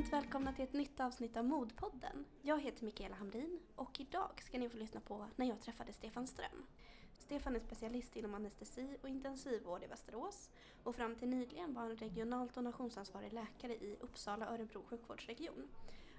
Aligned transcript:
Varmt 0.00 0.12
välkomna 0.12 0.52
till 0.52 0.64
ett 0.64 0.72
nytt 0.72 1.00
avsnitt 1.00 1.36
av 1.36 1.44
Modpodden. 1.44 2.24
Jag 2.42 2.60
heter 2.60 2.84
Mikaela 2.84 3.14
Hamrin 3.14 3.60
och 3.76 4.00
idag 4.00 4.42
ska 4.42 4.58
ni 4.58 4.68
få 4.68 4.76
lyssna 4.76 5.00
på 5.00 5.26
när 5.36 5.46
jag 5.46 5.60
träffade 5.60 5.92
Stefan 5.92 6.26
Ström. 6.26 6.66
Stefan 7.18 7.56
är 7.56 7.60
specialist 7.60 8.16
inom 8.16 8.34
anestesi 8.34 8.96
och 9.02 9.08
intensivvård 9.08 9.82
i 9.82 9.86
Västerås 9.86 10.50
och 10.84 10.96
fram 10.96 11.16
till 11.16 11.28
nyligen 11.28 11.74
var 11.74 11.82
han 11.82 11.96
regionalt 11.96 12.54
donationsansvarig 12.54 13.32
läkare 13.32 13.74
i 13.74 13.96
Uppsala-Örebro 14.00 14.82
sjukvårdsregion. 14.86 15.68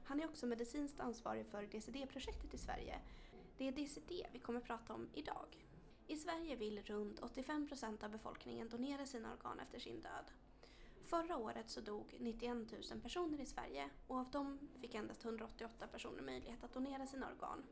Han 0.03 0.19
är 0.19 0.25
också 0.25 0.47
medicinskt 0.47 0.99
ansvarig 0.99 1.45
för 1.45 1.63
DCD-projektet 1.63 2.53
i 2.53 2.57
Sverige. 2.57 2.99
Det 3.57 3.67
är 3.67 3.71
DCD 3.71 4.27
vi 4.31 4.39
kommer 4.39 4.59
att 4.59 4.65
prata 4.65 4.93
om 4.93 5.09
idag. 5.13 5.65
I 6.07 6.17
Sverige 6.17 6.55
vill 6.55 6.83
runt 6.83 7.19
85 7.19 7.67
procent 7.67 8.03
av 8.03 8.11
befolkningen 8.11 8.69
donera 8.69 9.05
sina 9.05 9.33
organ 9.33 9.59
efter 9.59 9.79
sin 9.79 10.01
död. 10.01 10.31
Förra 11.11 11.37
året 11.37 11.69
så 11.69 11.81
dog 11.81 12.15
91 12.19 12.57
000 12.91 13.01
personer 13.01 13.41
i 13.41 13.45
Sverige 13.45 13.89
och 14.07 14.17
av 14.17 14.31
dem 14.31 14.59
fick 14.79 14.95
endast 14.95 15.25
188 15.25 15.87
personer 15.87 16.21
möjlighet 16.21 16.63
att 16.63 16.73
donera 16.73 17.07
sina 17.07 17.27
organ. 17.31 17.63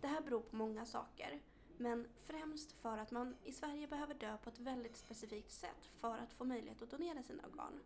Det 0.00 0.06
här 0.06 0.20
beror 0.20 0.40
på 0.40 0.56
många 0.56 0.86
saker, 0.86 1.40
men 1.76 2.08
främst 2.22 2.72
för 2.72 2.98
att 2.98 3.10
man 3.10 3.36
i 3.44 3.52
Sverige 3.52 3.86
behöver 3.86 4.14
dö 4.14 4.36
på 4.36 4.50
ett 4.50 4.58
väldigt 4.58 4.96
specifikt 4.96 5.52
sätt 5.52 5.90
för 5.96 6.18
att 6.18 6.32
få 6.32 6.44
möjlighet 6.44 6.82
att 6.82 6.90
donera 6.90 7.22
sina 7.22 7.42
organ. 7.52 7.80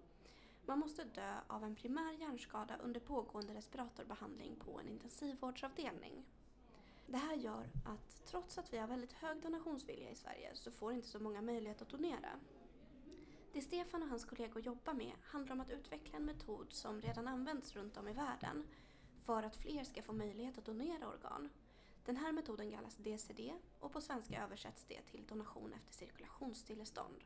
Man 0.67 0.79
måste 0.79 1.05
dö 1.05 1.35
av 1.47 1.65
en 1.65 1.75
primär 1.75 2.13
hjärnskada 2.13 2.77
under 2.83 3.01
pågående 3.01 3.55
respiratorbehandling 3.55 4.57
på 4.57 4.81
en 4.81 4.89
intensivvårdsavdelning. 4.89 6.25
Det 7.07 7.19
här 7.19 7.35
gör 7.35 7.69
att 7.85 8.25
trots 8.25 8.59
att 8.59 8.73
vi 8.73 8.79
har 8.79 8.87
väldigt 8.87 9.13
hög 9.13 9.43
donationsvilja 9.43 10.11
i 10.11 10.15
Sverige 10.15 10.51
så 10.55 10.71
får 10.71 10.93
inte 10.93 11.09
så 11.09 11.19
många 11.19 11.43
möjlighet 11.43 11.83
att 11.83 11.91
donera. 11.91 12.31
Det 13.53 13.61
Stefan 13.61 14.03
och 14.03 14.09
hans 14.09 14.25
kollegor 14.25 14.63
jobbar 14.63 14.95
med 14.95 15.13
handlar 15.23 15.55
om 15.55 15.61
att 15.61 15.71
utveckla 15.71 16.17
en 16.17 16.25
metod 16.25 16.73
som 16.73 17.01
redan 17.01 17.29
används 17.29 17.77
runt 17.77 17.97
om 17.97 18.09
i 18.09 18.13
världen 18.13 18.65
för 19.25 19.43
att 19.43 19.57
fler 19.57 19.85
ska 19.85 20.03
få 20.03 20.13
möjlighet 20.13 20.59
att 20.59 20.65
donera 20.65 21.09
organ. 21.09 21.49
Den 22.05 22.17
här 22.17 22.33
metoden 22.33 22.71
kallas 22.71 22.97
DCD 22.97 23.53
och 23.81 23.93
på 23.93 24.01
svenska 24.01 24.45
översätts 24.45 24.85
det 24.85 25.03
till 25.03 25.27
donation 25.27 25.73
efter 25.73 25.93
cirkulationsstillestånd. 25.93 27.25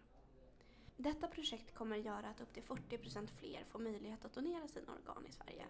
Detta 0.97 1.29
projekt 1.29 1.75
kommer 1.75 1.99
att 1.99 2.05
göra 2.05 2.29
att 2.29 2.41
upp 2.41 2.53
till 2.53 2.63
40% 2.63 3.27
fler 3.27 3.65
får 3.65 3.79
möjlighet 3.79 4.25
att 4.25 4.35
donera 4.35 4.69
sina 4.69 4.93
organ 4.93 5.27
i 5.29 5.33
Sverige. 5.33 5.67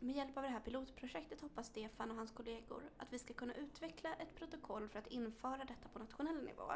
Med 0.00 0.16
hjälp 0.16 0.36
av 0.36 0.42
det 0.42 0.48
här 0.48 0.60
pilotprojektet 0.60 1.40
hoppas 1.40 1.66
Stefan 1.66 2.10
och 2.10 2.16
hans 2.16 2.30
kollegor 2.30 2.82
att 2.96 3.12
vi 3.12 3.18
ska 3.18 3.34
kunna 3.34 3.54
utveckla 3.54 4.14
ett 4.14 4.34
protokoll 4.34 4.88
för 4.88 4.98
att 4.98 5.06
införa 5.06 5.64
detta 5.64 5.88
på 5.92 5.98
nationell 5.98 6.44
nivå 6.44 6.72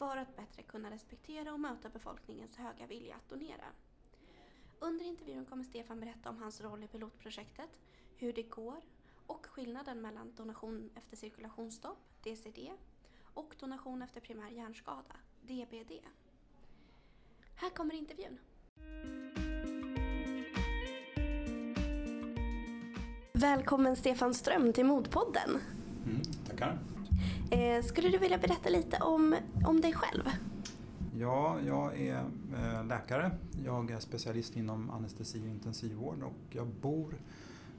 för 0.00 0.16
att 0.16 0.36
bättre 0.36 0.62
kunna 0.62 0.90
respektera 0.90 1.52
och 1.52 1.60
möta 1.60 1.88
befolkningens 1.88 2.56
höga 2.56 2.86
vilja 2.86 3.14
att 3.16 3.28
donera. 3.28 3.66
Under 4.78 5.04
intervjun 5.04 5.44
kommer 5.44 5.64
Stefan 5.64 6.00
berätta 6.00 6.30
om 6.30 6.38
hans 6.38 6.60
roll 6.60 6.84
i 6.84 6.86
pilotprojektet, 6.86 7.80
hur 8.16 8.32
det 8.32 8.42
går 8.42 8.76
och 9.26 9.46
skillnaden 9.46 10.00
mellan 10.00 10.34
donation 10.34 10.90
efter 10.94 11.16
cirkulationsstopp, 11.16 11.98
DCD, 12.22 12.70
och 13.34 13.54
donation 13.60 14.02
efter 14.02 14.20
primär 14.20 14.50
hjärnskada, 14.50 15.16
DBD. 15.42 15.92
Här 17.54 17.70
kommer 17.70 17.94
intervjun. 17.94 18.38
Välkommen 23.32 23.96
Stefan 23.96 24.34
Ström 24.34 24.72
till 24.72 24.84
Modpodden. 24.84 25.50
Mm, 26.06 26.22
tackar. 26.48 26.78
Eh, 27.50 27.82
skulle 27.82 28.08
du 28.08 28.18
vilja 28.18 28.38
berätta 28.38 28.68
lite 28.68 28.98
om, 28.98 29.36
om 29.64 29.80
dig 29.80 29.92
själv? 29.92 30.22
Ja, 31.18 31.58
jag 31.66 32.00
är 32.00 32.24
eh, 32.54 32.86
läkare. 32.86 33.30
Jag 33.64 33.90
är 33.90 33.98
specialist 33.98 34.56
inom 34.56 34.90
anestesi 34.90 35.40
och 35.40 35.46
intensivvård 35.46 36.22
och 36.22 36.56
jag 36.56 36.66
bor 36.66 37.14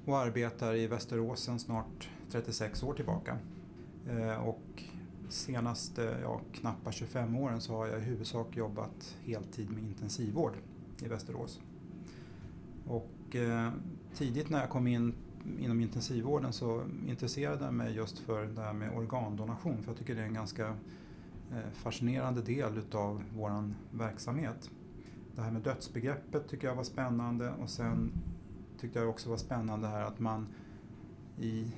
och 0.06 0.18
arbetar 0.18 0.75
i 0.75 0.88
Västerås 0.88 1.40
sedan 1.40 1.59
snart 1.59 2.09
36 2.31 2.84
år 2.84 2.94
tillbaka. 2.94 3.38
Eh, 4.09 4.47
och 4.47 4.84
senaste 5.29 6.09
eh, 6.09 6.22
ja, 6.22 6.41
knappa 6.53 6.91
25 6.91 7.35
åren 7.35 7.62
så 7.62 7.74
har 7.74 7.88
jag 7.88 8.00
i 8.00 8.03
huvudsak 8.03 8.57
jobbat 8.57 9.18
heltid 9.24 9.72
med 9.72 9.84
intensivvård 9.84 10.53
i 11.01 11.07
Västerås. 11.07 11.62
Och 12.88 13.35
tidigt 14.13 14.50
när 14.50 14.59
jag 14.59 14.69
kom 14.69 14.88
in 14.88 15.13
inom 15.59 15.81
intensivvården 15.81 16.53
så 16.53 16.84
intresserade 17.07 17.66
jag 17.66 17.74
mig 17.74 17.94
just 17.96 18.19
för 18.19 18.46
det 18.46 18.62
här 18.62 18.74
med 18.74 18.97
organdonation 18.97 19.84
för 19.84 19.91
jag 19.91 19.97
tycker 19.97 20.16
det 20.16 20.22
är 20.22 20.25
en 20.25 20.34
ganska 20.34 20.68
eh, 21.52 21.72
fascinerande 21.74 22.41
del 22.41 22.78
utav 22.78 23.24
vår 23.35 23.74
verksamhet. 23.91 24.69
Det 25.35 25.41
här 25.41 25.51
med 25.51 25.62
dödsbegreppet 25.62 26.47
tycker 26.47 26.68
jag 26.68 26.75
var 26.75 26.84
spännande 26.84 27.51
och 27.51 27.69
sen 27.69 28.12
tyckte 28.80 29.00
jag 29.00 29.09
också 29.09 29.30
var 29.30 29.38
spännande 29.38 29.88
här 29.88 30.01
att 30.01 30.19
man 30.19 30.47
i 31.38 31.74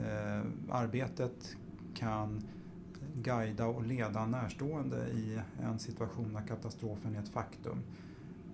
eh, 0.00 0.42
arbetet 0.70 1.56
kan 1.94 2.42
guida 3.14 3.66
och 3.66 3.86
leda 3.86 4.26
närstående 4.26 5.08
i 5.08 5.40
en 5.62 5.78
situation 5.78 6.32
när 6.32 6.46
katastrofen 6.46 7.14
är 7.14 7.18
ett 7.20 7.28
faktum. 7.28 7.78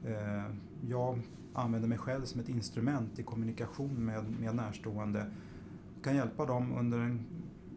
Eh, 0.05 0.55
jag 0.89 1.19
använder 1.55 1.89
mig 1.89 1.99
själv 1.99 2.25
som 2.25 2.41
ett 2.41 2.49
instrument 2.49 3.19
i 3.19 3.23
kommunikation 3.23 4.05
med, 4.05 4.25
med 4.41 4.55
närstående. 4.55 5.19
Jag 5.95 6.05
kan 6.05 6.17
hjälpa 6.17 6.47
dem 6.47 6.73
under 6.79 6.99
en 6.99 7.25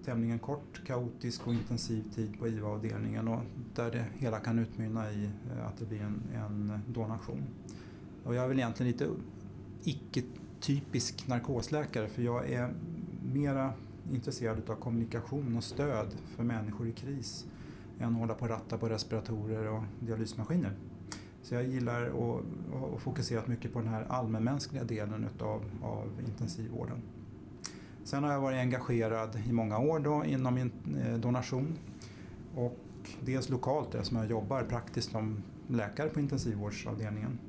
tämligen 0.05 0.39
kort, 0.39 0.81
kaotisk 0.85 1.47
och 1.47 1.53
intensiv 1.53 2.03
tid 2.15 2.39
på 2.39 2.47
IVA-avdelningen 2.47 3.27
och 3.27 3.41
där 3.75 3.91
det 3.91 4.05
hela 4.17 4.39
kan 4.39 4.59
utmynna 4.59 5.11
i 5.11 5.23
eh, 5.25 5.67
att 5.67 5.77
det 5.77 5.85
blir 5.85 6.01
en, 6.01 6.23
en 6.35 6.81
donation. 6.87 7.43
Och 8.23 8.35
jag 8.35 8.43
är 8.43 8.47
väl 8.47 8.59
egentligen 8.59 8.91
lite 8.91 9.09
icke-typisk 9.83 11.27
narkosläkare 11.27 12.07
för 12.07 12.21
jag 12.21 12.49
är 12.49 12.73
mera 13.33 13.73
intresserad 14.11 14.69
av 14.69 14.75
kommunikation 14.75 15.57
och 15.57 15.63
stöd 15.63 16.15
för 16.35 16.43
människor 16.43 16.87
i 16.87 16.91
kris 16.91 17.45
än 17.99 18.13
att 18.13 18.19
hålla 18.19 18.33
på 18.33 18.45
och 18.45 18.49
ratta 18.49 18.77
på 18.77 18.89
respiratorer 18.89 19.67
och 19.67 19.83
dialysmaskiner. 19.99 20.73
Så 21.41 21.55
jag 21.55 21.63
gillar 21.63 22.05
att, 22.05 22.43
har 22.93 22.97
fokusera 22.97 23.43
mycket 23.45 23.73
på 23.73 23.79
den 23.79 23.87
här 23.87 24.05
allmänmänskliga 24.09 24.83
delen 24.83 25.27
utav, 25.35 25.63
av 25.83 26.07
intensivvården. 26.27 27.01
Sen 28.03 28.23
har 28.23 28.31
jag 28.31 28.41
varit 28.41 28.57
engagerad 28.57 29.41
i 29.47 29.51
många 29.51 29.79
år 29.79 29.99
då 29.99 30.25
inom 30.25 30.57
eh, 30.57 31.13
donation. 31.17 31.77
Och 32.55 32.77
dels 33.21 33.49
lokalt 33.49 33.95
eftersom 33.95 34.17
jag 34.17 34.29
jobbar 34.29 34.63
praktiskt 34.63 35.11
som 35.11 35.43
läkare 35.67 36.09
på 36.09 36.19
intensivvårdsavdelningen. 36.19 37.39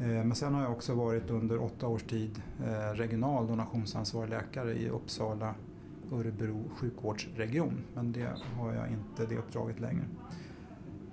Eh, 0.00 0.06
men 0.06 0.34
sen 0.34 0.54
har 0.54 0.62
jag 0.62 0.72
också 0.72 0.94
varit 0.94 1.30
under 1.30 1.62
åtta 1.62 1.86
års 1.86 2.02
tid 2.02 2.42
eh, 2.64 2.94
regional 2.94 3.46
donationsansvarig 3.46 4.30
läkare 4.30 4.74
i 4.74 4.88
Uppsala 4.88 5.54
Örebro 6.12 6.64
sjukvårdsregion. 6.76 7.84
Men 7.94 8.12
det 8.12 8.34
har 8.58 8.72
jag 8.72 8.88
inte 8.88 9.34
det 9.34 9.38
uppdraget 9.38 9.80
längre. 9.80 10.04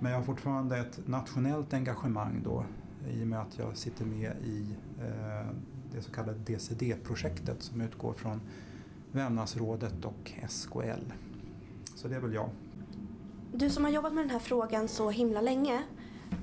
Men 0.02 0.12
jag 0.12 0.18
har 0.18 0.24
fortfarande 0.24 0.78
ett 0.78 1.08
nationellt 1.08 1.74
engagemang 1.74 2.42
då 2.44 2.64
i 3.08 3.22
och 3.22 3.26
med 3.26 3.40
att 3.40 3.58
jag 3.58 3.76
sitter 3.76 4.04
med 4.04 4.32
i 4.44 4.76
eh, 4.98 5.46
det 5.92 6.02
så 6.02 6.10
kallade 6.10 6.38
DCD-projektet 6.38 7.62
som 7.62 7.80
utgår 7.80 8.12
från 8.12 8.40
Vävnadsrådet 9.12 10.04
och 10.04 10.32
SKL. 10.48 11.12
Så 11.94 12.08
det 12.08 12.16
är 12.16 12.20
väl 12.20 12.34
jag. 12.34 12.48
Du 13.52 13.70
som 13.70 13.84
har 13.84 13.90
jobbat 13.90 14.12
med 14.12 14.24
den 14.24 14.30
här 14.30 14.38
frågan 14.38 14.88
så 14.88 15.10
himla 15.10 15.40
länge. 15.40 15.82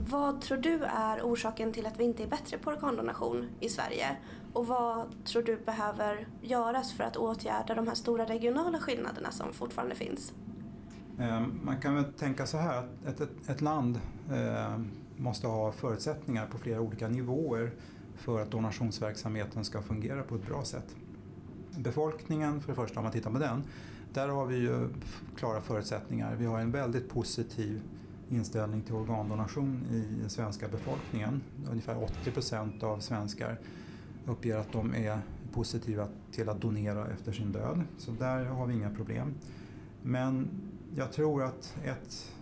Vad 0.09 0.41
tror 0.41 0.57
du 0.57 0.83
är 0.83 1.21
orsaken 1.21 1.73
till 1.73 1.85
att 1.85 1.99
vi 1.99 2.03
inte 2.03 2.23
är 2.23 2.27
bättre 2.27 2.57
på 2.57 2.69
organdonation 2.69 3.49
i 3.59 3.69
Sverige? 3.69 4.17
Och 4.53 4.67
vad 4.67 5.25
tror 5.25 5.43
du 5.43 5.57
behöver 5.57 6.27
göras 6.41 6.93
för 6.93 7.03
att 7.03 7.17
åtgärda 7.17 7.75
de 7.75 7.87
här 7.87 7.95
stora 7.95 8.25
regionala 8.25 8.79
skillnaderna 8.79 9.31
som 9.31 9.53
fortfarande 9.53 9.95
finns? 9.95 10.33
Ehm, 11.19 11.59
man 11.63 11.81
kan 11.81 11.95
väl 11.95 12.03
tänka 12.03 12.45
så 12.45 12.57
här 12.57 12.77
att 12.77 13.07
ett, 13.07 13.21
ett, 13.21 13.49
ett 13.49 13.61
land 13.61 13.99
eh, 14.31 14.79
måste 15.17 15.47
ha 15.47 15.71
förutsättningar 15.71 16.47
på 16.47 16.57
flera 16.57 16.81
olika 16.81 17.07
nivåer 17.07 17.71
för 18.15 18.41
att 18.41 18.51
donationsverksamheten 18.51 19.65
ska 19.65 19.81
fungera 19.81 20.23
på 20.23 20.35
ett 20.35 20.47
bra 20.47 20.63
sätt. 20.63 20.95
Befolkningen, 21.77 22.61
för 22.61 22.71
det 22.71 22.75
första 22.75 22.99
om 22.99 23.03
man 23.03 23.13
tittar 23.13 23.31
på 23.31 23.39
den, 23.39 23.63
där 24.13 24.27
har 24.27 24.45
vi 24.45 24.57
ju 24.57 24.89
klara 25.35 25.61
förutsättningar. 25.61 26.35
Vi 26.35 26.45
har 26.45 26.59
en 26.59 26.71
väldigt 26.71 27.09
positiv 27.09 27.81
inställning 28.29 28.81
till 28.81 28.93
organdonation 28.93 29.85
i 29.91 30.21
den 30.21 30.29
svenska 30.29 30.67
befolkningen. 30.67 31.41
Ungefär 31.71 32.03
80 32.03 32.31
procent 32.31 32.83
av 32.83 32.99
svenskar 32.99 33.59
uppger 34.25 34.57
att 34.57 34.71
de 34.71 34.95
är 34.95 35.19
positiva 35.53 36.07
till 36.31 36.49
att 36.49 36.61
donera 36.61 37.07
efter 37.07 37.31
sin 37.31 37.51
död. 37.51 37.83
Så 37.97 38.11
där 38.11 38.45
har 38.45 38.67
vi 38.67 38.73
inga 38.73 38.89
problem. 38.89 39.33
Men 40.03 40.49
jag 40.95 41.11
tror 41.11 41.43
att 41.43 41.75
ett, 41.83 42.33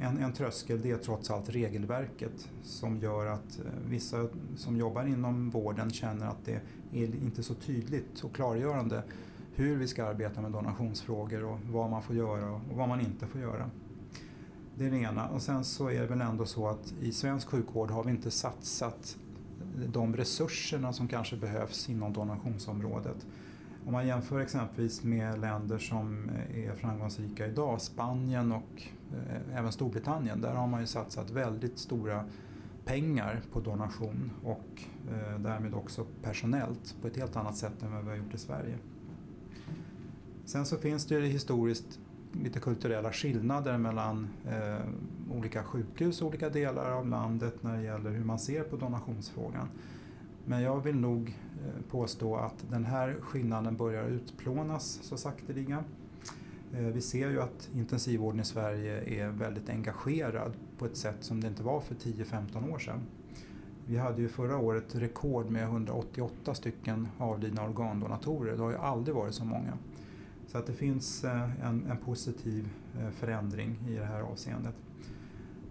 en, 0.00 0.18
en 0.18 0.32
tröskel 0.32 0.82
det 0.82 0.90
är 0.90 0.96
trots 0.96 1.30
allt 1.30 1.48
regelverket 1.48 2.48
som 2.62 2.98
gör 2.98 3.26
att 3.26 3.58
eh, 3.58 3.64
vissa 3.88 4.28
som 4.56 4.76
jobbar 4.76 5.04
inom 5.04 5.50
vården 5.50 5.90
känner 5.90 6.26
att 6.26 6.44
det 6.44 6.60
är 6.92 7.14
inte 7.24 7.42
så 7.42 7.54
tydligt 7.54 8.24
och 8.24 8.34
klargörande 8.34 9.02
hur 9.54 9.76
vi 9.76 9.88
ska 9.88 10.04
arbeta 10.04 10.40
med 10.40 10.52
donationsfrågor 10.52 11.44
och 11.44 11.58
vad 11.70 11.90
man 11.90 12.02
får 12.02 12.16
göra 12.16 12.50
och 12.50 12.60
vad 12.74 12.88
man 12.88 13.00
inte 13.00 13.26
får 13.26 13.40
göra. 13.40 13.70
Det 14.78 14.86
är 14.86 14.90
det 14.90 14.98
ena. 14.98 15.28
Och 15.28 15.42
sen 15.42 15.64
så 15.64 15.90
är 15.90 16.00
det 16.00 16.06
väl 16.06 16.20
ändå 16.20 16.46
så 16.46 16.68
att 16.68 16.94
i 17.00 17.12
svensk 17.12 17.48
sjukvård 17.48 17.90
har 17.90 18.04
vi 18.04 18.10
inte 18.10 18.30
satsat 18.30 19.16
de 19.86 20.16
resurserna 20.16 20.92
som 20.92 21.08
kanske 21.08 21.36
behövs 21.36 21.88
inom 21.88 22.12
donationsområdet. 22.12 23.26
Om 23.86 23.92
man 23.92 24.06
jämför 24.06 24.40
exempelvis 24.40 25.04
med 25.04 25.40
länder 25.40 25.78
som 25.78 26.28
eh, 26.28 26.68
är 26.68 26.74
framgångsrika 26.74 27.46
idag, 27.46 27.80
Spanien 27.80 28.52
och 28.52 28.82
eh, 29.12 29.58
även 29.58 29.72
Storbritannien, 29.72 30.40
där 30.40 30.54
har 30.54 30.66
man 30.66 30.80
ju 30.80 30.86
satsat 30.86 31.30
väldigt 31.30 31.78
stora 31.78 32.24
pengar 32.84 33.40
på 33.52 33.60
donation 33.60 34.30
och 34.44 34.82
eh, 35.10 35.38
därmed 35.38 35.74
också 35.74 36.06
personellt 36.22 36.96
på 37.00 37.06
ett 37.06 37.16
helt 37.16 37.36
annat 37.36 37.56
sätt 37.56 37.82
än 37.82 37.92
vad 37.92 38.04
vi 38.04 38.10
har 38.10 38.16
gjort 38.16 38.34
i 38.34 38.38
Sverige. 38.38 38.78
Sen 40.44 40.66
så 40.66 40.76
finns 40.76 41.06
det 41.06 41.14
ju 41.14 41.26
historiskt 41.26 42.00
lite 42.32 42.60
kulturella 42.60 43.12
skillnader 43.12 43.78
mellan 43.78 44.28
eh, 44.48 44.84
olika 45.30 45.64
sjukhus 45.64 46.22
och 46.22 46.28
olika 46.28 46.48
delar 46.48 46.90
av 46.90 47.08
landet 47.08 47.62
när 47.62 47.76
det 47.76 47.82
gäller 47.82 48.10
hur 48.10 48.24
man 48.24 48.38
ser 48.38 48.62
på 48.62 48.76
donationsfrågan. 48.76 49.68
Men 50.44 50.62
jag 50.62 50.80
vill 50.80 50.96
nog 50.96 51.38
eh, 51.64 51.90
påstå 51.90 52.36
att 52.36 52.64
den 52.70 52.84
här 52.84 53.16
skillnaden 53.20 53.76
börjar 53.76 54.04
utplånas 54.04 55.00
så 55.02 55.16
sakteliga. 55.16 55.84
Eh, 56.72 56.80
vi 56.80 57.00
ser 57.00 57.30
ju 57.30 57.42
att 57.42 57.70
intensivvården 57.74 58.40
i 58.40 58.44
Sverige 58.44 59.22
är 59.22 59.28
väldigt 59.28 59.68
engagerad 59.68 60.52
på 60.78 60.86
ett 60.86 60.96
sätt 60.96 61.16
som 61.20 61.40
det 61.40 61.48
inte 61.48 61.62
var 61.62 61.80
för 61.80 61.94
10-15 61.94 62.72
år 62.72 62.78
sedan. 62.78 63.00
Vi 63.86 63.96
hade 63.96 64.22
ju 64.22 64.28
förra 64.28 64.58
året 64.58 64.94
rekord 64.94 65.50
med 65.50 65.62
188 65.62 66.54
stycken 66.54 67.08
avlidna 67.18 67.64
organdonatorer. 67.64 68.56
Det 68.56 68.62
har 68.62 68.70
ju 68.70 68.78
aldrig 68.78 69.14
varit 69.14 69.34
så 69.34 69.44
många. 69.44 69.78
Så 70.46 70.58
att 70.58 70.66
det 70.66 70.72
finns 70.72 71.24
eh, 71.24 71.66
en, 71.66 71.86
en, 71.90 71.96
positiv 71.96 72.68
förändring 73.10 73.76
i 73.88 73.94
det 73.94 74.04
här 74.04 74.20
avseendet. 74.20 74.74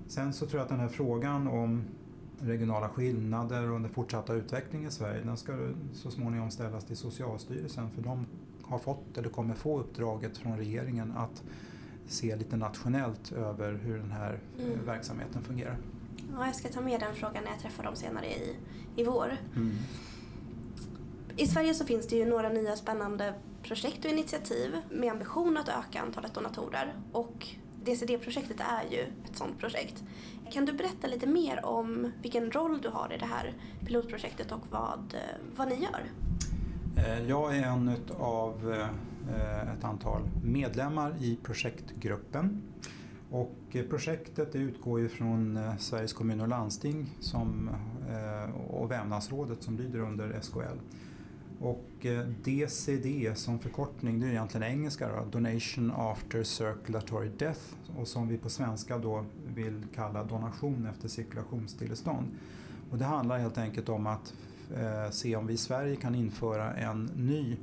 Sen 0.07 0.33
så 0.33 0.45
tror 0.45 0.59
jag 0.59 0.63
att 0.63 0.69
den 0.69 0.79
här 0.79 0.88
frågan 0.88 1.47
om 1.47 1.83
regionala 2.43 2.89
skillnader 2.89 3.71
och 3.71 3.81
den 3.81 3.89
fortsatta 3.89 4.33
utvecklingen 4.33 4.88
i 4.88 4.91
Sverige, 4.91 5.21
den 5.23 5.38
ska 5.38 5.53
så 5.93 6.11
småningom 6.11 6.51
ställas 6.51 6.85
till 6.85 6.97
Socialstyrelsen 6.97 7.89
för 7.91 8.01
de 8.01 8.25
har 8.63 8.79
fått 8.79 9.17
eller 9.17 9.29
kommer 9.29 9.55
få 9.55 9.79
uppdraget 9.79 10.38
från 10.38 10.57
regeringen 10.57 11.13
att 11.17 11.43
se 12.07 12.35
lite 12.35 12.57
nationellt 12.57 13.31
över 13.31 13.73
hur 13.73 13.97
den 13.97 14.11
här 14.11 14.39
eh, 14.59 14.65
mm. 14.65 14.85
verksamheten 14.85 15.43
fungerar. 15.43 15.77
Ja, 16.33 16.45
jag 16.45 16.55
ska 16.55 16.69
ta 16.69 16.81
med 16.81 16.99
den 16.99 17.15
frågan 17.15 17.43
när 17.43 17.51
jag 17.51 17.59
träffar 17.59 17.83
dem 17.83 17.95
senare 17.95 18.25
i, 18.25 18.55
i 18.95 19.03
vår. 19.03 19.38
Mm. 19.55 19.71
I 21.38 21.47
Sverige 21.47 21.73
så 21.73 21.85
finns 21.85 22.07
det 22.07 22.15
ju 22.15 22.25
några 22.25 22.49
nya 22.49 22.75
spännande 22.75 23.33
projekt 23.63 24.05
och 24.05 24.11
initiativ 24.11 24.75
med 24.89 25.11
ambition 25.11 25.57
att 25.57 25.69
öka 25.69 26.01
antalet 26.01 26.33
donatorer 26.33 26.93
och 27.11 27.47
DCD-projektet 27.83 28.59
är 28.59 28.91
ju 28.91 29.01
ett 29.01 29.38
sådant 29.38 29.59
projekt. 29.59 30.03
Kan 30.51 30.65
du 30.65 30.74
berätta 30.74 31.07
lite 31.07 31.27
mer 31.27 31.65
om 31.65 32.12
vilken 32.21 32.51
roll 32.51 32.81
du 32.81 32.89
har 32.89 33.13
i 33.13 33.18
det 33.18 33.25
här 33.25 33.53
pilotprojektet 33.86 34.51
och 34.51 34.62
vad, 34.71 35.13
eh, 35.13 35.19
vad 35.56 35.68
ni 35.68 35.75
gör? 35.75 36.03
Eh, 36.98 37.30
jag 37.30 37.57
är 37.57 37.63
en 37.63 37.95
av 38.19 38.74
eh, 39.30 39.74
ett 39.74 39.83
antal 39.83 40.21
medlemmar 40.44 41.15
i 41.19 41.39
projektgruppen. 41.44 42.62
Och 43.30 43.77
projektet 43.89 44.56
utgår 44.56 45.00
ju 45.00 45.09
från 45.09 45.59
Sveriges 45.80 46.13
kommuner 46.13 46.44
och 46.44 46.50
landsting 46.50 47.09
som, 47.19 47.69
och 48.69 48.92
Vävnadsrådet 48.92 49.63
som 49.63 49.77
lyder 49.77 50.00
under 50.00 50.39
SKL. 50.42 50.77
Och 51.62 52.06
eh, 52.06 52.28
DCD 52.44 53.36
som 53.36 53.60
förkortning, 53.60 54.19
det 54.19 54.28
är 54.28 54.30
egentligen 54.30 54.72
engelska 54.72 55.08
då, 55.08 55.40
Donation 55.40 55.92
After 55.96 56.44
Circulatory 56.44 57.30
Death 57.38 57.62
och 57.98 58.08
som 58.08 58.28
vi 58.28 58.38
på 58.38 58.50
svenska 58.50 58.98
då 58.98 59.25
vill 59.56 59.84
kalla 59.96 60.24
donation 60.24 60.88
efter 60.92 61.08
cirkulationsstillestånd. 61.08 62.28
Och 62.92 62.98
det 62.98 63.06
handlar 63.06 63.38
helt 63.38 63.58
enkelt 63.58 63.90
om 63.90 64.08
att 64.08 64.34
eh, 64.75 65.12
se 65.12 65.36
om 65.36 65.48
vi 65.48 65.54
i 65.54 65.58
Sverige 65.58 65.96
kan 65.96 66.16
införa 66.16 66.74
en 66.74 67.06
ny, 67.06 67.58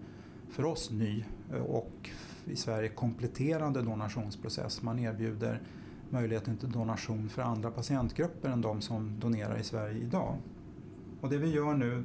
för 0.50 0.65
oss 0.65 0.91
ny 0.91 1.25
eh, 1.53 1.62
och 1.62 2.11
i 2.45 2.56
Sverige 2.56 2.89
kompletterande 2.89 3.83
donationsprocess. 3.83 4.83
Man 4.83 4.99
erbjuder 4.99 5.62
möjligheten 6.11 6.56
till 6.56 6.71
donation 6.71 7.29
för 7.29 7.43
andra 7.43 7.71
patientgrupper 7.71 8.49
än 8.49 8.61
de 8.61 8.81
som 8.81 9.21
donerar 9.21 9.59
i 9.59 9.65
Sverige 9.65 9.99
idag. 9.99 10.37
Och 11.21 11.31
det 11.31 11.39
vi 11.39 11.50
gör 11.50 11.75
nu 11.75 12.05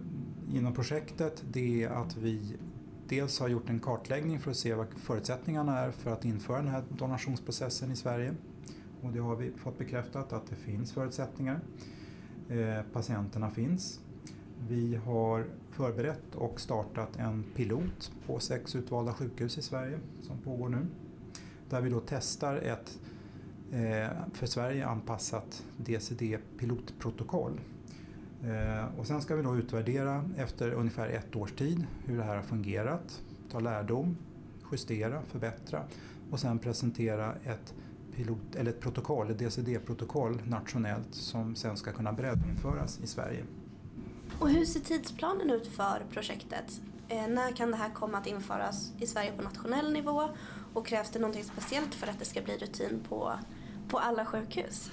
inom 0.54 0.74
projektet 0.74 1.44
det 1.51 1.84
är 1.84 1.90
att 1.90 2.18
vi 2.18 2.57
dels 3.07 3.40
har 3.40 3.48
gjort 3.48 3.69
en 3.69 3.80
kartläggning 3.80 4.40
för 4.40 4.51
att 4.51 4.57
se 4.57 4.74
vad 4.74 4.88
förutsättningarna 4.95 5.80
är 5.80 5.92
för 5.92 6.12
att 6.12 6.25
införa 6.25 6.57
den 6.57 6.68
här 6.68 6.84
donationsprocessen 6.90 7.92
i 7.92 7.95
Sverige. 7.95 8.36
Och 9.01 9.12
det 9.12 9.19
har 9.19 9.36
vi 9.36 9.51
fått 9.51 9.78
bekräftat 9.78 10.34
att 10.34 10.48
det 10.48 10.56
finns 10.56 10.92
förutsättningar. 10.94 11.60
Eh, 12.50 12.81
patienterna 12.94 13.50
finns. 13.50 14.00
Vi 14.68 14.95
har 14.95 15.45
förberett 15.72 16.36
och 16.36 16.62
startat 16.62 17.16
en 17.16 17.44
pilot 17.56 18.12
på 18.28 18.40
sex 18.40 18.75
utvalda 18.75 19.13
sjukhus 19.13 19.57
i 19.57 19.62
Sverige 19.62 20.00
som 20.22 20.38
pågår 20.38 20.69
nu. 20.69 20.86
Där 21.69 21.81
vi 21.81 21.90
då 21.90 22.01
testar 22.06 22.56
ett 22.56 23.00
eh, 23.72 24.10
för 24.34 24.45
Sverige 24.45 24.88
anpassat 24.88 25.66
DCD-pilotprotokoll. 25.78 27.60
Eh, 28.44 29.00
och 29.00 29.07
sen 29.07 29.22
ska 29.22 29.36
vi 29.36 29.44
då 29.44 29.56
utvärdera 29.56 30.25
efter 30.38 30.72
ungefär 30.72 31.07
ett 31.07 31.36
års 31.36 31.51
tid 31.51 31.86
hur 32.06 32.18
det 32.18 32.24
här 32.24 32.36
har 32.36 32.44
fungerat, 32.44 33.22
ta 33.51 33.60
lärdom, 33.60 34.18
justera, 34.72 35.22
förbättra 35.22 35.84
och 36.31 36.40
sen 36.40 36.60
presentera 36.60 37.36
ett, 37.44 37.74
pilot, 38.16 38.56
eller 38.56 38.72
ett 38.72 38.80
protokoll, 38.80 39.31
ett 39.31 39.38
DCD-protokoll 39.38 40.42
nationellt 40.45 41.16
som 41.16 41.56
sen 41.56 41.78
ska 41.78 41.92
kunna 41.92 42.13
breddinföras 42.13 43.00
i 43.04 43.07
Sverige. 43.07 43.44
Och 44.40 44.50
hur 44.50 44.66
ser 44.66 44.80
tidsplanen 44.80 45.50
ut 45.50 45.68
för 45.68 46.06
projektet? 46.12 46.81
Eh, 47.07 47.28
när 47.28 47.51
kan 47.51 47.72
det 47.72 47.78
här 47.78 47.90
komma 47.90 48.18
att 48.18 48.28
införas 48.28 48.92
i 49.00 49.07
Sverige 49.07 49.31
på 49.38 49.44
nationell 49.44 49.94
nivå? 49.94 50.30
Och 50.74 50.88
krävs 50.88 51.10
det 51.10 51.19
någonting 51.19 51.44
speciellt 51.44 51.95
för 51.95 52.07
att 52.07 52.19
det 52.19 52.25
ska 52.25 52.42
bli 52.42 52.57
rutin 52.57 53.00
på, 53.10 53.34
på 53.90 54.00
alla 54.00 54.25
sjukhus? 54.25 54.92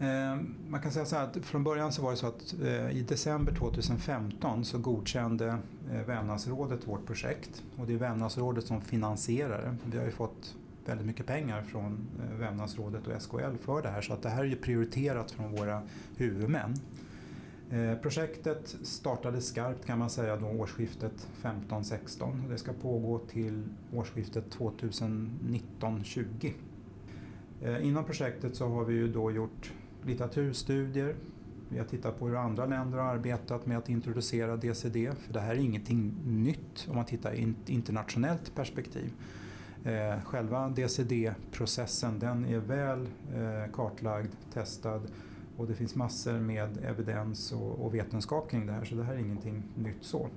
Eh, 0.00 0.36
man 0.68 0.80
kan 0.80 0.92
säga 0.92 1.04
så 1.04 1.16
här 1.16 1.24
att 1.24 1.36
från 1.36 1.64
början 1.64 1.92
så 1.92 2.02
var 2.02 2.10
det 2.10 2.16
så 2.16 2.26
att 2.26 2.54
eh, 2.62 2.90
i 2.90 3.04
december 3.08 3.54
2015 3.54 4.64
så 4.64 4.78
godkände 4.78 5.58
eh, 5.92 6.02
Vävnadsrådet 6.06 6.88
vårt 6.88 7.06
projekt 7.06 7.62
och 7.76 7.86
det 7.86 7.92
är 7.92 7.98
Vävnadsrådet 7.98 8.66
som 8.66 8.80
finansierar 8.80 9.62
det. 9.62 9.76
Vi 9.90 9.98
har 9.98 10.04
ju 10.04 10.10
fått 10.10 10.56
väldigt 10.86 11.06
mycket 11.06 11.26
pengar 11.26 11.62
från 11.62 12.06
Vävnadsrådet 12.38 13.06
och 13.06 13.22
SKL 13.22 13.56
för 13.60 13.82
det 13.82 13.88
här 13.88 14.02
så 14.02 14.12
att 14.12 14.22
det 14.22 14.28
här 14.28 14.40
är 14.40 14.48
ju 14.48 14.56
prioriterat 14.56 15.30
från 15.30 15.52
våra 15.52 15.82
huvudmän. 16.16 16.74
Projektet 18.02 18.76
startade 18.82 19.40
skarpt 19.40 19.86
kan 19.86 19.98
man 19.98 20.10
säga 20.10 20.36
då 20.36 20.46
årsskiftet 20.46 21.28
15-16 21.42 22.48
det 22.48 22.58
ska 22.58 22.72
pågå 22.72 23.18
till 23.18 23.62
årsskiftet 23.92 24.56
2019-20. 24.58 26.52
Inom 27.80 28.04
projektet 28.04 28.56
så 28.56 28.68
har 28.68 28.84
vi 28.84 28.94
ju 28.94 29.12
då 29.12 29.30
gjort 29.30 29.72
litteraturstudier. 30.06 31.16
Vi 31.68 31.78
har 31.78 31.84
tittat 31.84 32.18
på 32.18 32.28
hur 32.28 32.36
andra 32.36 32.66
länder 32.66 32.98
har 32.98 33.14
arbetat 33.14 33.66
med 33.66 33.78
att 33.78 33.88
introducera 33.88 34.56
DCD, 34.56 35.12
för 35.26 35.32
det 35.32 35.40
här 35.40 35.54
är 35.54 35.58
ingenting 35.58 36.14
nytt 36.24 36.86
om 36.88 36.96
man 36.96 37.04
tittar 37.04 37.32
i 37.32 37.42
ett 37.42 37.68
internationellt 37.68 38.54
perspektiv. 38.54 39.12
Eh, 39.84 40.20
själva 40.24 40.68
DCD-processen 40.68 42.18
den 42.18 42.44
är 42.44 42.58
väl 42.58 43.08
eh, 43.34 43.72
kartlagd, 43.72 44.30
testad 44.52 45.02
och 45.56 45.66
det 45.66 45.74
finns 45.74 45.94
massor 45.94 46.38
med 46.38 46.84
evidens 46.84 47.52
och, 47.52 47.84
och 47.84 47.94
vetenskap 47.94 48.50
kring 48.50 48.66
det 48.66 48.72
här 48.72 48.84
så 48.84 48.94
det 48.94 49.04
här 49.04 49.14
är 49.14 49.18
ingenting 49.18 49.62
nytt 49.74 50.04
så. 50.04 50.28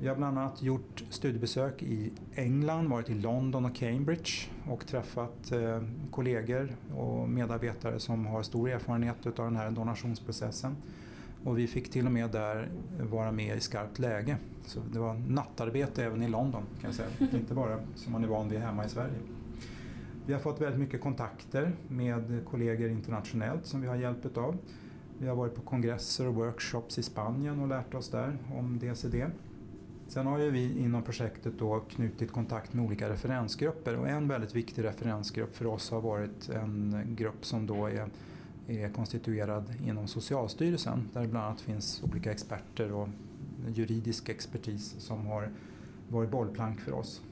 Vi 0.00 0.08
har 0.08 0.16
bland 0.16 0.38
annat 0.38 0.62
gjort 0.62 1.04
studiebesök 1.10 1.82
i 1.82 2.12
England, 2.34 2.88
varit 2.88 3.10
i 3.10 3.14
London 3.14 3.64
och 3.64 3.74
Cambridge 3.74 4.30
och 4.68 4.86
träffat 4.86 5.52
eh, 5.52 5.82
kollegor 6.10 6.76
och 6.96 7.28
medarbetare 7.28 8.00
som 8.00 8.26
har 8.26 8.42
stor 8.42 8.68
erfarenhet 8.68 9.26
av 9.26 9.32
den 9.44 9.56
här 9.56 9.70
donationsprocessen. 9.70 10.76
Och 11.44 11.58
vi 11.58 11.66
fick 11.66 11.90
till 11.90 12.06
och 12.06 12.12
med 12.12 12.30
där 12.30 12.68
vara 13.00 13.32
med 13.32 13.56
i 13.56 13.60
skarpt 13.60 13.98
läge. 13.98 14.36
Så 14.66 14.80
det 14.92 14.98
var 14.98 15.14
nattarbete 15.14 16.04
även 16.04 16.22
i 16.22 16.28
London 16.28 16.62
kan 16.80 16.90
jag 16.90 16.94
säga, 16.94 17.08
inte 17.38 17.54
bara 17.54 17.78
som 17.94 18.12
man 18.12 18.24
är 18.24 18.28
van 18.28 18.48
vid 18.48 18.60
hemma 18.60 18.84
i 18.84 18.88
Sverige. 18.88 19.18
Vi 20.26 20.32
har 20.32 20.40
fått 20.40 20.60
väldigt 20.60 20.80
mycket 20.80 21.00
kontakter 21.00 21.72
med 21.88 22.44
kollegor 22.50 22.90
internationellt 22.90 23.66
som 23.66 23.80
vi 23.80 23.86
har 23.86 23.96
hjälp 23.96 24.36
av. 24.36 24.56
Vi 25.18 25.28
har 25.28 25.36
varit 25.36 25.54
på 25.54 25.60
kongresser 25.60 26.26
och 26.26 26.34
workshops 26.34 26.98
i 26.98 27.02
Spanien 27.02 27.60
och 27.60 27.68
lärt 27.68 27.94
oss 27.94 28.10
där 28.10 28.38
om 28.54 28.78
DCD. 28.78 29.14
Sen 30.08 30.26
har 30.26 30.38
ju 30.38 30.50
vi 30.50 30.78
inom 30.78 31.02
projektet 31.02 31.58
då 31.58 31.80
knutit 31.80 32.32
kontakt 32.32 32.72
med 32.72 32.84
olika 32.84 33.08
referensgrupper 33.08 33.96
och 33.96 34.08
en 34.08 34.28
väldigt 34.28 34.54
viktig 34.54 34.84
referensgrupp 34.84 35.56
för 35.56 35.66
oss 35.66 35.90
har 35.90 36.00
varit 36.00 36.48
en 36.48 37.02
grupp 37.16 37.44
som 37.44 37.66
då 37.66 37.86
är, 37.86 38.08
är 38.66 38.88
konstituerad 38.88 39.74
inom 39.86 40.08
Socialstyrelsen 40.08 41.08
där 41.12 41.20
det 41.20 41.28
bland 41.28 41.46
annat 41.46 41.60
finns 41.60 42.02
olika 42.02 42.30
experter 42.30 42.92
och 42.92 43.08
juridisk 43.68 44.28
expertis 44.28 44.94
som 44.98 45.26
har 45.26 45.50
varit 46.08 46.30
bollplank 46.30 46.80
för 46.80 46.92
oss. 46.92 47.22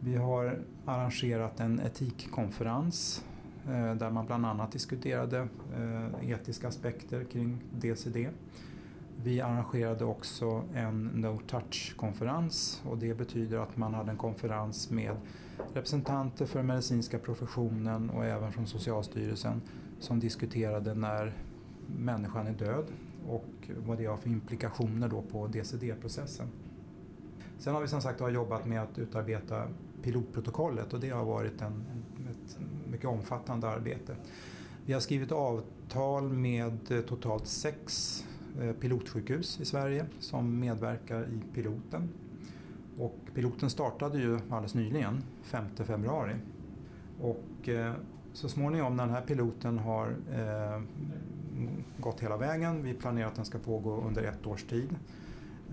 Vi 0.00 0.16
har 0.16 0.58
arrangerat 0.84 1.60
en 1.60 1.80
etikkonferens 1.80 3.24
eh, 3.66 3.94
där 3.94 4.10
man 4.10 4.26
bland 4.26 4.46
annat 4.46 4.72
diskuterade 4.72 5.48
eh, 5.78 6.30
etiska 6.30 6.68
aspekter 6.68 7.24
kring 7.24 7.62
DCD. 7.80 8.28
Vi 9.24 9.40
arrangerade 9.40 10.04
också 10.04 10.64
en 10.74 11.04
No 11.04 11.40
Touch-konferens 11.46 12.82
och 12.84 12.98
det 12.98 13.14
betyder 13.14 13.58
att 13.58 13.76
man 13.76 13.94
hade 13.94 14.10
en 14.10 14.16
konferens 14.16 14.90
med 14.90 15.16
representanter 15.74 16.46
för 16.46 16.62
medicinska 16.62 17.18
professionen 17.18 18.10
och 18.10 18.24
även 18.24 18.52
från 18.52 18.66
Socialstyrelsen 18.66 19.62
som 19.98 20.20
diskuterade 20.20 20.94
när 20.94 21.32
människan 21.86 22.46
är 22.46 22.52
död 22.52 22.84
och 23.28 23.70
vad 23.86 23.98
det 23.98 24.06
har 24.06 24.16
för 24.16 24.28
implikationer 24.28 25.08
då 25.08 25.22
på 25.22 25.46
DCD-processen. 25.46 26.46
Sen 27.58 27.74
har 27.74 27.80
vi 27.80 27.88
som 27.88 28.00
sagt 28.00 28.20
jobbat 28.20 28.66
med 28.66 28.82
att 28.82 28.98
utarbeta 28.98 29.66
pilotprotokollet 30.02 30.92
och 30.92 31.00
det 31.00 31.10
har 31.10 31.24
varit 31.24 31.62
en, 31.62 31.84
ett 32.30 32.58
mycket 32.90 33.06
omfattande 33.06 33.68
arbete. 33.68 34.16
Vi 34.86 34.92
har 34.92 35.00
skrivit 35.00 35.32
avtal 35.32 36.32
med 36.32 37.06
totalt 37.08 37.46
sex 37.46 38.24
Eh, 38.60 38.72
pilotsjukhus 38.72 39.60
i 39.60 39.64
Sverige 39.64 40.06
som 40.18 40.60
medverkar 40.60 41.22
i 41.22 41.54
piloten. 41.54 42.08
Och 42.98 43.16
piloten 43.34 43.70
startade 43.70 44.18
ju 44.18 44.38
alldeles 44.50 44.74
nyligen, 44.74 45.22
5 45.42 45.64
februari. 45.76 46.34
Och 47.20 47.68
eh, 47.68 47.92
så 48.32 48.48
småningom 48.48 48.96
när 48.96 49.06
den 49.06 49.14
här 49.14 49.22
piloten 49.22 49.78
har 49.78 50.16
eh, 50.32 50.82
gått 51.96 52.20
hela 52.20 52.36
vägen, 52.36 52.82
vi 52.82 52.94
planerar 52.94 53.28
att 53.28 53.34
den 53.34 53.44
ska 53.44 53.58
pågå 53.58 54.02
under 54.06 54.22
ett 54.22 54.46
års 54.46 54.64
tid. 54.64 54.96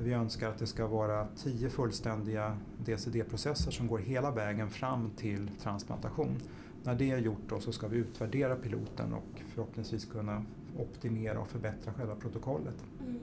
Vi 0.04 0.14
önskar 0.14 0.50
att 0.50 0.58
det 0.58 0.68
ska 0.68 0.88
vara 0.88 1.28
tio 1.36 1.70
fullständiga 1.70 2.58
DCD-processer 2.86 3.72
som 3.72 3.88
går 3.88 4.00
hela 4.00 4.32
vägen 4.32 4.70
fram 4.70 5.10
till 5.10 5.50
transplantation. 5.62 6.36
När 6.84 6.96
det 6.96 7.12
är 7.12 7.18
gjort 7.18 7.50
då 7.50 7.60
så 7.60 7.72
ska 7.72 7.88
vi 7.88 7.98
utvärdera 7.98 8.56
piloten 8.56 9.14
och 9.14 9.42
förhoppningsvis 9.54 10.06
kunna 10.06 10.46
optimera 10.80 11.40
och 11.40 11.48
förbättra 11.48 11.94
själva 11.94 12.16
protokollet. 12.16 12.84
Mm. 13.00 13.20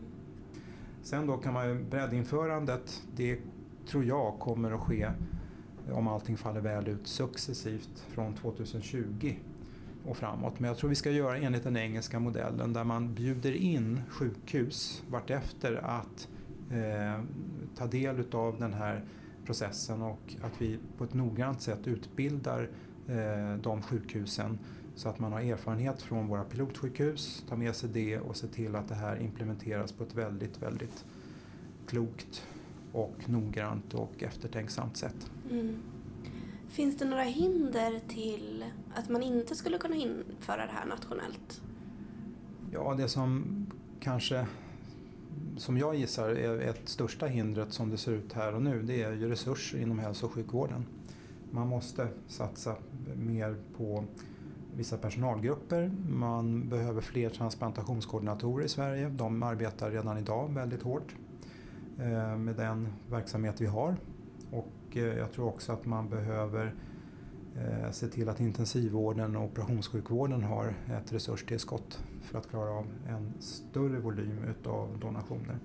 Sen 1.03 1.27
då 1.27 1.37
kan 1.37 1.55
man 1.55 1.69
ju 1.69 1.85
breddinförandet, 1.85 3.03
det 3.17 3.39
tror 3.87 4.05
jag 4.05 4.39
kommer 4.39 4.73
att 4.73 4.81
ske 4.81 5.11
om 5.93 6.09
allting 6.09 6.37
faller 6.37 6.61
väl 6.61 6.89
ut 6.89 7.07
successivt 7.07 8.05
från 8.09 8.35
2020 8.35 9.35
och 10.05 10.17
framåt. 10.17 10.61
Men 10.61 10.69
jag 10.69 10.79
tror 10.79 10.91
vi 10.91 10.97
ska 10.97 11.11
göra 11.11 11.37
enligt 11.37 11.65
den 11.65 11.77
engelska 11.77 12.21
modellen 12.21 12.73
där 12.73 12.85
man 12.85 13.15
bjuder 13.15 13.53
in 13.53 14.01
sjukhus 14.09 15.03
vartefter 15.11 15.81
att 15.85 16.29
eh, 16.71 17.25
ta 17.77 17.87
del 17.87 18.25
av 18.33 18.59
den 18.59 18.73
här 18.73 19.05
processen 19.47 20.03
och 20.03 20.37
att 20.43 20.63
vi 20.63 20.79
på 20.99 21.05
ett 21.05 21.15
noggrant 21.15 21.63
sätt 21.63 21.87
utbildar 21.87 22.71
eh, 23.09 23.57
de 23.63 23.83
sjukhusen 23.83 24.59
så 24.95 25.09
att 25.09 25.19
man 25.19 25.33
har 25.33 25.41
erfarenhet 25.41 26.03
från 26.03 26.27
våra 26.27 26.45
pilotsjukhus, 26.45 27.45
tar 27.49 27.57
med 27.57 27.77
sig 27.77 27.89
det 27.89 28.19
och 28.19 28.37
ser 28.37 28.49
till 28.49 28.77
att 28.77 28.89
det 28.89 28.95
här 28.95 29.23
implementeras 29.23 29.93
på 29.93 30.05
ett 30.05 30.15
väldigt, 30.15 30.63
väldigt 30.63 31.05
klokt 31.87 32.47
och 32.93 33.29
noggrant 33.29 33.95
och 33.95 34.23
eftertänksamt 34.23 34.97
sätt. 34.97 35.31
Mm. 35.51 35.77
Finns 36.69 36.99
det 36.99 37.05
några 37.05 37.23
hinder 37.23 38.01
till 38.09 38.65
att 38.95 39.09
man 39.09 39.23
inte 39.23 39.55
skulle 39.55 39.79
kunna 39.79 39.97
införa 39.97 40.67
det 40.67 40.73
här 40.73 40.87
nationellt? 40.87 41.63
Ja, 42.73 42.95
det 42.99 43.09
som 43.09 43.45
kanske 44.01 44.47
som 45.57 45.79
jag 45.79 45.95
gissar 45.95 46.29
är 46.29 46.61
ett 46.61 46.89
största 46.89 47.27
hindret 47.27 47.73
som 47.73 47.91
det 47.91 47.97
ser 47.97 48.13
ut 48.13 48.33
här 48.33 48.55
och 48.55 48.63
nu 48.63 48.83
det 48.83 49.03
är 49.03 49.13
ju 49.13 49.29
resurser 49.29 49.79
inom 49.79 49.99
hälso 49.99 50.27
och 50.27 50.33
sjukvården. 50.33 50.87
Man 51.51 51.69
måste 51.69 52.09
satsa 52.29 52.77
mer 53.17 53.57
på 53.77 54.05
vissa 54.77 54.99
personalgrupper. 54.99 55.91
Man 56.09 56.69
behöver 56.69 57.01
fler 57.01 57.31
transplantationskoordinatorer 57.31 58.65
i 58.65 58.69
Sverige. 58.69 59.09
De 59.09 59.43
arbetar 59.43 59.91
redan 59.91 60.19
idag 60.19 60.55
väldigt 60.55 60.83
hårt 60.83 61.15
eh, 61.99 62.37
med 62.37 62.57
den 62.57 62.89
verksamhet 63.11 63.61
vi 63.61 63.67
har. 63.67 63.97
Och 64.51 64.97
eh, 64.97 65.03
jag 65.03 65.33
tror 65.33 65.47
också 65.47 65.73
att 65.73 65.87
man 65.87 66.09
behöver 66.09 66.75
eh, 67.57 67.91
se 67.91 68.09
till 68.09 68.29
att 68.29 68.41
intensivvården 68.41 69.37
och 69.37 69.45
operationssjukvården 69.45 70.43
har 70.43 70.75
ett 70.91 71.13
resurstillskott 71.13 72.03
för 72.23 72.39
att 72.39 72.51
klara 72.51 72.71
av 72.71 72.87
en 73.09 73.33
större 73.41 73.99
volym 73.99 74.39
utav 74.49 74.99
donationer. 75.01 75.59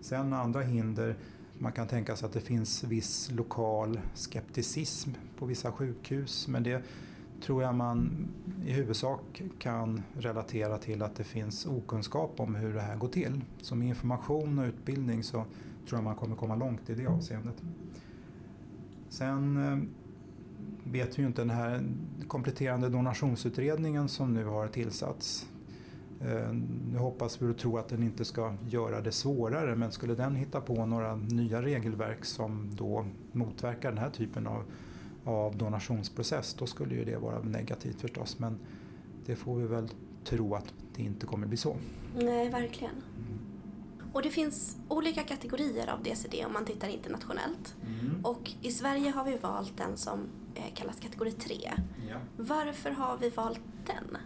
Sen 0.00 0.32
andra 0.32 0.60
hinder, 0.60 1.16
man 1.58 1.72
kan 1.72 1.88
tänka 1.88 2.16
sig 2.16 2.26
att 2.26 2.32
det 2.32 2.40
finns 2.40 2.84
viss 2.84 3.30
lokal 3.30 4.00
skepticism 4.14 5.10
på 5.38 5.46
vissa 5.46 5.72
sjukhus 5.72 6.48
men 6.48 6.62
det 6.62 6.82
tror 7.42 7.62
jag 7.62 7.74
man 7.74 8.28
i 8.66 8.72
huvudsak 8.72 9.42
kan 9.58 10.02
relatera 10.12 10.78
till 10.78 11.02
att 11.02 11.14
det 11.14 11.24
finns 11.24 11.66
okunskap 11.66 12.40
om 12.40 12.54
hur 12.54 12.74
det 12.74 12.80
här 12.80 12.96
går 12.96 13.08
till. 13.08 13.40
Så 13.60 13.74
med 13.74 13.88
information 13.88 14.58
och 14.58 14.64
utbildning 14.64 15.22
så 15.22 15.44
tror 15.88 15.98
jag 15.98 16.04
man 16.04 16.14
kommer 16.14 16.36
komma 16.36 16.56
långt 16.56 16.90
i 16.90 16.94
det 16.94 17.06
avseendet. 17.06 17.62
Sen 19.08 19.56
eh, 19.56 19.78
vet 20.84 21.18
vi 21.18 21.22
ju 21.22 21.28
inte 21.28 21.40
den 21.40 21.50
här 21.50 21.82
kompletterande 22.28 22.88
donationsutredningen 22.88 24.08
som 24.08 24.34
nu 24.34 24.44
har 24.44 24.68
tillsatts. 24.68 25.46
Eh, 26.20 26.52
nu 26.92 26.98
hoppas 26.98 27.42
vi 27.42 27.52
och 27.52 27.58
tror 27.58 27.78
att 27.78 27.88
den 27.88 28.02
inte 28.02 28.24
ska 28.24 28.54
göra 28.68 29.00
det 29.00 29.12
svårare 29.12 29.76
men 29.76 29.92
skulle 29.92 30.14
den 30.14 30.36
hitta 30.36 30.60
på 30.60 30.86
några 30.86 31.16
nya 31.16 31.62
regelverk 31.62 32.24
som 32.24 32.70
då 32.74 33.06
motverkar 33.32 33.88
den 33.88 33.98
här 33.98 34.10
typen 34.10 34.46
av, 34.46 34.62
av 35.28 35.56
donationsprocess 35.56 36.54
då 36.54 36.66
skulle 36.66 36.94
ju 36.94 37.04
det 37.04 37.16
vara 37.16 37.42
negativt 37.42 38.00
förstås 38.00 38.38
men 38.38 38.58
det 39.26 39.36
får 39.36 39.56
vi 39.56 39.66
väl 39.66 39.88
tro 40.24 40.54
att 40.54 40.74
det 40.96 41.02
inte 41.02 41.26
kommer 41.26 41.46
bli 41.46 41.56
så. 41.56 41.76
Nej, 42.16 42.48
verkligen. 42.48 43.02
Och 44.12 44.22
det 44.22 44.30
finns 44.30 44.76
olika 44.88 45.22
kategorier 45.22 45.90
av 45.90 46.02
DCD 46.02 46.44
om 46.46 46.52
man 46.52 46.64
tittar 46.64 46.88
internationellt. 46.88 47.76
Mm. 47.86 48.24
Och 48.24 48.52
i 48.62 48.70
Sverige 48.70 49.10
har 49.10 49.24
vi 49.24 49.36
valt 49.36 49.76
den 49.76 49.96
som 49.96 50.18
eh, 50.54 50.74
kallas 50.74 51.00
kategori 51.00 51.32
3. 51.32 51.54
Ja. 52.08 52.16
Varför 52.36 52.90
har 52.90 53.18
vi 53.18 53.30
valt 53.30 53.60
den? 53.86 54.16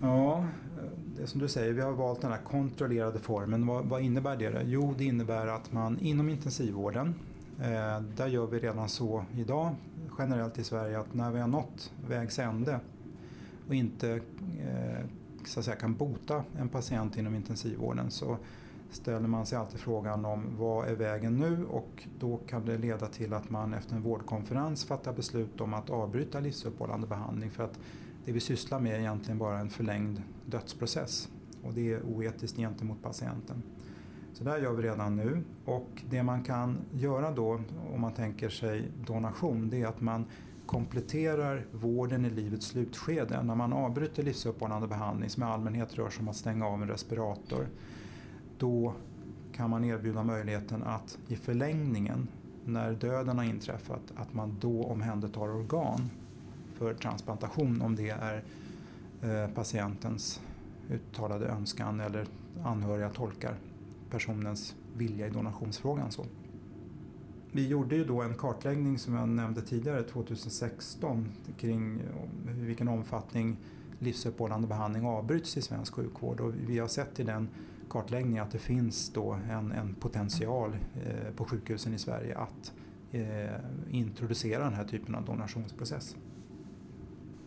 Ja, 0.00 0.46
det 1.16 1.22
är 1.22 1.26
som 1.26 1.40
du 1.40 1.48
säger, 1.48 1.72
vi 1.72 1.80
har 1.80 1.92
valt 1.92 2.20
den 2.20 2.30
här 2.30 2.42
kontrollerade 2.42 3.18
formen. 3.18 3.66
Vad, 3.66 3.84
vad 3.84 4.02
innebär 4.02 4.36
det? 4.36 4.62
Jo, 4.64 4.94
det 4.98 5.04
innebär 5.04 5.46
att 5.46 5.72
man 5.72 5.98
inom 5.98 6.28
intensivvården, 6.28 7.14
eh, 7.60 8.00
där 8.16 8.26
gör 8.26 8.46
vi 8.46 8.58
redan 8.58 8.88
så 8.88 9.24
idag 9.36 9.74
generellt 10.18 10.58
i 10.58 10.64
Sverige 10.64 11.00
att 11.00 11.14
när 11.14 11.30
vi 11.30 11.40
har 11.40 11.48
nått 11.48 11.92
vägs 12.08 12.38
ände 12.38 12.80
och 13.68 13.74
inte 13.74 14.10
eh, 14.60 15.06
så 15.44 15.60
att 15.60 15.64
säga, 15.64 15.76
kan 15.76 15.94
bota 15.94 16.44
en 16.58 16.68
patient 16.68 17.16
inom 17.16 17.34
intensivvården 17.34 18.10
så 18.10 18.38
ställer 18.90 19.28
man 19.28 19.46
sig 19.46 19.58
alltid 19.58 19.80
frågan 19.80 20.24
om 20.24 20.56
vad 20.58 20.88
är 20.88 20.94
vägen 20.94 21.38
nu 21.38 21.66
och 21.66 22.08
då 22.18 22.36
kan 22.36 22.64
det 22.64 22.78
leda 22.78 23.06
till 23.06 23.32
att 23.32 23.50
man 23.50 23.74
efter 23.74 23.96
en 23.96 24.02
vårdkonferens 24.02 24.84
fattar 24.84 25.12
beslut 25.12 25.60
om 25.60 25.74
att 25.74 25.90
avbryta 25.90 26.40
livsuppehållande 26.40 27.06
behandling 27.06 27.50
för 27.50 27.64
att 27.64 27.78
det 28.24 28.32
vi 28.32 28.40
sysslar 28.40 28.80
med 28.80 28.94
är 28.94 28.98
egentligen 28.98 29.38
bara 29.38 29.58
en 29.58 29.70
förlängd 29.70 30.22
dödsprocess 30.46 31.28
och 31.62 31.72
det 31.72 31.92
är 31.92 32.02
oetiskt 32.02 32.56
gentemot 32.56 33.02
patienten. 33.02 33.62
Så 34.36 34.44
där 34.44 34.58
gör 34.58 34.72
vi 34.72 34.82
redan 34.82 35.16
nu 35.16 35.42
och 35.64 36.02
det 36.10 36.22
man 36.22 36.42
kan 36.42 36.78
göra 36.92 37.30
då 37.30 37.60
om 37.94 38.00
man 38.00 38.12
tänker 38.12 38.48
sig 38.48 38.88
donation 39.06 39.70
det 39.70 39.82
är 39.82 39.86
att 39.86 40.00
man 40.00 40.24
kompletterar 40.66 41.66
vården 41.72 42.24
i 42.24 42.30
livets 42.30 42.66
slutskede. 42.66 43.42
När 43.42 43.54
man 43.54 43.72
avbryter 43.72 44.22
livsuppehållande 44.22 44.88
behandling 44.88 45.30
som 45.30 45.42
i 45.42 45.46
allmänhet 45.46 45.94
rör 45.94 46.10
sig 46.10 46.20
om 46.22 46.28
att 46.28 46.36
stänga 46.36 46.66
av 46.66 46.82
en 46.82 46.88
respirator 46.88 47.66
då 48.58 48.94
kan 49.52 49.70
man 49.70 49.84
erbjuda 49.84 50.22
möjligheten 50.22 50.82
att 50.82 51.18
i 51.28 51.36
förlängningen, 51.36 52.28
när 52.64 52.92
döden 52.92 53.38
har 53.38 53.44
inträffat, 53.44 54.12
att 54.16 54.34
man 54.34 54.56
då 54.60 54.84
omhändertar 54.84 55.56
organ 55.56 56.10
för 56.74 56.94
transplantation 56.94 57.82
om 57.82 57.96
det 57.96 58.10
är 58.10 58.44
eh, 59.22 59.50
patientens 59.54 60.40
uttalade 60.90 61.46
önskan 61.46 62.00
eller 62.00 62.26
anhöriga 62.64 63.10
tolkar 63.10 63.54
personens 64.10 64.74
vilja 64.96 65.26
i 65.26 65.30
donationsfrågan. 65.30 66.10
Så. 66.10 66.26
Vi 67.52 67.68
gjorde 67.68 67.96
ju 67.96 68.04
då 68.04 68.22
en 68.22 68.34
kartläggning 68.34 68.98
som 68.98 69.14
jag 69.14 69.28
nämnde 69.28 69.62
tidigare 69.62 70.02
2016 70.02 71.28
kring 71.58 72.00
i 72.58 72.60
vilken 72.60 72.88
omfattning 72.88 73.56
livsuppehållande 73.98 74.68
behandling 74.68 75.06
avbryts 75.06 75.56
i 75.56 75.62
svensk 75.62 75.94
sjukvård 75.94 76.40
och 76.40 76.52
vi 76.66 76.78
har 76.78 76.88
sett 76.88 77.20
i 77.20 77.22
den 77.22 77.48
kartläggningen 77.90 78.42
att 78.42 78.50
det 78.50 78.58
finns 78.58 79.12
då 79.12 79.38
en, 79.50 79.72
en 79.72 79.94
potential 79.94 80.76
eh, 80.94 81.34
på 81.36 81.44
sjukhusen 81.44 81.94
i 81.94 81.98
Sverige 81.98 82.38
att 82.38 82.72
eh, 83.12 83.50
introducera 83.90 84.64
den 84.64 84.74
här 84.74 84.84
typen 84.84 85.14
av 85.14 85.24
donationsprocess. 85.24 86.16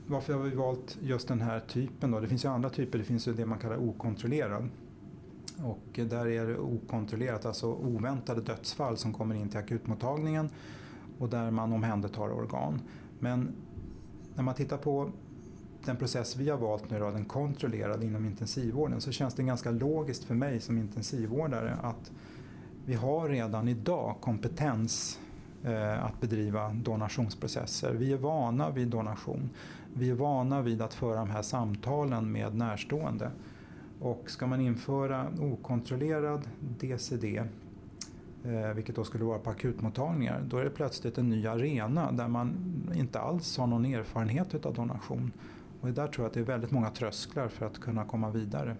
Varför 0.08 0.34
har 0.34 0.42
vi 0.42 0.56
valt 0.56 0.98
just 1.02 1.28
den 1.28 1.42
här 1.42 1.60
typen 1.60 2.12
då? 2.12 2.20
Det 2.20 2.28
finns 2.28 2.46
ju 2.46 2.50
andra 2.50 2.70
typer, 2.70 3.00
det 3.00 3.06
finns 3.06 3.28
ju 3.28 3.34
det 3.34 3.46
man 3.46 3.60
kallar 3.60 3.78
okontrollerad. 3.78 4.70
Och 5.64 6.00
där 6.10 6.28
är 6.28 6.48
det 6.48 6.58
okontrollerat, 6.58 7.46
alltså 7.46 7.68
oväntade 7.68 8.42
dödsfall 8.42 8.98
som 8.98 9.14
kommer 9.14 9.36
in 9.36 9.50
till 9.50 9.60
akutmottagningen 9.60 10.50
och 11.20 11.30
där 11.30 11.52
man 11.52 11.74
omhändertar 11.74 12.32
organ. 12.32 12.82
Men 13.20 13.52
när 14.36 14.44
man 14.44 14.56
tittar 14.56 14.78
på 14.78 15.12
den 15.86 15.96
process 15.96 16.36
vi 16.36 16.50
har 16.50 16.58
valt 16.58 16.90
nu 16.90 17.00
då, 17.00 17.12
den 17.12 17.26
kontrollerade 17.26 18.06
inom 18.06 18.26
intensivvården, 18.26 19.02
så 19.02 19.12
känns 19.12 19.34
det 19.34 19.44
ganska 19.44 19.72
logiskt 19.72 20.24
för 20.24 20.36
mig 20.36 20.60
som 20.60 20.78
intensivvårdare 20.78 21.78
att 21.82 22.12
vi 22.86 22.94
har 22.94 23.30
redan 23.30 23.68
idag 23.68 24.16
kompetens 24.22 25.20
eh, 25.64 26.06
att 26.06 26.22
bedriva 26.22 26.70
donationsprocesser. 26.70 27.94
Vi 27.94 28.14
är 28.14 28.18
vana 28.18 28.70
vid 28.70 28.88
donation. 28.88 29.50
Vi 29.94 30.10
är 30.10 30.14
vana 30.14 30.62
vid 30.62 30.82
att 30.82 30.94
föra 30.94 31.20
de 31.20 31.30
här 31.30 31.42
samtalen 31.42 32.32
med 32.32 32.56
närstående. 32.56 33.32
Och 34.00 34.30
ska 34.30 34.48
man 34.48 34.62
införa 34.62 35.28
okontrollerad 35.40 36.50
DCD, 36.60 37.38
eh, 38.44 38.74
vilket 38.76 38.96
då 38.96 39.04
skulle 39.04 39.24
vara 39.24 39.40
på 39.40 39.50
akutmottagningar, 39.50 40.42
då 40.48 40.58
är 40.58 40.64
det 40.64 40.70
plötsligt 40.70 41.18
en 41.18 41.30
ny 41.30 41.48
arena 41.48 42.12
där 42.12 42.28
man 42.28 42.54
inte 42.96 43.20
alls 43.20 43.58
har 43.58 43.68
någon 43.68 43.86
erfarenhet 43.86 44.66
av 44.66 44.74
donation. 44.74 45.32
Och 45.82 45.88
där 45.88 46.08
tror 46.08 46.24
jag 46.24 46.28
att 46.28 46.34
det 46.34 46.40
är 46.40 46.44
väldigt 46.44 46.72
många 46.72 46.90
trösklar 46.90 47.48
för 47.48 47.66
att 47.66 47.80
kunna 47.80 48.06
komma 48.06 48.30
vidare. 48.30 48.76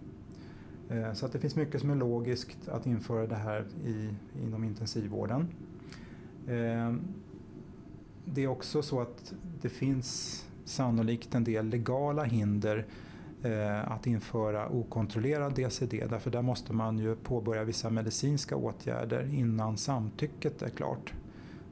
Eh, 0.90 1.14
så 1.14 1.26
att 1.26 1.32
det 1.32 1.40
finns 1.40 1.56
mycket 1.56 1.82
som 1.82 1.90
är 1.90 1.96
logiskt 1.96 2.68
att 2.68 2.86
införa 2.86 3.28
det 3.28 3.36
här 3.36 3.66
i, 3.86 4.10
inom 4.44 4.64
intensivvården. 4.64 5.48
Eh, 6.48 6.94
det 8.26 8.44
är 8.44 8.48
också 8.48 8.82
så 8.82 9.02
att 9.02 9.34
det 9.62 9.70
finns 9.70 10.46
sannolikt 10.66 11.36
en 11.36 11.44
del 11.44 11.66
legala 11.66 12.24
hinder 12.24 12.86
Eh, 13.44 13.92
att 13.92 14.08
införa 14.08 14.70
okontrollerad 14.70 15.56
DCD 15.56 16.06
därför 16.10 16.32
där 16.32 16.42
måste 16.42 16.74
man 16.74 17.00
ju 17.00 17.16
påbörja 17.16 17.64
vissa 17.64 17.90
medicinska 17.90 18.56
åtgärder 18.56 19.34
innan 19.34 19.78
samtycket 19.78 20.62
är 20.62 20.70
klart. 20.70 21.14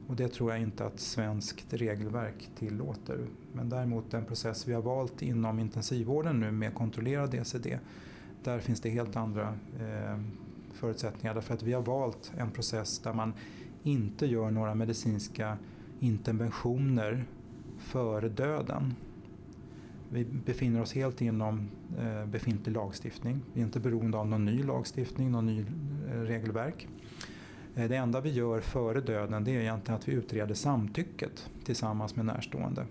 Och 0.08 0.16
det 0.16 0.28
tror 0.28 0.50
jag 0.50 0.60
inte 0.60 0.86
att 0.86 1.00
svenskt 1.00 1.72
regelverk 1.72 2.48
tillåter. 2.58 3.26
Men 3.52 3.68
däremot 3.68 4.10
den 4.10 4.24
process 4.24 4.68
vi 4.68 4.72
har 4.72 4.82
valt 4.82 5.22
inom 5.22 5.58
intensivvården 5.58 6.40
nu 6.40 6.50
med 6.50 6.74
kontrollerad 6.74 7.30
DCD, 7.30 7.78
där 8.44 8.58
finns 8.58 8.80
det 8.80 8.90
helt 8.90 9.16
andra 9.16 9.54
eh, 9.80 10.18
förutsättningar 10.72 11.34
därför 11.34 11.54
att 11.54 11.62
vi 11.62 11.72
har 11.72 11.82
valt 11.82 12.32
en 12.36 12.50
process 12.50 12.98
där 12.98 13.12
man 13.12 13.32
inte 13.82 14.26
gör 14.26 14.50
några 14.50 14.74
medicinska 14.74 15.58
interventioner 16.00 17.24
före 17.78 18.28
döden. 18.28 18.94
Vi 20.10 20.24
befinner 20.24 20.80
oss 20.80 20.94
helt 20.94 21.20
inom 21.20 21.70
eh, 21.98 22.26
befintlig 22.26 22.72
lagstiftning. 22.72 23.40
Vi 23.52 23.60
är 23.60 23.64
inte 23.64 23.80
beroende 23.80 24.18
av 24.18 24.28
någon 24.28 24.44
ny 24.44 24.62
lagstiftning, 24.62 25.30
någon 25.30 25.46
ny 25.46 25.60
eh, 26.08 26.20
regelverk. 26.20 26.88
Eh, 27.74 27.88
det 27.88 27.96
enda 27.96 28.20
vi 28.20 28.30
gör 28.32 28.60
före 28.60 29.00
döden 29.00 29.44
det 29.44 29.50
är 29.50 29.60
egentligen 29.60 29.98
att 29.98 30.08
vi 30.08 30.12
utreder 30.12 30.54
samtycket 30.54 31.50
tillsammans 31.64 32.16
med 32.16 32.24
närstående. 32.24 32.86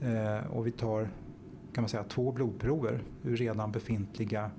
Eh, 0.00 0.46
och 0.46 0.66
vi 0.66 0.70
tar 0.70 1.08
kan 1.74 1.82
man 1.82 1.88
säga, 1.88 2.04
två 2.04 2.32
blodprover 2.32 3.02
ur 3.22 3.36
redan 3.36 3.72
befintliga 3.72 4.50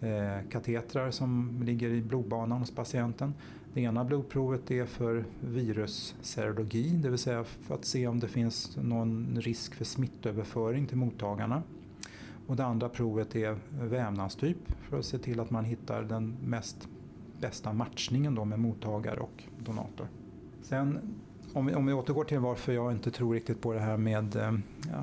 eh, 0.00 0.48
katetrar 0.50 1.10
som 1.10 1.60
ligger 1.62 1.88
i 1.88 2.02
blodbanan 2.02 2.58
hos 2.58 2.74
patienten. 2.74 3.34
Det 3.74 3.80
ena 3.80 4.04
blodprovet 4.04 4.70
är 4.70 4.86
för 4.86 5.24
virusserologi, 5.40 6.90
det 6.90 7.08
vill 7.10 7.18
säga 7.18 7.44
för 7.44 7.74
att 7.74 7.84
se 7.84 8.06
om 8.06 8.20
det 8.20 8.28
finns 8.28 8.76
någon 8.76 9.38
risk 9.40 9.74
för 9.74 9.84
smittöverföring 9.84 10.86
till 10.86 10.96
mottagarna. 10.96 11.62
Och 12.46 12.56
det 12.56 12.64
andra 12.64 12.88
provet 12.88 13.36
är 13.36 13.58
vävnadstyp 13.80 14.56
för 14.88 14.98
att 14.98 15.04
se 15.04 15.18
till 15.18 15.40
att 15.40 15.50
man 15.50 15.64
hittar 15.64 16.02
den 16.02 16.36
mest 16.44 16.88
bästa 17.40 17.72
matchningen 17.72 18.34
då 18.34 18.44
med 18.44 18.58
mottagare 18.58 19.20
och 19.20 19.44
donator. 19.58 20.08
Sen 20.62 20.98
om 21.52 21.66
vi, 21.66 21.74
om 21.74 21.86
vi 21.86 21.92
återgår 21.92 22.24
till 22.24 22.38
varför 22.38 22.72
jag 22.72 22.92
inte 22.92 23.10
tror 23.10 23.34
riktigt 23.34 23.60
på 23.60 23.72
det 23.72 23.80
här 23.80 23.96
med 23.96 24.36
eh, 24.36 24.54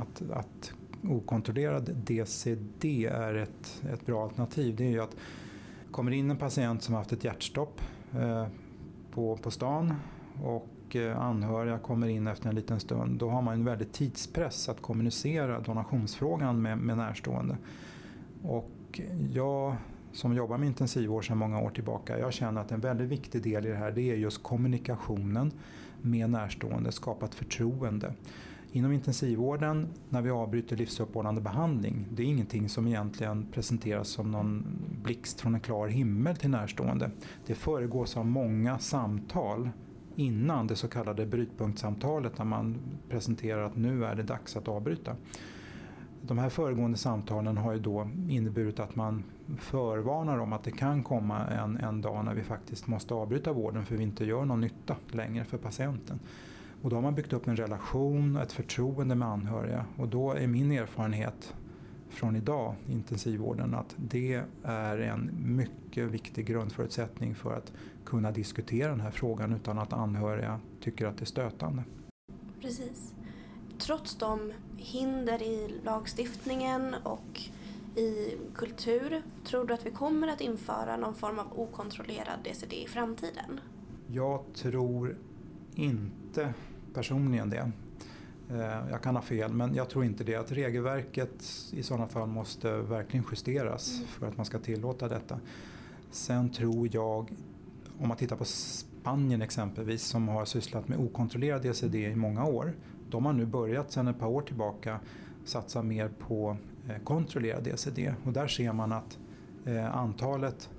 att, 0.02 0.22
att 0.32 0.74
okontrollerad 1.10 1.96
DCD 1.96 2.86
är 3.06 3.34
ett, 3.36 3.84
ett 3.94 4.06
bra 4.06 4.24
alternativ. 4.24 4.76
Det 4.76 4.86
är 4.86 4.90
ju 4.90 5.02
att 5.02 5.16
kommer 5.92 6.12
in 6.12 6.32
en 6.32 6.38
patient 6.38 6.84
som 6.84 6.94
har 6.94 7.02
haft 7.02 7.12
ett 7.12 7.24
hjärtstopp 7.24 7.82
eh, 8.14 8.48
på, 9.12 9.38
på 9.38 9.52
stan 9.52 9.94
och 10.44 10.96
eh, 10.96 11.22
anhöriga 11.22 11.78
kommer 11.78 12.08
in 12.08 12.28
efter 12.28 12.50
en 12.50 12.56
liten 12.56 12.80
stund. 12.80 13.20
Då 13.20 13.30
har 13.30 13.42
man 13.42 13.54
en 13.54 13.66
väldigt 13.66 13.94
tidspress 13.94 14.70
att 14.70 14.82
kommunicera 14.82 15.60
donationsfrågan 15.60 16.62
med, 16.62 16.78
med 16.78 16.98
närstående. 16.98 17.58
Och 18.44 19.02
jag 19.34 19.76
som 20.12 20.34
jobbar 20.34 20.58
med 20.58 20.68
intensivvård 20.68 21.28
sedan 21.28 21.38
många 21.38 21.62
år 21.62 21.70
tillbaka, 21.70 22.20
jag 22.20 22.34
känner 22.34 22.62
att 22.62 22.72
en 22.72 22.80
väldigt 22.80 23.08
viktig 23.08 23.44
del 23.44 23.66
i 23.66 23.70
det 23.70 23.76
här 23.76 23.92
det 23.92 24.12
är 24.12 24.16
just 24.16 24.44
kommunikationen 24.44 25.52
med 26.02 26.30
närstående, 26.30 26.92
skapa 26.92 27.26
ett 27.26 27.36
förtroende. 27.36 28.14
Inom 28.72 28.92
intensivvården, 28.92 29.88
när 30.10 30.22
vi 30.22 30.30
avbryter 30.30 30.76
livsuppehållande 30.76 31.42
behandling, 31.42 32.06
det 32.12 32.24
är 32.24 32.28
ingenting 32.28 32.70
som 32.70 32.88
egentligen 32.88 33.46
presenteras 33.52 34.08
som 34.08 34.32
någon 34.32 34.66
blixt 35.04 35.42
från 35.42 35.56
en 35.56 35.62
klar 35.62 35.88
himmel 35.88 36.36
till 36.36 36.50
närstående. 36.50 37.12
Det 37.46 37.56
föregås 37.56 38.18
av 38.18 38.26
många 38.26 38.80
samtal 38.80 39.70
innan 40.16 40.68
det 40.68 40.76
så 40.76 40.88
kallade 40.88 41.26
brytpunktssamtalet 41.26 42.38
där 42.38 42.46
man 42.46 42.78
presenterar 43.10 43.64
att 43.64 43.76
nu 43.76 44.06
är 44.06 44.16
det 44.16 44.24
dags 44.24 44.58
att 44.58 44.68
avbryta. 44.68 45.16
De 46.22 46.38
här 46.38 46.50
föregående 46.50 46.98
samtalen 46.98 47.58
har 47.58 47.74
ju 47.74 47.80
då 47.80 48.10
inneburit 48.30 48.80
att 48.80 48.96
man 48.96 49.24
förvarnar 49.60 50.38
om 50.38 50.54
att 50.54 50.64
det 50.64 50.72
kan 50.72 51.04
komma 51.04 51.48
en, 51.48 51.78
en 51.78 52.02
dag 52.02 52.26
när 52.26 52.34
vi 52.34 52.44
faktiskt 52.44 52.88
måste 52.88 53.14
avbryta 53.14 53.54
vården 53.54 53.86
för 53.86 53.96
vi 53.96 54.04
inte 54.04 54.26
gör 54.26 54.46
någon 54.46 54.62
nytta 54.62 54.96
längre 55.12 55.46
för 55.46 55.58
patienten. 55.58 56.20
Och 56.82 56.90
då 56.90 56.96
har 56.96 57.02
man 57.04 57.16
byggt 57.16 57.34
upp 57.34 57.48
en 57.48 57.56
relation, 57.56 58.38
ett 58.38 58.52
förtroende 58.52 59.16
med 59.16 59.28
anhöriga 59.28 59.86
och 59.98 60.08
då 60.08 60.32
är 60.32 60.48
min 60.48 60.72
erfarenhet 60.72 61.54
från 62.10 62.36
idag, 62.36 62.76
intensivvården, 62.90 63.76
att 63.76 63.96
det 63.98 64.44
är 64.64 64.98
en 64.98 65.32
mycket 65.46 66.12
viktig 66.12 66.46
grundförutsättning 66.46 67.36
för 67.36 67.54
att 67.54 67.74
kunna 68.06 68.32
diskutera 68.32 68.90
den 68.90 69.02
här 69.02 69.12
frågan 69.12 69.54
utan 69.54 69.80
att 69.80 69.94
anhöriga 69.94 70.60
tycker 70.82 71.06
att 71.06 71.18
det 71.18 71.24
är 71.24 71.26
stötande. 71.26 71.84
Precis. 72.62 73.14
Trots 73.78 74.16
de 74.16 74.54
hinder 74.78 75.42
i 75.42 75.80
lagstiftningen 75.84 76.96
och 77.04 77.42
i 77.96 78.38
kultur, 78.56 79.22
tror 79.46 79.66
du 79.66 79.74
att 79.74 79.86
vi 79.86 79.92
kommer 79.92 80.28
att 80.28 80.42
införa 80.42 80.98
någon 80.98 81.16
form 81.16 81.40
av 81.40 81.60
okontrollerad 81.60 82.40
DCD 82.44 82.74
i 82.74 82.88
framtiden? 82.88 83.60
Jag 84.08 84.44
tror 84.54 85.18
inte 85.76 86.27
personligen 86.94 87.50
det. 87.50 87.72
Eh, 88.50 88.90
jag 88.92 89.02
kan 89.02 89.16
ha 89.16 89.22
fel, 89.22 89.54
men 89.54 89.76
jag 89.76 89.90
tror 89.90 90.06
inte 90.06 90.24
det. 90.24 90.36
Att 90.36 90.52
regelverket 90.52 91.44
i 91.72 91.84
sådana 91.84 92.08
fall 92.08 92.28
måste 92.28 92.78
verkligen 92.78 93.26
justeras 93.32 93.96
mm. 93.96 94.08
för 94.08 94.28
att 94.28 94.38
man 94.38 94.46
ska 94.46 94.60
tillåta 94.60 95.08
detta. 95.08 95.40
Sen 96.12 96.50
tror 96.50 96.90
jag, 96.92 97.32
om 98.00 98.08
man 98.08 98.18
tittar 98.18 98.36
på 98.36 98.46
Spanien 98.46 99.42
exempelvis 99.42 100.04
som 100.04 100.28
har 100.28 100.46
sysslat 100.46 100.88
med 100.88 101.00
okontrollerad 101.00 101.62
DCD 101.62 101.96
i 101.96 102.16
många 102.16 102.46
år. 102.46 102.74
De 103.10 103.26
har 103.26 103.34
nu 103.34 103.46
börjat 103.46 103.92
sedan 103.92 104.08
ett 104.08 104.20
par 104.20 104.28
år 104.28 104.42
tillbaka 104.42 105.00
satsa 105.46 105.84
mer 105.84 106.10
på 106.20 106.58
eh, 106.90 107.04
kontrollerad 107.04 107.64
DCD 107.64 108.14
och 108.26 108.34
där 108.34 108.48
ser 108.48 108.74
man 108.74 108.92
att 108.92 109.20
eh, 109.66 109.98
antalet 109.98 110.70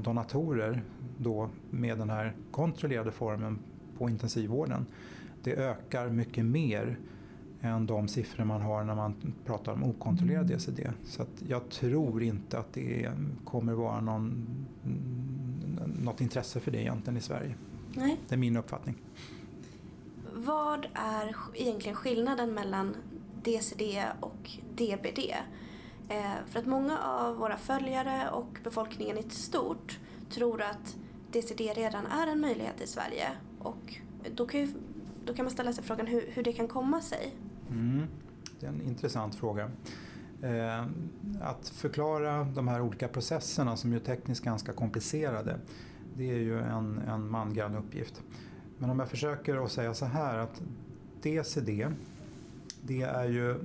donatorer 0.00 0.82
då 1.18 1.50
med 1.70 1.98
den 1.98 2.10
här 2.10 2.36
kontrollerade 2.50 3.12
formen 3.12 3.58
på 3.98 4.08
intensivvården 4.10 4.86
det 5.42 5.54
ökar 5.54 6.08
mycket 6.08 6.44
mer 6.44 6.98
än 7.60 7.86
de 7.86 8.08
siffror 8.08 8.44
man 8.44 8.60
har 8.60 8.84
när 8.84 8.94
man 8.94 9.14
pratar 9.44 9.72
om 9.72 9.84
okontrollerad 9.84 10.44
mm. 10.44 10.56
DCD. 10.58 10.90
Så 11.04 11.24
jag 11.48 11.68
tror 11.68 12.22
inte 12.22 12.58
att 12.58 12.72
det 12.72 13.10
kommer 13.44 13.72
vara 13.72 14.00
någon, 14.00 14.46
något 16.02 16.20
intresse 16.20 16.60
för 16.60 16.70
det 16.70 16.80
egentligen 16.80 17.16
i 17.16 17.20
Sverige. 17.20 17.54
Nej. 17.94 18.20
Det 18.28 18.34
är 18.34 18.38
min 18.38 18.56
uppfattning. 18.56 18.94
Vad 20.34 20.86
är 20.94 21.36
egentligen 21.54 21.96
skillnaden 21.96 22.54
mellan 22.54 22.96
DCD 23.42 24.04
och 24.20 24.50
DBD? 24.76 25.18
Eh, 26.08 26.32
för 26.46 26.58
att 26.58 26.66
många 26.66 26.98
av 26.98 27.36
våra 27.36 27.56
följare 27.56 28.30
och 28.30 28.58
befolkningen 28.64 29.18
i 29.18 29.22
stort 29.30 29.98
tror 30.30 30.62
att 30.62 30.96
DCD 31.32 31.60
redan 31.60 32.06
är 32.06 32.26
en 32.26 32.40
möjlighet 32.40 32.80
i 32.80 32.86
Sverige 32.86 33.28
och 33.58 33.94
då 34.34 34.46
kan, 34.46 34.60
ju, 34.60 34.68
då 35.24 35.34
kan 35.34 35.44
man 35.44 35.52
ställa 35.52 35.72
sig 35.72 35.84
frågan 35.84 36.06
hur, 36.06 36.24
hur 36.32 36.42
det 36.42 36.52
kan 36.52 36.68
komma 36.68 37.00
sig. 37.00 37.34
Mm. 37.70 38.06
Det 38.60 38.66
är 38.66 38.70
en 38.70 38.82
intressant 38.82 39.34
fråga. 39.34 39.70
Eh, 40.42 40.86
att 41.40 41.68
förklara 41.68 42.44
de 42.44 42.68
här 42.68 42.80
olika 42.80 43.08
processerna 43.08 43.76
som 43.76 43.92
är 43.92 43.98
tekniskt 43.98 44.44
ganska 44.44 44.72
komplicerade 44.72 45.60
det 46.18 46.30
är 46.30 46.38
ju 46.38 46.60
en, 46.60 46.98
en 46.98 47.30
mangrann 47.30 47.76
uppgift. 47.76 48.22
Men 48.78 48.90
om 48.90 48.98
jag 48.98 49.08
försöker 49.08 49.64
att 49.64 49.72
säga 49.72 49.94
så 49.94 50.04
här 50.04 50.38
att 50.38 50.62
DCD 51.22 51.86
det 52.82 53.02
är 53.02 53.24
ju 53.24 53.60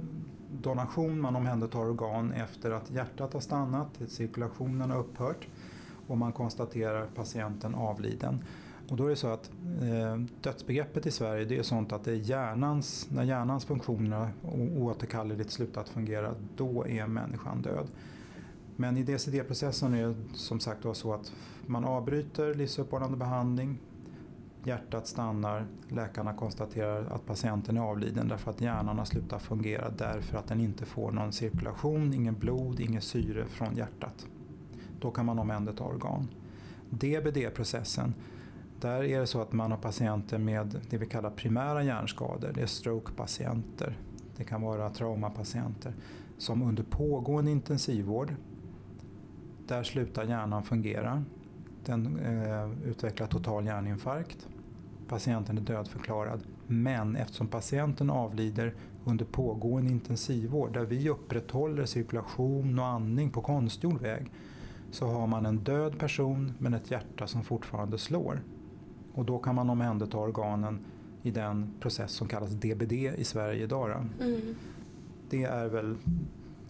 donation, 0.62 1.22
man 1.22 1.36
omhändertar 1.36 1.80
organ 1.80 2.32
efter 2.32 2.72
att 2.72 2.92
hjärtat 2.92 3.34
har 3.34 3.40
stannat, 3.40 3.90
cirkulationen 4.08 4.92
har 4.92 5.00
upphört 5.00 5.48
och 6.08 6.18
man 6.18 6.32
konstaterar 6.32 7.08
patienten 7.16 7.76
avliden. 7.76 8.44
Och 8.90 8.98
då 8.98 9.06
är 9.06 9.10
det 9.10 9.16
så 9.16 9.28
att 9.28 9.52
eh, 9.82 10.18
dödsbegreppet 10.42 11.06
i 11.06 11.12
Sverige 11.12 11.46
det 11.46 11.58
är 11.58 11.64
sånt 11.64 11.92
att 11.92 12.04
det 12.04 12.12
är 12.12 12.16
hjärnans, 12.16 13.08
när 13.12 13.24
hjärnans 13.24 13.66
funktioner 13.66 14.30
oåterkalleligt 14.78 15.52
slutat 15.52 15.90
fungera, 15.90 16.36
då 16.58 16.88
är 16.88 17.08
människan 17.08 17.62
död. 17.62 17.88
Men 18.76 18.98
i 18.98 19.04
DCD-processen 19.04 19.94
är 19.94 20.08
det 20.08 20.16
som 20.34 20.60
sagt 20.60 20.86
var 20.86 20.94
så 20.94 21.14
att 21.14 21.32
man 21.66 21.86
avbryter 21.86 22.54
livsuppehållande 22.54 23.18
behandling, 23.18 23.80
hjärtat 24.64 25.08
stannar, 25.08 25.66
läkarna 25.90 26.34
konstaterar 26.34 27.06
att 27.06 27.26
patienten 27.26 27.78
är 27.78 27.82
avliden 27.82 28.28
därför 28.28 28.52
att 28.52 28.62
hjärnan 28.62 28.98
har 28.98 29.06
slutat 29.06 29.42
fungera 29.42 29.90
därför 29.90 30.38
att 30.38 30.48
den 30.48 30.62
inte 30.62 30.86
får 30.86 31.12
någon 31.12 31.34
cirkulation, 31.34 32.14
ingen 32.14 32.36
blod, 32.36 32.80
ingen 32.80 33.02
syre 33.02 33.46
från 33.46 33.76
hjärtat. 33.76 34.28
Då 35.00 35.12
kan 35.12 35.26
man 35.26 35.40
omhänderta 35.40 35.84
organ. 35.84 36.28
DBD-processen, 36.90 38.14
där 38.84 39.04
är 39.04 39.20
det 39.20 39.28
så 39.28 39.42
att 39.42 39.54
man 39.54 39.72
har 39.72 39.78
patienter 39.78 40.38
med 40.38 40.82
det 40.90 40.98
vi 40.98 41.06
kallar 41.06 41.30
primära 41.30 41.84
hjärnskador. 41.84 42.52
Det 42.56 42.62
är 42.62 42.66
strokepatienter, 42.66 43.98
det 44.38 44.44
kan 44.44 44.62
vara 44.62 44.90
traumapatienter 44.90 45.94
som 46.38 46.62
under 46.62 46.84
pågående 46.84 47.52
intensivvård, 47.52 48.36
där 49.68 49.84
slutar 49.84 50.24
hjärnan 50.24 50.64
fungera. 50.64 51.24
Den 51.86 52.20
eh, 52.20 52.90
utvecklar 52.90 53.28
total 53.28 53.66
hjärninfarkt. 53.66 54.48
Patienten 55.08 55.58
är 55.58 55.62
dödförklarad. 55.62 56.44
Men 56.68 57.16
eftersom 57.16 57.48
patienten 57.48 58.10
avlider 58.10 58.74
under 59.06 59.26
pågående 59.26 59.92
intensivvård 59.92 60.74
där 60.74 60.86
vi 60.86 61.10
upprätthåller 61.10 61.86
cirkulation 61.86 62.80
och 62.80 62.86
andning 62.86 63.30
på 63.30 63.42
konstgjord 63.42 64.02
väg 64.02 64.32
så 64.92 65.08
har 65.08 65.28
man 65.28 65.46
en 65.46 65.58
död 65.58 66.00
person 66.00 66.54
men 66.60 66.74
ett 66.74 66.92
hjärta 66.92 67.28
som 67.28 67.44
fortfarande 67.44 67.98
slår. 67.98 68.42
Och 69.14 69.26
då 69.26 69.40
kan 69.40 69.56
man 69.56 69.70
omhänderta 69.70 70.18
organen 70.18 70.80
i 71.24 71.32
den 71.32 71.74
process 71.80 72.12
som 72.12 72.28
kallas 72.28 72.52
DBD 72.52 72.94
i 72.94 73.24
Sverige 73.24 73.64
idag. 73.64 74.06
Mm. 74.22 74.56
Det 75.30 75.44
är 75.44 75.68
väl 75.68 75.96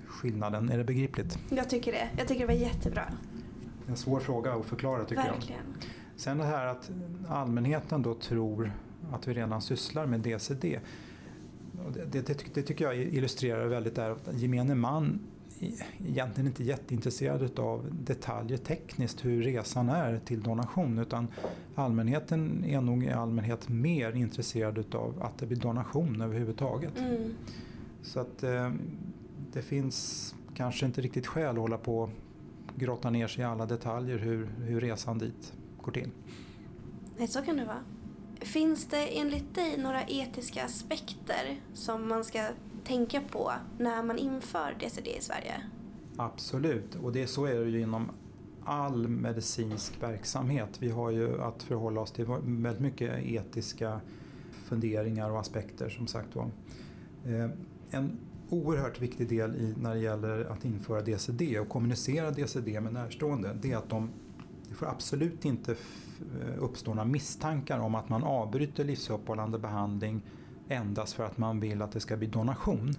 skillnaden. 0.06 0.70
Är 0.70 0.78
det 0.78 0.84
begripligt? 0.84 1.40
Jag 1.50 1.70
tycker 1.70 1.92
det. 1.92 2.10
Jag 2.18 2.28
tycker 2.28 2.42
det 2.42 2.54
var 2.54 2.62
jättebra. 2.62 3.04
En 3.88 3.96
svår 3.96 4.20
fråga 4.20 4.54
att 4.54 4.66
förklara 4.66 5.06
tycker 5.06 5.24
Verkligen. 5.24 5.62
jag. 5.80 5.90
Sen 6.16 6.38
det 6.38 6.44
här 6.44 6.66
att 6.66 6.92
allmänheten 7.28 8.02
då 8.02 8.14
tror 8.14 8.72
att 9.12 9.28
vi 9.28 9.34
redan 9.34 9.62
sysslar 9.62 10.06
med 10.06 10.20
DCD. 10.20 10.80
Det, 12.12 12.28
det, 12.28 12.46
det 12.54 12.62
tycker 12.62 12.86
jag 12.86 12.98
illustrerar 12.98 13.68
väldigt 13.68 13.96
där 13.96 14.10
att 14.10 14.34
gemene 14.34 14.76
man 14.76 15.20
egentligen 16.08 16.47
inte 16.47 16.63
jätteintresserad 16.63 17.60
av 17.60 17.89
detaljer 17.91 18.58
tekniskt 18.58 19.26
hur 19.26 19.43
resan 19.43 19.89
är 19.89 20.19
till 20.19 20.43
donation 20.43 20.99
utan 20.99 21.28
allmänheten 21.76 22.65
är 22.65 22.82
nog 22.82 23.04
i 23.04 23.10
allmänhet 23.10 23.69
mer 23.69 24.15
intresserad 24.15 24.95
av 24.95 25.23
att 25.23 25.38
det 25.38 25.45
blir 25.45 25.58
donation 25.58 26.21
överhuvudtaget. 26.21 26.99
Mm. 26.99 27.34
Så 28.02 28.19
att 28.19 28.43
eh, 28.43 28.71
det 29.54 29.62
finns 29.62 30.36
kanske 30.56 30.86
inte 30.86 31.02
riktigt 31.02 31.28
skäl 31.28 31.49
att 31.49 31.62
hålla 31.62 31.78
på 31.78 31.99
och 31.99 32.10
grotta 32.76 33.10
ner 33.10 33.28
sig 33.28 33.41
i 33.41 33.45
alla 33.45 33.65
detaljer 33.65 34.17
hur, 34.17 34.45
hur 34.45 34.82
resan 34.82 35.17
dit 35.17 35.54
går 35.82 35.91
till. 35.91 36.10
Nej, 37.17 37.28
så 37.28 37.41
kan 37.41 37.58
det 37.58 37.65
vara. 37.65 37.84
Finns 38.39 38.86
det 38.86 39.19
enligt 39.19 39.56
dig 39.56 39.78
några 39.78 40.04
etiska 40.04 40.65
aspekter 40.65 41.62
som 41.73 42.08
man 42.08 42.23
ska 42.23 42.47
tänka 42.86 43.22
på 43.32 43.52
när 43.78 44.04
man 44.04 44.17
inför 44.17 44.76
DCD 44.80 45.08
i 45.17 45.22
Sverige? 45.22 45.54
Absolut, 46.17 46.96
och 46.96 47.13
det, 47.13 47.28
så 47.28 47.46
är 47.46 47.56
det 47.56 47.69
ju 47.69 47.82
inom 47.82 48.12
all 48.65 49.08
medicinsk 49.08 50.04
verksamhet. 50.04 50.69
Vi 50.80 50.89
har 50.89 51.10
ju 51.10 51.41
att 51.41 51.63
förhålla 51.63 52.02
oss 52.02 52.12
till 52.12 52.26
väldigt 52.43 52.82
mycket 52.82 53.19
etiska 53.26 54.02
funderingar 54.65 55.30
och 55.30 55.39
aspekter 55.39 55.89
som 55.89 56.08
sagt 56.08 56.36
var. 56.36 56.50
Eh, 57.26 57.50
en 57.89 58.17
oerhört 58.50 59.02
viktig 59.02 59.30
del 59.30 59.56
i, 59.56 59.76
när 59.82 59.93
det 59.93 60.02
gäller 60.02 60.46
att 60.46 60.65
införa 60.65 61.02
DCD 61.02 61.60
och 61.60 61.69
kommunicera 61.69 62.32
DCD 62.32 62.82
med 62.82 62.93
närstående 62.93 63.58
det 63.62 63.72
är 63.72 63.78
att 63.78 63.89
de, 63.89 64.10
det 64.69 64.76
får 64.76 64.86
absolut 64.86 65.46
inte 65.46 65.72
eh, 65.72 66.63
uppstå 66.63 66.93
några 66.93 67.06
misstankar 67.06 67.80
om 67.80 67.96
att 67.96 68.10
man 68.10 68.24
avbryter 68.24 68.84
livsuppehållande 68.84 69.60
behandling 69.60 70.22
endast 70.69 71.13
för 71.13 71.26
att 71.26 71.38
man 71.38 71.60
vill 71.60 71.82
att 71.82 71.91
det 71.91 71.99
ska 71.99 72.17
bli 72.17 72.28
donation. 72.28 72.95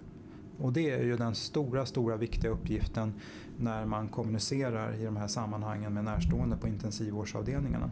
Och 0.58 0.72
det 0.72 0.90
är 0.90 1.02
ju 1.02 1.16
den 1.16 1.34
stora, 1.34 1.86
stora 1.86 2.16
viktiga 2.16 2.50
uppgiften 2.50 3.12
när 3.58 3.86
man 3.86 4.08
kommunicerar 4.08 4.94
i 4.94 5.04
de 5.04 5.16
här 5.16 5.26
sammanhangen 5.26 5.94
med 5.94 6.04
närstående 6.04 6.56
på 6.56 6.68
intensivvårdsavdelningarna. 6.68 7.90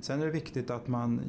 Sen 0.00 0.20
är 0.20 0.26
det 0.26 0.32
viktigt 0.32 0.70
att 0.70 0.88
man 0.88 1.20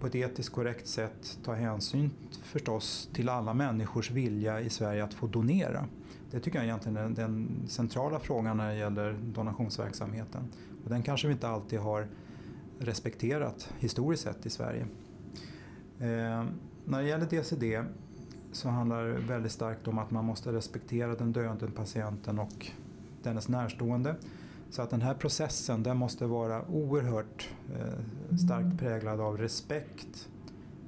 på 0.00 0.06
ett 0.06 0.14
etiskt 0.14 0.52
korrekt 0.52 0.86
sätt 0.86 1.38
tar 1.44 1.54
hänsyn 1.54 2.10
förstås 2.42 3.08
till 3.12 3.28
alla 3.28 3.54
människors 3.54 4.10
vilja 4.10 4.60
i 4.60 4.70
Sverige 4.70 5.04
att 5.04 5.14
få 5.14 5.26
donera. 5.26 5.84
Det 6.30 6.40
tycker 6.40 6.58
jag 6.58 6.66
egentligen 6.66 6.96
är 6.96 7.08
den 7.08 7.48
centrala 7.68 8.18
frågan 8.18 8.56
när 8.56 8.68
det 8.68 8.76
gäller 8.76 9.12
donationsverksamheten. 9.12 10.42
Och 10.84 10.90
den 10.90 11.02
kanske 11.02 11.26
vi 11.26 11.32
inte 11.32 11.48
alltid 11.48 11.78
har 11.78 12.08
respekterat 12.78 13.72
historiskt 13.78 14.22
sett 14.22 14.46
i 14.46 14.50
Sverige. 14.50 14.86
Ehm, 16.00 16.48
när 16.90 17.02
det 17.02 17.08
gäller 17.08 17.26
DCD 17.26 17.84
så 18.52 18.68
handlar 18.68 19.04
det 19.04 19.12
väldigt 19.12 19.52
starkt 19.52 19.88
om 19.88 19.98
att 19.98 20.10
man 20.10 20.24
måste 20.24 20.52
respektera 20.52 21.14
den 21.14 21.32
döende 21.32 21.70
patienten 21.70 22.38
och 22.38 22.66
dennes 23.22 23.48
närstående. 23.48 24.14
Så 24.70 24.82
att 24.82 24.90
den 24.90 25.02
här 25.02 25.14
processen 25.14 25.82
den 25.82 25.96
måste 25.96 26.26
vara 26.26 26.68
oerhört 26.68 27.48
eh, 27.74 28.36
starkt 28.36 28.78
präglad 28.78 29.20
av 29.20 29.38
respekt, 29.38 30.28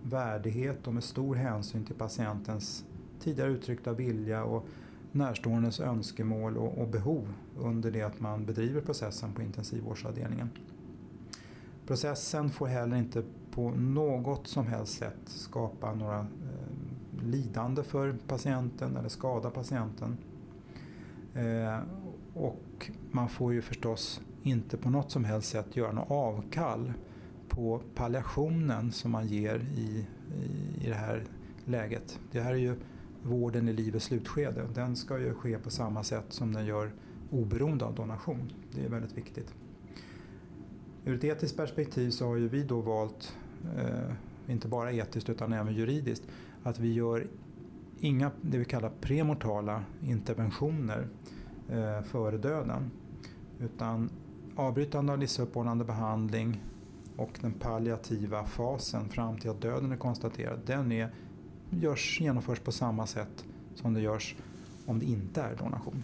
värdighet 0.03 0.87
och 0.87 0.95
med 0.95 1.05
stor 1.05 1.35
hänsyn 1.35 1.85
till 1.85 1.97
patientens 1.97 2.85
tidigare 3.21 3.51
uttryckta 3.51 3.93
vilja 3.93 4.45
och 4.45 4.67
närståendes 5.13 5.81
önskemål 5.81 6.57
och, 6.57 6.79
och 6.79 6.89
behov 6.89 7.33
under 7.59 7.91
det 7.91 8.03
att 8.03 8.21
man 8.21 8.47
bedriver 8.47 8.81
processen 8.81 9.33
på 9.33 9.43
intensivvårdsavdelningen. 9.43 10.51
Processen 11.87 12.51
får 12.51 12.67
heller 12.67 12.97
inte 12.97 13.23
på 13.55 13.71
något 13.71 14.47
som 14.47 14.67
helst 14.67 14.99
sätt 14.99 15.21
skapa 15.25 15.95
några 15.95 16.19
eh, 16.19 17.25
lidande 17.25 17.83
för 17.83 18.17
patienten 18.27 18.97
eller 18.97 19.09
skada 19.09 19.51
patienten. 19.51 20.17
Eh, 21.35 21.79
och 22.35 22.91
man 23.11 23.29
får 23.29 23.53
ju 23.53 23.63
förstås 23.63 24.21
inte 24.43 24.77
på 24.77 24.91
något 24.91 25.11
som 25.11 25.25
helst 25.25 25.49
sätt 25.49 25.77
göra 25.77 25.93
något 25.93 26.11
avkall 26.11 26.93
på 27.49 27.81
palliationen 27.95 28.93
som 28.93 29.11
man 29.11 29.27
ger 29.27 29.67
i, 29.77 30.07
i, 30.37 30.87
i 30.87 30.89
det 30.89 30.95
här 30.95 31.25
läget. 31.65 32.21
Det 32.31 32.41
här 32.41 32.53
är 32.53 32.57
ju 32.57 32.75
vården 33.23 33.69
i 33.69 33.73
livets 33.73 34.05
slutskede. 34.05 34.69
Den 34.75 34.97
ska 34.97 35.19
ju 35.19 35.35
ske 35.35 35.59
på 35.59 35.71
samma 35.71 36.03
sätt 36.03 36.27
som 36.29 36.53
den 36.53 36.67
gör 36.67 36.93
oberoende 37.31 37.85
av 37.85 37.95
donation. 37.95 38.53
Det 38.75 38.85
är 38.85 38.89
väldigt 38.89 39.19
viktigt. 39.19 39.55
Ur 41.05 41.15
ett 41.15 41.25
etiskt 41.25 41.57
perspektiv 41.57 42.11
så 42.11 42.27
har 42.27 42.37
ju 42.37 42.49
vi 42.49 42.63
då 42.63 42.81
valt, 42.81 43.37
inte 44.49 44.69
bara 44.69 44.93
etiskt 44.93 45.29
utan 45.29 45.53
även 45.53 45.75
juridiskt, 45.75 46.23
att 46.63 46.79
vi 46.79 46.93
gör 46.93 47.27
inga 48.01 48.31
det 48.41 48.59
vi 48.59 48.65
kallar 48.65 48.91
premortala 49.01 49.85
interventioner 50.03 51.09
eh, 51.69 52.03
före 52.03 52.39
döden. 52.39 52.91
Utan 53.61 54.11
avbrytande 54.57 55.13
av 55.13 55.19
livsuppehållande 55.19 55.85
behandling 55.85 56.61
och 57.17 57.39
den 57.41 57.53
palliativa 57.53 58.45
fasen 58.45 59.09
fram 59.09 59.39
till 59.39 59.51
att 59.51 59.61
döden 59.61 59.93
är 59.93 59.97
konstaterad, 59.97 60.61
den 60.67 60.93
är, 60.93 61.11
görs, 61.71 62.21
genomförs 62.21 62.59
på 62.59 62.73
samma 62.73 63.07
sätt 63.07 63.45
som 63.75 63.95
det 63.95 64.01
görs 64.01 64.37
om 64.87 64.99
det 64.99 65.07
inte 65.07 65.43
är 65.43 65.57
donation. 65.57 66.03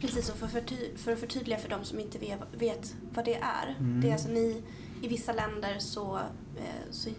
Precis, 0.00 0.30
och 0.30 0.36
för, 0.36 0.46
förty- 0.46 0.96
för 0.96 1.12
att 1.12 1.18
förtydliga 1.18 1.58
för 1.58 1.68
de 1.68 1.84
som 1.84 1.98
inte 2.00 2.18
vet 2.58 2.96
vad 3.14 3.24
det 3.24 3.34
är. 3.34 3.76
Mm. 3.78 4.00
Det 4.00 4.08
är 4.08 4.12
alltså 4.12 4.28
ni, 4.28 4.62
i 5.02 5.08
vissa 5.08 5.32
länder 5.32 5.78
så, 5.78 6.16
eh, 6.56 6.90
så 6.90 7.10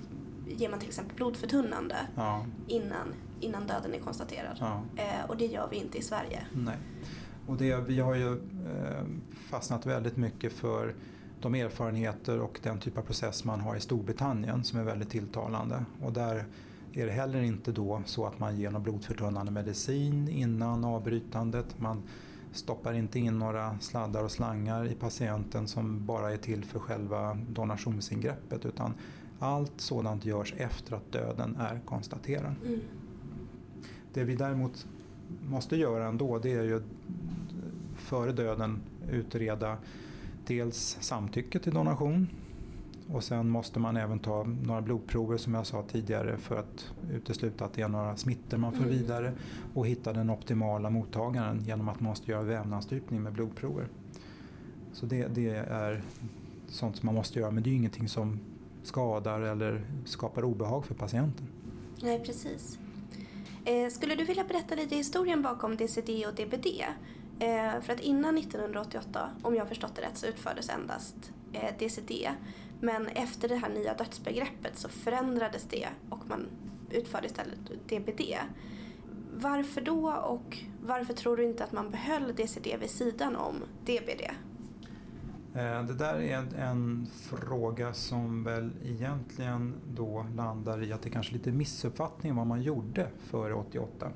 ger 0.48 0.70
man 0.70 0.80
till 0.80 0.88
exempel 0.88 1.16
blodförtunnande 1.16 1.96
ja. 2.16 2.46
innan, 2.68 3.14
innan 3.40 3.68
döden 3.68 3.94
är 3.94 4.00
konstaterad. 4.00 4.58
Ja. 4.60 4.84
Eh, 4.96 5.30
och 5.30 5.38
det 5.38 5.46
gör 5.46 5.68
vi 5.72 5.78
inte 5.78 5.98
i 5.98 6.02
Sverige. 6.02 6.46
Nej. 6.54 6.78
Och 7.48 7.58
det, 7.58 7.76
vi 7.76 8.00
har 8.00 8.16
ju 8.16 8.32
eh, 8.34 9.04
fastnat 9.50 9.86
väldigt 9.86 10.18
mycket 10.18 10.54
för 10.54 10.96
de 11.42 11.56
erfarenheter 11.56 12.40
och 12.40 12.60
den 12.64 12.80
typ 12.80 12.98
av 12.98 13.02
process 13.02 13.44
man 13.44 13.62
har 13.62 13.76
i 13.76 13.80
Storbritannien 13.80 14.64
som 14.64 14.80
är 14.80 14.84
väldigt 14.84 15.10
tilltalande. 15.10 15.86
Och 16.02 16.14
där 16.14 16.46
är 16.94 17.06
det 17.06 17.12
heller 17.12 17.42
inte 17.42 17.72
då 17.72 18.02
så 18.06 18.26
att 18.26 18.40
man 18.40 18.58
ger 18.58 18.72
någon 18.72 18.84
blodförtunnande 18.84 19.52
medicin 19.52 20.30
innan 20.30 20.86
avbrytandet. 20.86 21.80
Man 21.80 22.04
stoppar 22.52 22.94
inte 22.94 23.20
in 23.20 23.40
några 23.40 23.80
sladdar 23.80 24.24
och 24.24 24.32
slangar 24.32 24.86
i 24.86 24.96
patienten 24.96 25.68
som 25.68 26.06
bara 26.06 26.32
är 26.32 26.38
till 26.38 26.66
för 26.66 26.80
själva 26.80 27.38
donationsingreppet 27.50 28.66
utan 28.66 28.94
allt 29.40 29.82
sådant 29.82 30.26
görs 30.26 30.54
efter 30.58 30.96
att 30.96 31.12
döden 31.12 31.56
är 31.56 31.80
konstaterad. 31.86 32.56
Mm. 32.66 32.80
Det 34.14 34.24
vi 34.24 34.36
däremot 34.36 34.88
måste 35.50 35.76
göra 35.76 36.08
ändå 36.08 36.40
det 36.40 36.52
är 36.52 36.64
ju 36.64 36.82
före 37.96 38.32
döden 38.32 38.82
utreda 39.12 39.78
dels 40.48 40.98
samtycke 41.02 41.60
till 41.60 41.74
donation 41.74 42.28
och 43.12 43.24
sen 43.24 43.50
måste 43.50 43.80
man 43.80 43.98
även 43.98 44.20
ta 44.20 44.44
några 44.44 44.82
blodprover 44.82 45.38
som 45.38 45.54
jag 45.54 45.66
sa 45.66 45.84
tidigare 45.84 46.38
för 46.38 46.56
att 46.60 46.92
utesluta 47.14 47.66
att 47.66 47.74
det 47.74 47.82
är 47.82 47.88
några 47.88 48.16
smittor 48.18 48.58
man 48.58 48.72
för 48.72 48.84
Mm. 48.84 48.98
vidare 48.98 49.34
och 49.74 49.88
hitta 49.88 50.14
den 50.14 50.30
optimala 50.30 50.90
mottagaren 50.90 51.60
genom 51.66 51.90
att 51.90 52.00
man 52.00 52.10
måste 52.10 52.32
göra 52.32 52.42
vävnadsstrypning 52.44 53.22
med 53.22 53.34
blodprover. 53.34 53.88
Så 54.94 55.06
det, 55.06 55.28
det 55.28 55.50
är 55.56 56.02
sånt 56.68 56.98
som 56.98 57.06
man 57.06 57.16
måste 57.16 57.40
göra 57.40 57.52
men 57.52 57.64
det 57.64 57.70
är 57.70 57.72
ju 57.72 57.78
ingenting 57.78 58.10
som 58.10 58.40
skadar 58.84 59.42
eller 59.42 59.82
skapar 60.06 60.44
obehag 60.44 60.86
för 60.86 60.94
patienten. 60.96 61.48
Nej, 62.02 62.20
precis. 62.26 62.80
Eh, 63.66 63.90
skulle 63.90 64.16
du 64.16 64.24
vilja 64.24 64.44
berätta 64.44 64.76
lite 64.76 64.96
historien 64.96 65.42
bakom 65.42 65.76
DCD 65.78 66.26
och 66.28 66.34
DBD? 66.36 66.68
Eh, 67.40 67.82
för 67.82 67.94
att 67.94 68.00
innan 68.00 68.38
1988, 68.38 69.30
om 69.42 69.56
jag 69.56 69.68
förstått 69.68 69.96
det 69.96 70.02
rätt, 70.02 70.18
så 70.18 70.28
utfördes 70.28 70.70
endast 70.70 71.16
eh, 71.54 71.78
DCD. 71.80 72.30
Men 72.80 73.08
efter 73.08 73.50
det 73.50 73.56
här 73.56 73.70
nya 73.70 73.94
dödsbegreppet 73.94 74.78
så 74.78 74.90
förändrades 74.90 75.64
det 75.64 75.88
och 76.10 76.20
man 76.28 76.48
utförde 76.92 77.28
istället 77.28 77.60
DBD. 77.88 78.22
Varför 79.34 79.82
då 79.82 80.12
och 80.12 80.58
varför 80.82 81.14
tror 81.14 81.38
du 81.38 81.44
inte 81.44 81.64
att 81.64 81.72
man 81.72 81.92
behöll 81.92 82.36
DCD 82.36 82.78
vid 82.80 82.90
sidan 82.90 83.36
om 83.36 83.56
DBD? 83.82 84.22
Eh, 85.54 85.84
det 85.84 85.94
där 85.94 86.22
är 86.22 86.38
en, 86.38 86.56
en 86.56 87.08
fråga 87.22 87.94
som 87.94 88.44
väl 88.44 88.72
egentligen 88.84 89.74
då 89.88 90.26
landar 90.36 90.84
i 90.84 90.94
att 90.94 91.02
det 91.02 91.10
kanske 91.10 91.32
är 91.32 91.38
lite 91.38 91.52
missuppfattning 91.52 92.36
vad 92.36 92.48
man 92.48 92.62
gjorde 92.62 93.08
före 93.18 93.54
88. 93.54 94.12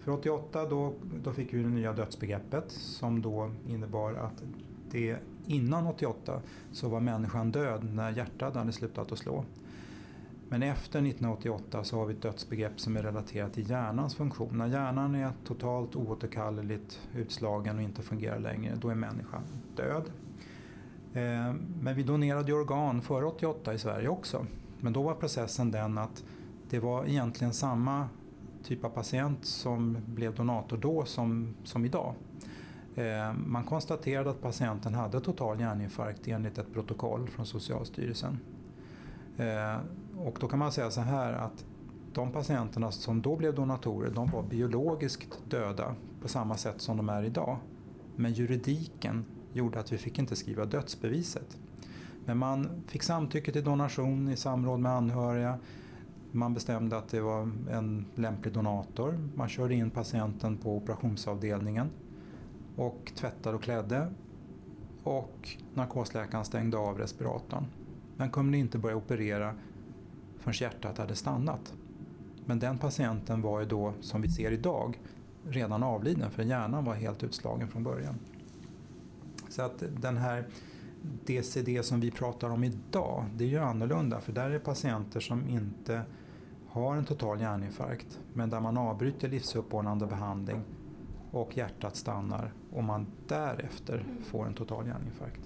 För 0.00 0.12
88 0.12 0.66
då, 0.66 0.94
då 1.24 1.32
fick 1.32 1.54
vi 1.54 1.62
det 1.62 1.68
nya 1.68 1.92
dödsbegreppet 1.92 2.70
som 2.70 3.22
då 3.22 3.50
innebar 3.66 4.14
att 4.14 4.42
det 4.90 5.16
innan 5.48 5.86
88 5.86 6.40
så 6.72 6.88
var 6.88 7.00
människan 7.00 7.52
död 7.52 7.94
när 7.94 8.10
hjärtat 8.10 8.54
hade 8.54 8.72
slutat 8.72 9.12
att 9.12 9.18
slå. 9.18 9.44
Men 10.48 10.62
efter 10.62 10.98
1988 10.98 11.84
så 11.84 11.98
har 11.98 12.06
vi 12.06 12.14
ett 12.14 12.22
dödsbegrepp 12.22 12.80
som 12.80 12.96
är 12.96 13.02
relaterat 13.02 13.52
till 13.52 13.70
hjärnans 13.70 14.14
funktion. 14.14 14.58
När 14.58 14.66
hjärnan 14.66 15.14
är 15.14 15.32
totalt 15.44 15.96
oåterkalleligt 15.96 17.00
utslagen 17.14 17.76
och 17.76 17.82
inte 17.82 18.02
fungerar 18.02 18.38
längre, 18.38 18.74
då 18.80 18.88
är 18.88 18.94
människan 18.94 19.42
död. 19.76 20.02
Eh, 21.12 21.54
men 21.80 21.96
vi 21.96 22.02
donerade 22.02 22.52
organ 22.52 23.02
före 23.02 23.24
88 23.24 23.74
i 23.74 23.78
Sverige 23.78 24.08
också. 24.08 24.46
Men 24.80 24.92
då 24.92 25.02
var 25.02 25.14
processen 25.14 25.70
den 25.70 25.98
att 25.98 26.24
det 26.70 26.78
var 26.78 27.06
egentligen 27.06 27.54
samma 27.54 28.08
typ 28.64 28.84
av 28.84 28.90
patient 28.90 29.44
som 29.44 29.98
blev 30.06 30.34
donator 30.34 30.76
då 30.76 31.04
som, 31.04 31.54
som 31.64 31.84
idag. 31.84 32.14
Eh, 32.98 33.32
man 33.32 33.64
konstaterade 33.64 34.30
att 34.30 34.42
patienten 34.42 34.94
hade 34.94 35.20
total 35.20 35.60
hjärninfarkt 35.60 36.28
enligt 36.28 36.58
ett 36.58 36.72
protokoll 36.72 37.28
från 37.28 37.46
Socialstyrelsen. 37.46 38.38
Eh, 39.36 39.76
och 40.16 40.36
då 40.40 40.48
kan 40.48 40.58
man 40.58 40.72
säga 40.72 40.90
så 40.90 41.00
här 41.00 41.32
att 41.32 41.64
de 42.12 42.32
patienterna 42.32 42.90
som 42.90 43.22
då 43.22 43.36
blev 43.36 43.54
donatorer 43.54 44.10
de 44.10 44.30
var 44.30 44.42
biologiskt 44.42 45.40
döda 45.48 45.94
på 46.22 46.28
samma 46.28 46.56
sätt 46.56 46.80
som 46.80 46.96
de 46.96 47.08
är 47.08 47.22
idag. 47.22 47.56
Men 48.16 48.32
juridiken 48.32 49.24
gjorde 49.52 49.80
att 49.80 49.92
vi 49.92 49.98
fick 49.98 50.18
inte 50.18 50.36
skriva 50.36 50.64
dödsbeviset. 50.64 51.58
Men 52.24 52.38
man 52.38 52.82
fick 52.86 53.02
samtycke 53.02 53.52
till 53.52 53.64
donation 53.64 54.28
i 54.28 54.36
samråd 54.36 54.80
med 54.80 54.92
anhöriga. 54.92 55.58
Man 56.32 56.54
bestämde 56.54 56.98
att 56.98 57.08
det 57.08 57.20
var 57.20 57.50
en 57.70 58.06
lämplig 58.14 58.54
donator. 58.54 59.28
Man 59.34 59.48
körde 59.48 59.74
in 59.74 59.90
patienten 59.90 60.56
på 60.56 60.76
operationsavdelningen 60.76 61.90
och 62.78 63.12
tvättade 63.14 63.56
och 63.56 63.62
klädde. 63.62 64.08
Och 65.02 65.56
narkosläkaren 65.74 66.44
stängde 66.44 66.76
av 66.76 66.98
respiratorn. 66.98 67.66
Den 68.16 68.30
kunde 68.30 68.58
inte 68.58 68.78
börja 68.78 68.96
operera 68.96 69.54
förrän 70.38 70.54
hjärtat 70.54 70.98
hade 70.98 71.14
stannat. 71.14 71.74
Men 72.44 72.58
den 72.58 72.78
patienten 72.78 73.42
var 73.42 73.60
ju 73.60 73.66
då, 73.66 73.92
som 74.00 74.22
vi 74.22 74.28
ser 74.28 74.52
idag, 74.52 75.00
redan 75.48 75.82
avliden 75.82 76.30
för 76.30 76.42
hjärnan 76.42 76.84
var 76.84 76.94
helt 76.94 77.22
utslagen 77.22 77.68
från 77.68 77.82
början. 77.82 78.14
Så 79.48 79.62
att 79.62 79.82
den 80.00 80.16
här 80.16 80.46
DCD 81.26 81.84
som 81.84 82.00
vi 82.00 82.10
pratar 82.10 82.50
om 82.50 82.64
idag, 82.64 83.24
det 83.36 83.44
är 83.44 83.48
ju 83.48 83.58
annorlunda 83.58 84.20
för 84.20 84.32
där 84.32 84.50
är 84.50 84.58
patienter 84.58 85.20
som 85.20 85.48
inte 85.48 86.02
har 86.68 86.96
en 86.96 87.04
total 87.04 87.40
hjärninfarkt 87.40 88.20
men 88.32 88.50
där 88.50 88.60
man 88.60 88.78
avbryter 88.78 89.28
livsuppehållande 89.28 90.06
behandling 90.06 90.62
och 91.30 91.56
hjärtat 91.56 91.96
stannar 91.96 92.52
och 92.72 92.84
man 92.84 93.06
därefter 93.26 94.04
får 94.24 94.46
en 94.46 94.54
total 94.54 94.86
hjärninfarkt. 94.86 95.40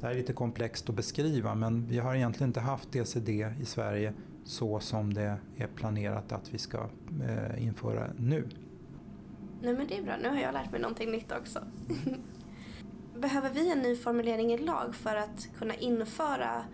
Det 0.00 0.06
här 0.06 0.14
är 0.14 0.18
lite 0.18 0.32
komplext 0.32 0.88
att 0.88 0.94
beskriva 0.94 1.54
men 1.54 1.86
vi 1.86 1.98
har 1.98 2.14
egentligen 2.14 2.48
inte 2.48 2.60
haft 2.60 2.92
DCD 2.92 3.28
i 3.60 3.64
Sverige 3.64 4.12
så 4.44 4.80
som 4.80 5.14
det 5.14 5.36
är 5.56 5.66
planerat 5.66 6.32
att 6.32 6.54
vi 6.54 6.58
ska 6.58 6.78
eh, 7.22 7.66
införa 7.66 8.06
nu. 8.18 8.48
Nej 9.62 9.74
men 9.74 9.86
det 9.86 9.98
är 9.98 10.02
bra, 10.02 10.16
nu 10.22 10.28
har 10.28 10.36
jag 10.36 10.52
lärt 10.52 10.72
mig 10.72 10.80
någonting 10.80 11.10
nytt 11.10 11.32
också. 11.32 11.60
Behöver 13.18 13.50
vi 13.50 13.72
en 13.72 13.78
ny 13.78 13.96
formulering 13.96 14.52
i 14.52 14.58
lag 14.58 14.94
för 14.94 15.16
att 15.16 15.48
kunna 15.58 15.74
införa 15.74 16.64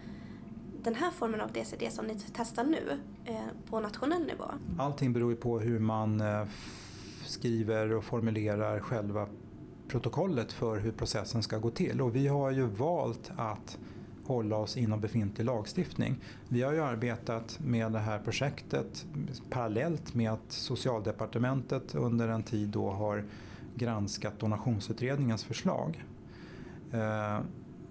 den 0.82 0.94
här 0.94 1.10
formen 1.10 1.40
av 1.40 1.52
DCD 1.52 1.90
som 1.90 2.06
ni 2.06 2.16
testar 2.32 2.64
nu 2.64 2.98
eh, 3.24 3.70
på 3.70 3.80
nationell 3.80 4.26
nivå? 4.26 4.44
Allting 4.78 5.12
beror 5.12 5.30
ju 5.30 5.36
på 5.36 5.58
hur 5.58 5.78
man 5.78 6.20
eh, 6.20 6.44
skriver 7.28 7.92
och 7.92 8.04
formulerar 8.04 8.80
själva 8.80 9.28
protokollet 9.88 10.52
för 10.52 10.78
hur 10.78 10.92
processen 10.92 11.42
ska 11.42 11.58
gå 11.58 11.70
till. 11.70 12.00
Och 12.00 12.16
vi 12.16 12.26
har 12.26 12.50
ju 12.50 12.66
valt 12.66 13.30
att 13.36 13.78
hålla 14.24 14.56
oss 14.56 14.76
inom 14.76 15.00
befintlig 15.00 15.44
lagstiftning. 15.44 16.16
Vi 16.48 16.62
har 16.62 16.72
ju 16.72 16.80
arbetat 16.80 17.58
med 17.64 17.92
det 17.92 17.98
här 17.98 18.18
projektet 18.18 19.06
parallellt 19.50 20.14
med 20.14 20.32
att 20.32 20.52
Socialdepartementet 20.52 21.94
under 21.94 22.28
en 22.28 22.42
tid 22.42 22.68
då 22.68 22.90
har 22.90 23.24
granskat 23.74 24.38
donationsutredningens 24.38 25.44
förslag. 25.44 26.04
Eh, 26.92 27.40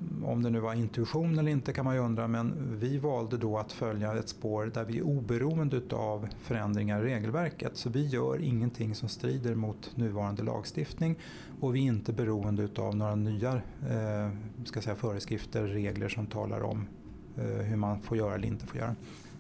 Eh, 0.02 0.30
om 0.30 0.44
det 0.44 0.50
nu 0.50 0.60
var 0.60 0.74
intuition 0.74 1.40
eller 1.40 1.52
inte 1.52 1.74
kan 1.74 1.86
man 1.86 1.96
ju 1.96 2.02
undra 2.02 2.28
men 2.28 2.78
vi 2.80 2.98
valde 2.98 3.38
då 3.38 3.58
att 3.58 3.72
följa 3.72 4.14
ett 4.18 4.30
spår 4.30 4.72
där 4.74 4.86
vi 4.86 4.98
är 4.98 5.04
oberoende 5.04 5.82
av 5.92 6.28
förändringar 6.42 7.02
i 7.02 7.14
regelverket. 7.14 7.78
Så 7.78 7.90
vi 7.90 8.08
gör 8.08 8.42
ingenting 8.42 8.96
som 8.96 9.10
strider 9.10 9.56
mot 9.56 9.98
nuvarande 9.98 10.44
lagstiftning 10.44 11.16
och 11.60 11.76
vi 11.76 11.80
är 11.80 11.84
inte 11.84 12.14
beroende 12.14 12.70
av 12.78 12.96
några 12.96 13.16
nya 13.16 13.54
eh, 13.90 14.30
ska 14.66 14.82
säga, 14.82 14.96
föreskrifter, 14.96 15.64
regler 15.64 16.10
som 16.10 16.26
talar 16.26 16.62
om 16.64 16.88
eh, 17.38 17.44
hur 17.44 17.76
man 17.76 18.02
får 18.02 18.18
göra 18.18 18.36
eller 18.36 18.48
inte 18.48 18.68
får 18.68 18.78
göra. 18.78 18.96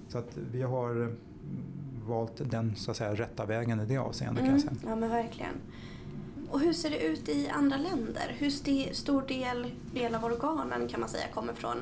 Så 0.07 0.17
att 0.17 0.37
vi 0.51 0.61
har 0.61 0.91
mm, 0.91 1.17
valt 2.07 2.51
den 2.51 2.75
så 2.75 2.91
att 2.91 2.97
säga, 2.97 3.15
rätta 3.15 3.45
vägen 3.45 3.79
i 3.79 3.85
det 3.85 3.97
avseendet 3.97 4.43
kan 4.43 4.51
jag 4.51 4.61
säga. 4.61 4.73
Ja 4.85 4.95
men 4.95 5.09
verkligen. 5.09 5.53
Och 6.51 6.59
hur 6.59 6.73
ser 6.73 6.89
det 6.89 6.99
ut 6.99 7.29
i 7.29 7.49
andra 7.49 7.77
länder? 7.77 8.35
Hur 8.37 8.49
stor 8.93 9.27
del, 9.27 9.71
del 9.93 10.15
av 10.15 10.25
organen 10.25 10.87
kan 10.87 10.99
man 10.99 11.09
säga 11.09 11.27
kommer 11.33 11.53
från 11.53 11.77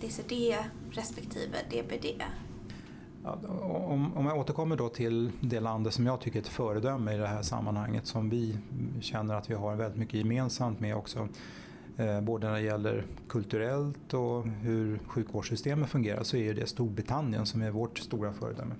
DCD 0.00 0.56
respektive 0.90 1.58
DBD? 1.70 2.22
Ja, 3.24 3.38
om, 3.60 4.16
om 4.16 4.26
jag 4.26 4.38
återkommer 4.38 4.76
då 4.76 4.88
till 4.88 5.30
det 5.40 5.60
landet 5.60 5.94
som 5.94 6.06
jag 6.06 6.20
tycker 6.20 6.38
är 6.38 6.42
ett 6.42 6.48
föredöme 6.48 7.14
i 7.14 7.18
det 7.18 7.26
här 7.26 7.42
sammanhanget 7.42 8.06
som 8.06 8.30
vi 8.30 8.58
känner 9.00 9.34
att 9.34 9.50
vi 9.50 9.54
har 9.54 9.76
väldigt 9.76 9.98
mycket 9.98 10.14
gemensamt 10.14 10.80
med 10.80 10.96
också. 10.96 11.28
Eh, 11.96 12.20
både 12.20 12.46
när 12.46 12.54
det 12.54 12.60
gäller 12.60 13.04
kulturellt 13.28 14.14
och 14.14 14.46
hur 14.46 14.98
sjukvårdssystemet 15.06 15.90
fungerar 15.90 16.22
så 16.22 16.36
är 16.36 16.54
det 16.54 16.66
Storbritannien 16.66 17.46
som 17.46 17.62
är 17.62 17.70
vårt 17.70 17.98
stora 17.98 18.32
föredöme. 18.32 18.74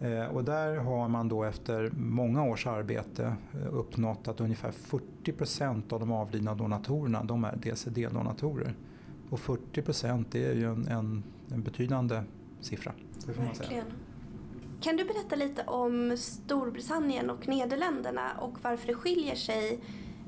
Eh, 0.00 0.24
och 0.24 0.44
där 0.44 0.76
har 0.76 1.08
man 1.08 1.28
då 1.28 1.44
efter 1.44 1.90
många 1.96 2.44
års 2.44 2.66
arbete 2.66 3.36
eh, 3.54 3.74
uppnått 3.74 4.28
att 4.28 4.40
ungefär 4.40 4.70
40 4.70 5.32
procent 5.32 5.92
av 5.92 6.00
de 6.00 6.12
avlidna 6.12 6.54
donatorerna 6.54 7.24
de 7.24 7.44
är 7.44 7.56
DCD-donatorer. 7.56 8.74
Och 9.30 9.40
40 9.40 9.82
procent 9.82 10.28
det 10.30 10.44
är 10.46 10.54
ju 10.54 10.64
en, 10.64 10.88
en, 10.88 11.22
en 11.52 11.62
betydande 11.62 12.22
siffra. 12.60 12.92
Det 13.26 13.32
får 13.32 13.42
man 13.42 13.54
säga. 13.54 13.68
Verkligen. 13.68 13.86
Kan 14.80 14.96
du 14.96 15.04
berätta 15.04 15.36
lite 15.36 15.62
om 15.62 16.16
Storbritannien 16.16 17.30
och 17.30 17.48
Nederländerna 17.48 18.30
och 18.40 18.54
varför 18.62 18.86
det 18.86 18.94
skiljer 18.94 19.34
sig 19.34 19.80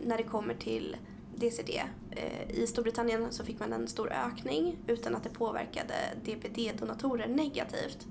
när 0.04 0.16
det 0.16 0.22
kommer 0.22 0.54
till 0.54 0.96
DCD? 1.37 1.82
Eh, 2.11 2.50
I 2.50 2.66
Storbritannien 2.66 3.26
så 3.30 3.44
fick 3.44 3.61
man 3.61 3.72
en 3.72 3.88
stor 3.88 4.12
ökning 4.12 4.76
utan 4.87 5.14
att 5.14 5.22
det 5.22 5.30
påverkade 5.30 5.94
DBD-donatorer 6.24 7.28
negativt. 7.28 8.06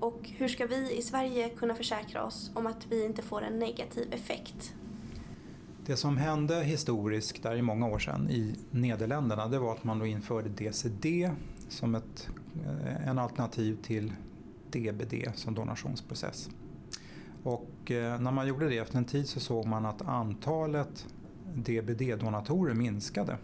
Och 0.00 0.30
hur 0.36 0.48
ska 0.48 0.66
vi 0.66 0.98
i 0.98 1.02
Sverige 1.02 1.48
kunna 1.48 1.74
försäkra 1.74 2.24
oss 2.24 2.50
om 2.54 2.66
att 2.66 2.86
vi 2.90 3.04
inte 3.04 3.22
får 3.22 3.42
en 3.42 3.58
negativ 3.58 4.12
effekt? 4.12 4.74
Det 5.86 5.96
som 5.96 6.16
hände 6.16 6.62
historiskt 6.62 7.42
där 7.42 7.56
i 7.56 7.62
många 7.62 7.86
år 7.86 7.98
sedan 7.98 8.30
i 8.30 8.54
Nederländerna 8.70 9.48
det 9.48 9.58
var 9.58 9.72
att 9.72 9.84
man 9.84 9.98
då 9.98 10.06
införde 10.06 10.48
DCD 10.48 11.30
som 11.68 11.94
ett, 11.94 12.28
eh, 12.64 13.08
en 13.08 13.18
alternativ 13.18 13.78
till 13.82 14.12
DBD 14.70 15.14
som 15.34 15.54
donationsprocess. 15.54 16.50
Och 17.42 17.90
eh, 17.90 18.20
när 18.20 18.30
man 18.30 18.48
gjorde 18.48 18.68
det 18.68 18.78
efter 18.78 18.98
en 18.98 19.04
tid 19.04 19.28
så 19.28 19.40
såg 19.40 19.66
man 19.66 19.86
att 19.86 20.02
antalet 20.02 21.06
DBD-donatorer 21.54 22.74
minskade. 22.74 23.38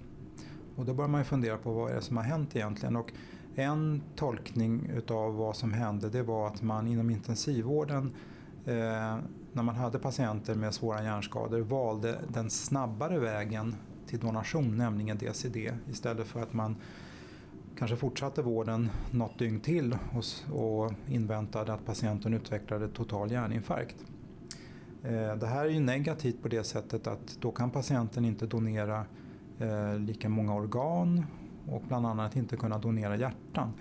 Och 0.76 0.84
då 0.84 0.94
började 0.94 1.12
man 1.12 1.20
ju 1.20 1.24
fundera 1.24 1.58
på 1.58 1.72
vad 1.72 1.90
är 1.90 1.94
det 1.94 2.02
som 2.02 2.16
har 2.16 2.24
hänt 2.24 2.56
egentligen. 2.56 2.96
Och 2.96 3.12
en 3.58 4.02
tolkning 4.16 4.90
utav 4.96 5.34
vad 5.34 5.56
som 5.56 5.72
hände 5.72 6.10
det 6.10 6.22
var 6.22 6.46
att 6.46 6.62
man 6.62 6.88
inom 6.88 7.10
intensivvården 7.10 8.14
eh, 8.66 9.18
när 9.52 9.62
man 9.62 9.74
hade 9.74 9.98
patienter 9.98 10.54
med 10.54 10.74
svåra 10.74 11.02
hjärnskador 11.02 11.60
valde 11.60 12.18
den 12.28 12.50
snabbare 12.50 13.18
vägen 13.18 13.76
till 14.06 14.18
donation, 14.18 14.76
nämligen 14.76 15.18
DCD, 15.18 15.56
istället 15.90 16.26
för 16.26 16.42
att 16.42 16.52
man 16.52 16.76
kanske 17.78 17.96
fortsatte 17.96 18.42
vården 18.42 18.90
något 19.10 19.38
dygn 19.38 19.60
till 19.60 19.96
och, 20.12 20.54
och 20.60 20.92
inväntade 21.08 21.72
att 21.72 21.86
patienten 21.86 22.34
utvecklade 22.34 22.88
total 22.88 23.30
hjärninfarkt. 23.30 23.96
Eh, 25.02 25.36
det 25.36 25.46
här 25.46 25.64
är 25.64 25.70
ju 25.70 25.80
negativt 25.80 26.42
på 26.42 26.48
det 26.48 26.64
sättet 26.64 27.06
att 27.06 27.38
då 27.40 27.50
kan 27.50 27.70
patienten 27.70 28.24
inte 28.24 28.46
donera 28.46 29.04
eh, 29.58 29.98
lika 29.98 30.28
många 30.28 30.54
organ 30.54 31.24
och 31.70 31.82
bland 31.88 32.06
annat 32.06 32.36
inte 32.36 32.56
kunna 32.56 32.78
donera 32.78 33.16
hjärtan. 33.16 33.72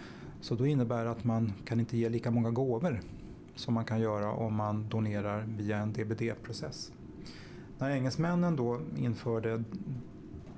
Så 0.42 0.56
då 0.56 0.66
innebär 0.66 1.04
det 1.04 1.12
att 1.12 1.24
man 1.24 1.54
kan 1.66 1.80
inte 1.80 1.98
ge 1.98 2.10
lika 2.10 2.32
många 2.32 2.52
gåvor 2.52 3.02
som 3.56 3.74
man 3.74 3.86
kan 3.86 4.00
göra 4.00 4.32
om 4.32 4.56
man 4.56 4.90
donerar 4.90 5.46
via 5.58 5.78
en 5.78 5.94
DBD-process. 5.94 6.92
När 7.78 7.90
engelsmännen 7.90 8.56
då 8.56 8.80
införde 8.98 9.64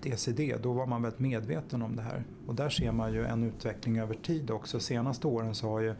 DCD 0.01 0.55
då 0.63 0.73
var 0.73 0.85
man 0.85 1.01
väldigt 1.01 1.19
medveten 1.19 1.81
om 1.81 1.95
det 1.95 2.01
här. 2.01 2.23
Och 2.47 2.55
där 2.55 2.69
ser 2.69 2.91
man 2.91 3.13
ju 3.13 3.25
en 3.25 3.43
utveckling 3.43 3.99
över 3.99 4.13
tid 4.13 4.51
också. 4.51 4.79
Senaste 4.79 5.27
åren 5.27 5.55
så 5.55 5.69
har 5.69 5.79
ju 5.79 5.95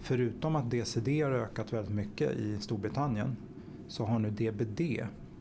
förutom 0.00 0.56
att 0.56 0.70
DCD 0.70 1.22
har 1.22 1.30
ökat 1.30 1.72
väldigt 1.72 1.94
mycket 1.94 2.32
i 2.32 2.58
Storbritannien 2.60 3.36
så 3.88 4.04
har 4.04 4.18
nu 4.18 4.30
DBD 4.30 4.80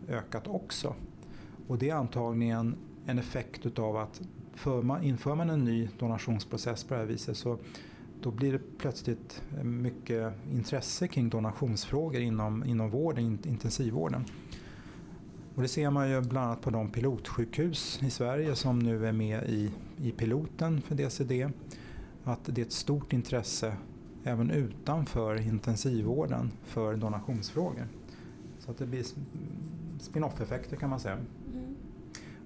ökat 0.07 0.47
också. 0.47 0.95
Och 1.67 1.77
det 1.77 1.89
är 1.89 1.95
antagligen 1.95 2.75
en 3.05 3.19
effekt 3.19 3.65
utav 3.65 3.97
att 3.97 4.21
man, 4.65 5.03
inför 5.03 5.35
man 5.35 5.49
en 5.49 5.63
ny 5.63 5.89
donationsprocess 5.99 6.83
på 6.83 6.93
det 6.93 6.99
här 6.99 7.07
viset 7.07 7.37
så 7.37 7.59
då 8.21 8.31
blir 8.31 8.53
det 8.53 8.77
plötsligt 8.77 9.41
eh, 9.57 9.63
mycket 9.63 10.33
intresse 10.51 11.07
kring 11.07 11.29
donationsfrågor 11.29 12.21
inom, 12.21 12.63
inom 12.63 12.89
vården, 12.89 13.39
intensivvården. 13.45 14.25
Och 15.55 15.61
det 15.61 15.67
ser 15.67 15.89
man 15.89 16.09
ju 16.09 16.21
bland 16.21 16.47
annat 16.47 16.61
på 16.61 16.69
de 16.69 16.91
pilotsjukhus 16.91 17.99
i 18.03 18.09
Sverige 18.09 18.55
som 18.55 18.79
nu 18.79 19.07
är 19.07 19.11
med 19.11 19.43
i, 19.49 19.71
i 19.97 20.11
piloten 20.11 20.81
för 20.81 20.95
DCD. 20.95 21.49
Att 22.23 22.39
det 22.45 22.61
är 22.61 22.65
ett 22.65 22.71
stort 22.71 23.13
intresse 23.13 23.77
även 24.23 24.51
utanför 24.51 25.41
intensivvården 25.41 26.51
för 26.63 26.95
donationsfrågor. 26.95 27.87
Så 28.59 28.71
att 28.71 28.77
det 28.77 28.85
blir 28.85 29.03
spin-off-effekter 29.99 30.75
kan 30.77 30.89
man 30.89 30.99
säga. 30.99 31.17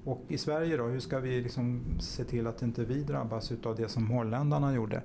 Och 0.05 0.21
i 0.27 0.37
Sverige 0.37 0.77
då, 0.77 0.83
hur 0.83 0.99
ska 0.99 1.19
vi 1.19 1.41
liksom 1.41 1.83
se 1.99 2.23
till 2.23 2.47
att 2.47 2.61
inte 2.61 2.85
vi 2.85 3.03
drabbas 3.03 3.51
av 3.63 3.75
det 3.75 3.89
som 3.89 4.11
holländarna 4.11 4.73
gjorde? 4.73 5.01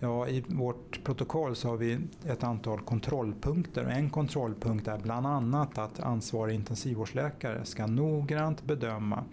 Ja, 0.00 0.28
I 0.28 0.44
vårt 0.48 1.04
protokoll 1.04 1.56
så 1.56 1.68
har 1.68 1.76
vi 1.76 1.98
ett 2.26 2.44
antal 2.44 2.80
kontrollpunkter. 2.80 3.84
En 3.84 4.10
kontrollpunkt 4.10 4.88
är 4.88 4.98
bland 4.98 5.26
annat 5.26 5.78
att 5.78 6.00
ansvarig 6.00 6.54
intensivvårdsläkare 6.54 7.64
ska 7.64 7.86
noggrant 7.86 8.64
bedöma 8.64 9.24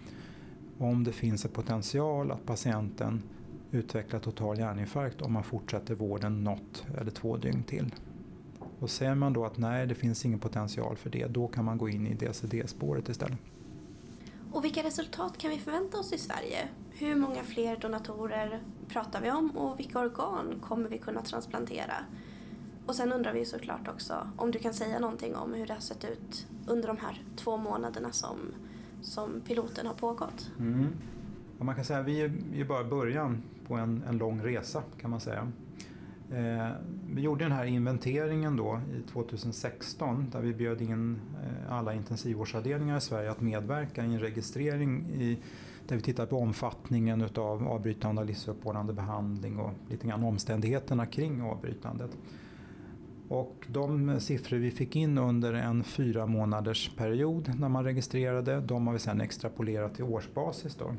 om 0.77 1.03
det 1.03 1.11
finns 1.11 1.45
en 1.45 1.51
potential 1.51 2.31
att 2.31 2.45
patienten 2.45 3.23
utvecklar 3.71 4.19
total 4.19 4.59
hjärninfarkt 4.59 5.21
om 5.21 5.33
man 5.33 5.43
fortsätter 5.43 5.95
vården 5.95 6.43
något 6.43 6.85
eller 6.97 7.11
två 7.11 7.37
dygn 7.37 7.63
till. 7.63 7.95
Och 8.79 8.89
säger 8.89 9.15
man 9.15 9.33
då 9.33 9.45
att 9.45 9.57
nej, 9.57 9.87
det 9.87 9.95
finns 9.95 10.25
ingen 10.25 10.39
potential 10.39 10.95
för 10.95 11.09
det, 11.09 11.27
då 11.27 11.47
kan 11.47 11.65
man 11.65 11.77
gå 11.77 11.89
in 11.89 12.07
i 12.07 12.13
DCD-spåret 12.13 13.09
istället. 13.09 13.37
Och 14.51 14.63
vilka 14.63 14.83
resultat 14.83 15.37
kan 15.37 15.51
vi 15.51 15.57
förvänta 15.57 15.99
oss 15.99 16.13
i 16.13 16.17
Sverige? 16.17 16.67
Hur 16.91 17.15
många 17.15 17.43
fler 17.43 17.77
donatorer 17.77 18.61
pratar 18.87 19.21
vi 19.21 19.31
om 19.31 19.57
och 19.57 19.79
vilka 19.79 19.99
organ 19.99 20.59
kommer 20.61 20.89
vi 20.89 20.97
kunna 20.97 21.21
transplantera? 21.21 21.93
Och 22.85 22.95
sen 22.95 23.13
undrar 23.13 23.33
vi 23.33 23.45
såklart 23.45 23.87
också 23.87 24.27
om 24.37 24.51
du 24.51 24.59
kan 24.59 24.73
säga 24.73 24.99
någonting 24.99 25.35
om 25.35 25.53
hur 25.53 25.67
det 25.67 25.73
har 25.73 25.81
sett 25.81 26.05
ut 26.05 26.47
under 26.67 26.87
de 26.87 26.97
här 26.97 27.21
två 27.35 27.57
månaderna 27.57 28.11
som, 28.11 28.37
som 29.01 29.41
piloten 29.41 29.87
har 29.87 29.93
pågått. 29.93 30.51
Mm. 30.59 30.87
Ja, 31.57 31.63
man 31.63 31.75
kan 31.75 31.85
säga 31.85 31.99
att 31.99 32.05
vi 32.05 32.21
är 32.55 32.65
bara 32.65 32.83
början 32.83 33.43
på 33.67 33.73
en, 33.73 34.03
en 34.09 34.17
lång 34.17 34.41
resa 34.43 34.83
kan 35.01 35.09
man 35.09 35.19
säga. 35.19 35.51
Eh, 36.31 36.69
vi 37.09 37.21
gjorde 37.21 37.45
den 37.45 37.51
här 37.51 37.65
inventeringen 37.65 38.55
då 38.55 38.79
i 38.97 39.11
2016 39.11 40.29
där 40.31 40.41
vi 40.41 40.53
bjöd 40.53 40.81
in 40.81 41.21
eh, 41.43 41.73
alla 41.73 41.93
intensivvårdsavdelningar 41.93 42.97
i 42.97 43.01
Sverige 43.01 43.31
att 43.31 43.41
medverka 43.41 44.01
i 44.01 44.05
en 44.05 44.19
registrering 44.19 45.09
i, 45.09 45.37
där 45.87 45.95
vi 45.95 46.01
tittar 46.01 46.25
på 46.25 46.37
omfattningen 46.37 47.29
av 47.35 47.67
avbrytande 47.67 48.21
av 48.21 48.27
livsuppehållande 48.27 48.93
behandling 48.93 49.59
och 49.59 49.71
lite 49.89 50.07
grann 50.07 50.23
omständigheterna 50.23 51.05
kring 51.05 51.41
avbrytandet. 51.41 52.17
Och 53.27 53.65
de 53.67 54.19
siffror 54.19 54.57
vi 54.57 54.71
fick 54.71 54.95
in 54.95 55.17
under 55.17 55.53
en 55.53 55.83
fyra 55.83 56.25
månaders 56.25 56.91
period 56.97 57.51
när 57.59 57.69
man 57.69 57.83
registrerade, 57.83 58.59
de 58.59 58.87
har 58.87 58.93
vi 58.93 58.99
sedan 58.99 59.21
extrapolerat 59.21 59.95
till 59.95 60.03
årsbasis. 60.03 60.75
Då. 60.75 60.93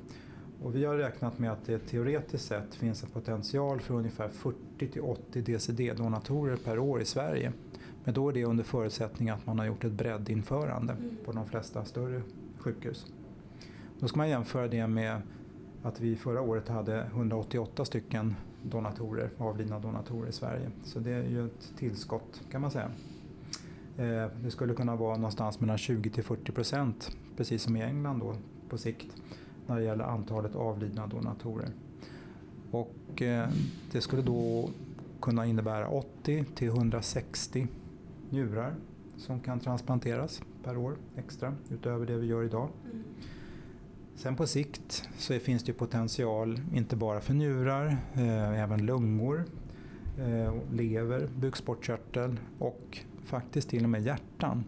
Och 0.62 0.74
vi 0.74 0.84
har 0.84 0.96
räknat 0.96 1.38
med 1.38 1.52
att 1.52 1.64
det 1.64 1.78
teoretiskt 1.78 2.46
sett 2.46 2.74
finns 2.74 3.02
en 3.02 3.10
potential 3.10 3.80
för 3.80 3.94
ungefär 3.94 4.28
40 4.28 5.00
80 5.00 5.42
DCD-donatorer 5.42 6.56
per 6.56 6.78
år 6.78 7.00
i 7.00 7.04
Sverige. 7.04 7.52
Men 8.04 8.14
då 8.14 8.28
är 8.28 8.32
det 8.32 8.44
under 8.44 8.64
förutsättning 8.64 9.30
att 9.30 9.46
man 9.46 9.58
har 9.58 9.66
gjort 9.66 9.84
ett 9.84 9.92
breddinförande 9.92 10.92
mm. 10.92 11.16
på 11.24 11.32
de 11.32 11.46
flesta 11.46 11.84
större 11.84 12.22
sjukhus. 12.58 13.06
Då 13.98 14.08
ska 14.08 14.16
man 14.16 14.28
jämföra 14.28 14.68
det 14.68 14.86
med 14.86 15.22
att 15.82 16.00
vi 16.00 16.16
förra 16.16 16.40
året 16.40 16.68
hade 16.68 17.00
188 17.02 17.84
stycken 17.84 18.34
donatorer, 18.62 19.30
avlidna 19.38 19.78
donatorer 19.78 20.28
i 20.28 20.32
Sverige. 20.32 20.70
Så 20.84 20.98
det 20.98 21.10
är 21.10 21.28
ju 21.28 21.46
ett 21.46 21.72
tillskott 21.78 22.40
kan 22.50 22.60
man 22.60 22.70
säga. 22.70 22.90
Eh, 23.96 24.30
det 24.42 24.50
skulle 24.50 24.74
kunna 24.74 24.96
vara 24.96 25.16
någonstans 25.16 25.60
mellan 25.60 25.78
20 25.78 26.10
till 26.10 26.24
40 26.24 26.52
procent, 26.52 27.16
precis 27.36 27.62
som 27.62 27.76
i 27.76 27.82
England 27.82 28.18
då 28.18 28.36
på 28.68 28.78
sikt 28.78 29.14
när 29.68 29.76
det 29.76 29.82
gäller 29.82 30.04
antalet 30.04 30.56
avlidna 30.56 31.06
donatorer. 31.06 31.68
Och 32.70 33.22
eh, 33.22 33.48
det 33.92 34.00
skulle 34.00 34.22
då 34.22 34.70
kunna 35.20 35.46
innebära 35.46 35.88
80 35.88 36.44
till 36.54 36.68
160 36.68 37.66
njurar 38.30 38.74
som 39.16 39.40
kan 39.40 39.60
transplanteras 39.60 40.42
per 40.64 40.76
år 40.76 40.96
extra 41.16 41.54
utöver 41.70 42.06
det 42.06 42.16
vi 42.16 42.26
gör 42.26 42.44
idag. 42.44 42.68
Mm. 42.84 43.04
Sen 44.18 44.36
på 44.36 44.46
sikt 44.46 45.08
så 45.18 45.38
finns 45.38 45.62
det 45.62 45.72
potential 45.72 46.60
inte 46.74 46.96
bara 46.96 47.20
för 47.20 47.34
njurar, 47.34 47.86
eh, 48.14 48.62
även 48.62 48.86
lungor, 48.86 49.44
eh, 50.18 50.54
lever, 50.72 51.28
bukspottkörtel 51.36 52.40
och 52.58 52.98
faktiskt 53.24 53.68
till 53.68 53.84
och 53.84 53.90
med 53.90 54.02
hjärtan. 54.02 54.64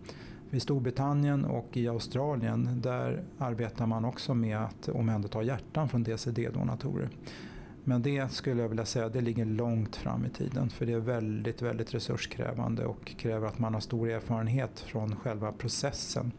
I 0.53 0.61
Storbritannien 0.61 1.45
och 1.45 1.77
i 1.77 1.89
Australien 1.89 2.81
där 2.83 3.25
arbetar 3.39 3.87
man 3.87 4.05
också 4.05 4.35
med 4.35 4.59
att 4.59 4.89
omhänderta 4.89 5.43
hjärtan 5.43 5.89
från 5.89 6.05
DCD-donatorer. 6.05 7.09
Men 7.85 8.03
det 8.03 8.33
skulle 8.33 8.63
jag 8.63 8.69
vilja 8.69 8.85
säga, 8.85 9.09
det 9.09 9.21
ligger 9.21 9.45
långt 9.45 9.97
fram 9.97 10.25
i 10.25 10.29
tiden 10.29 10.71
för 10.71 10.87
det 10.87 10.93
är 10.93 10.99
väldigt, 10.99 11.63
väldigt 11.63 11.95
resurskrävande 11.95 12.87
och 12.87 13.05
kräver 13.05 13.47
att 13.47 13.59
man 13.59 13.75
har 13.75 13.81
stor 13.81 14.11
erfarenhet 14.11 14.81
från 14.81 15.17
själva 15.17 15.53
processen. 15.53 16.33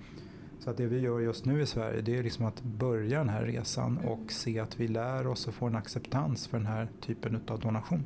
Så 0.59 0.69
att 0.69 0.77
det 0.77 0.87
vi 0.87 0.99
gör 0.99 1.19
just 1.19 1.45
nu 1.45 1.61
i 1.61 1.65
Sverige 1.65 2.01
det 2.01 2.17
är 2.17 2.23
liksom 2.23 2.45
att 2.45 2.63
börja 2.63 3.17
den 3.17 3.29
här 3.29 3.43
resan 3.43 3.97
och 3.97 4.31
se 4.31 4.59
att 4.59 4.79
vi 4.79 4.87
lär 4.87 5.27
oss 5.27 5.47
och 5.47 5.53
får 5.53 5.67
en 5.67 5.75
acceptans 5.75 6.47
för 6.47 6.57
den 6.57 6.67
här 6.67 6.89
typen 7.01 7.41
av 7.47 7.59
donation. 7.59 8.05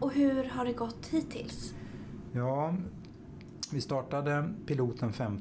Och 0.00 0.12
hur 0.12 0.44
har 0.44 0.64
det 0.64 0.72
gått 0.72 1.06
hittills? 1.10 1.74
Ja, 2.32 2.74
vi 3.72 3.80
startade 3.80 4.54
piloten 4.66 5.12
5 5.12 5.38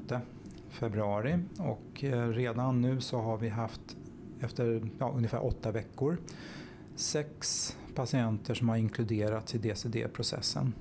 februari 0.70 1.40
och 1.58 2.04
eh, 2.04 2.28
redan 2.28 2.82
nu 2.82 3.02
så 3.02 3.20
har 3.22 3.38
vi 3.38 3.50
haft 3.50 3.98
efter 4.40 4.90
ja, 5.00 5.12
ungefär 5.16 5.46
åtta 5.46 5.72
veckor 5.72 6.18
sex 7.00 7.78
patienter 7.96 8.54
som 8.54 8.70
har 8.70 8.76
inkluderats 8.76 9.56
i 9.56 9.58
DCD-processen. 9.58 10.74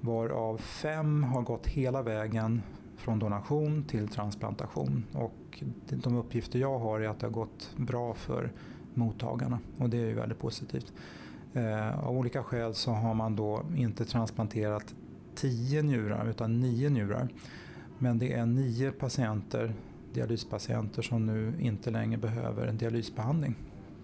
Varav 0.00 0.58
fem 0.58 1.22
har 1.22 1.42
gått 1.42 1.66
hela 1.66 2.02
vägen 2.02 2.62
från 2.96 3.18
donation 3.18 3.84
till 3.84 4.08
transplantation. 4.08 5.04
Och 5.12 5.62
de 5.88 6.16
uppgifter 6.16 6.58
jag 6.58 6.78
har 6.78 7.00
är 7.00 7.08
att 7.08 7.20
det 7.20 7.26
har 7.26 7.32
gått 7.32 7.70
bra 7.76 8.14
för 8.14 8.52
mottagarna 8.94 9.58
och 9.78 9.90
det 9.90 9.96
är 9.96 10.06
ju 10.06 10.14
väldigt 10.14 10.38
positivt. 10.38 10.92
Eh, 11.54 12.06
av 12.06 12.16
olika 12.16 12.42
skäl 12.42 12.74
så 12.74 12.90
har 12.90 13.14
man 13.14 13.36
då 13.36 13.62
inte 13.76 14.04
transplanterat 14.04 14.94
tio 15.36 15.82
njurar 15.82 16.28
utan 16.28 16.60
nio 16.60 16.90
njurar. 16.90 17.28
Men 17.98 18.18
det 18.18 18.32
är 18.32 18.46
nio 18.46 18.92
patienter, 18.92 19.74
dialyspatienter 20.12 21.02
som 21.02 21.26
nu 21.26 21.54
inte 21.60 21.90
längre 21.90 22.18
behöver 22.18 22.66
en 22.66 22.76
dialysbehandling. 22.76 23.54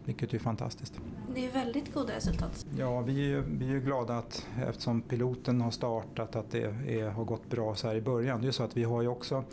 Vilket 0.04 0.34
är 0.34 0.38
fantastiskt. 0.38 1.00
Det 1.34 1.46
är 1.46 1.52
väldigt 1.52 1.94
goda 1.94 2.16
resultat. 2.16 2.66
Ja, 2.78 3.00
vi 3.00 3.32
är, 3.32 3.40
vi 3.40 3.72
är 3.76 3.80
glada 3.80 4.18
att 4.18 4.46
eftersom 4.68 5.02
piloten 5.02 5.60
har 5.60 5.70
startat 5.70 6.36
att 6.36 6.50
det 6.50 6.62
är, 6.86 7.10
har 7.10 7.24
gått 7.24 7.50
bra 7.50 7.74
så 7.74 7.88
här 7.88 7.94
i 7.94 8.00
början. 8.00 8.42
Det 8.42 8.48
är 8.48 8.52
så 8.52 8.62
att 8.62 8.76
vi 8.76 8.84
har 8.84 9.02
ju 9.02 9.08
också, 9.08 9.44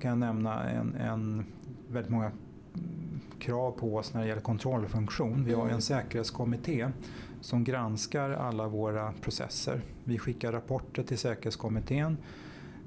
kan 0.00 0.08
jag 0.10 0.18
nämna, 0.18 0.70
en, 0.70 0.94
en 0.94 1.44
väldigt 1.88 2.12
många 2.12 2.32
krav 3.38 3.72
på 3.72 3.96
oss 3.96 4.14
när 4.14 4.20
det 4.20 4.28
gäller 4.28 4.42
kontrollfunktion. 4.42 5.44
Vi 5.44 5.54
har 5.54 5.68
en 5.68 5.82
säkerhetskommitté 5.82 6.88
som 7.40 7.64
granskar 7.64 8.30
alla 8.30 8.68
våra 8.68 9.12
processer. 9.12 9.80
Vi 10.04 10.18
skickar 10.18 10.52
rapporter 10.52 11.02
till 11.02 11.18
säkerhetskommittén 11.18 12.16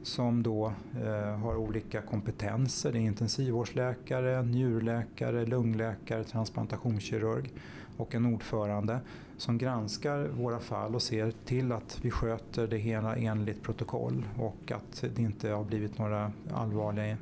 som 0.04 0.44
då 0.44 0.74
eh, 1.04 1.38
har 1.38 1.56
olika 1.56 2.02
kompetenser. 2.02 2.92
Det 2.92 2.98
är 2.98 3.02
intensivvårdsläkare, 3.02 4.44
njurläkare, 4.44 5.46
lungläkare, 5.46 6.24
transplantationskirurg 6.24 7.50
och 7.98 8.16
en 8.16 8.26
ordförande 8.26 9.00
som 9.38 9.58
granskar 9.58 10.28
våra 10.28 10.60
fall 10.60 10.96
och 10.96 11.02
ser 11.02 11.34
till 11.46 11.72
att 11.72 12.00
vi 12.02 12.12
sköter 12.12 12.68
det 12.68 12.78
hela 12.78 13.16
enligt 13.16 13.64
protokoll 13.64 14.26
och 14.40 14.72
att 14.72 15.04
det 15.16 15.22
inte 15.22 15.50
har 15.50 15.64
blivit 15.64 15.98
några 15.98 16.32
allvarliga 16.54 17.18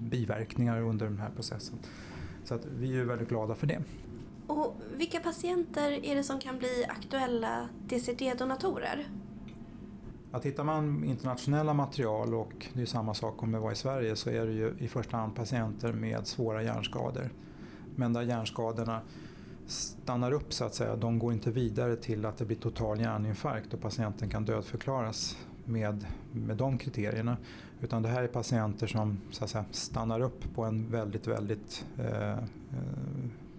biverkningar 0.00 0.82
under 0.82 1.06
den 1.06 1.18
här 1.18 1.30
processen. 1.36 1.78
Så 2.44 2.54
att 2.54 2.66
vi 2.78 2.98
är 2.98 3.04
väldigt 3.04 3.28
glada 3.28 3.54
för 3.54 3.66
det. 3.66 3.82
Och 4.46 4.74
vilka 4.96 5.20
patienter 5.20 6.04
är 6.04 6.14
det 6.14 6.22
som 6.22 6.38
kan 6.38 6.58
bli 6.58 6.84
aktuella 6.88 7.68
DCD-donatorer? 7.88 9.08
Ja, 10.32 10.38
tittar 10.38 10.64
man 10.64 11.04
internationella 11.04 11.74
material 11.74 12.34
och 12.34 12.66
det 12.72 12.82
är 12.82 12.86
samma 12.86 13.14
sak 13.14 13.42
om 13.42 13.52
det 13.52 13.58
var 13.58 13.72
i 13.72 13.74
Sverige 13.74 14.16
så 14.16 14.30
är 14.30 14.46
det 14.46 14.52
ju 14.52 14.74
i 14.78 14.88
första 14.88 15.16
hand 15.16 15.34
patienter 15.34 15.92
med 15.92 16.26
svåra 16.26 16.62
hjärnskador. 16.62 17.30
Men 17.96 18.12
där 18.12 18.22
hjärnskadorna 18.22 19.00
stannar 19.68 20.32
upp 20.32 20.52
så 20.52 20.64
att 20.64 20.74
säga, 20.74 20.96
de 20.96 21.18
går 21.18 21.32
inte 21.32 21.50
vidare 21.50 21.96
till 21.96 22.24
att 22.24 22.36
det 22.36 22.44
blir 22.44 22.56
total 22.56 23.00
hjärninfarkt 23.00 23.74
och 23.74 23.80
patienten 23.80 24.28
kan 24.28 24.44
dödförklaras 24.44 25.36
med, 25.64 26.06
med 26.32 26.56
de 26.56 26.78
kriterierna. 26.78 27.36
Utan 27.80 28.02
det 28.02 28.08
här 28.08 28.22
är 28.22 28.28
patienter 28.28 28.86
som 28.86 29.18
så 29.30 29.44
att 29.44 29.50
säga, 29.50 29.64
stannar 29.70 30.20
upp 30.20 30.54
på 30.54 30.64
en 30.64 30.90
väldigt, 30.90 31.26
väldigt 31.26 31.84
eh, 31.98 32.32
eh 32.32 32.38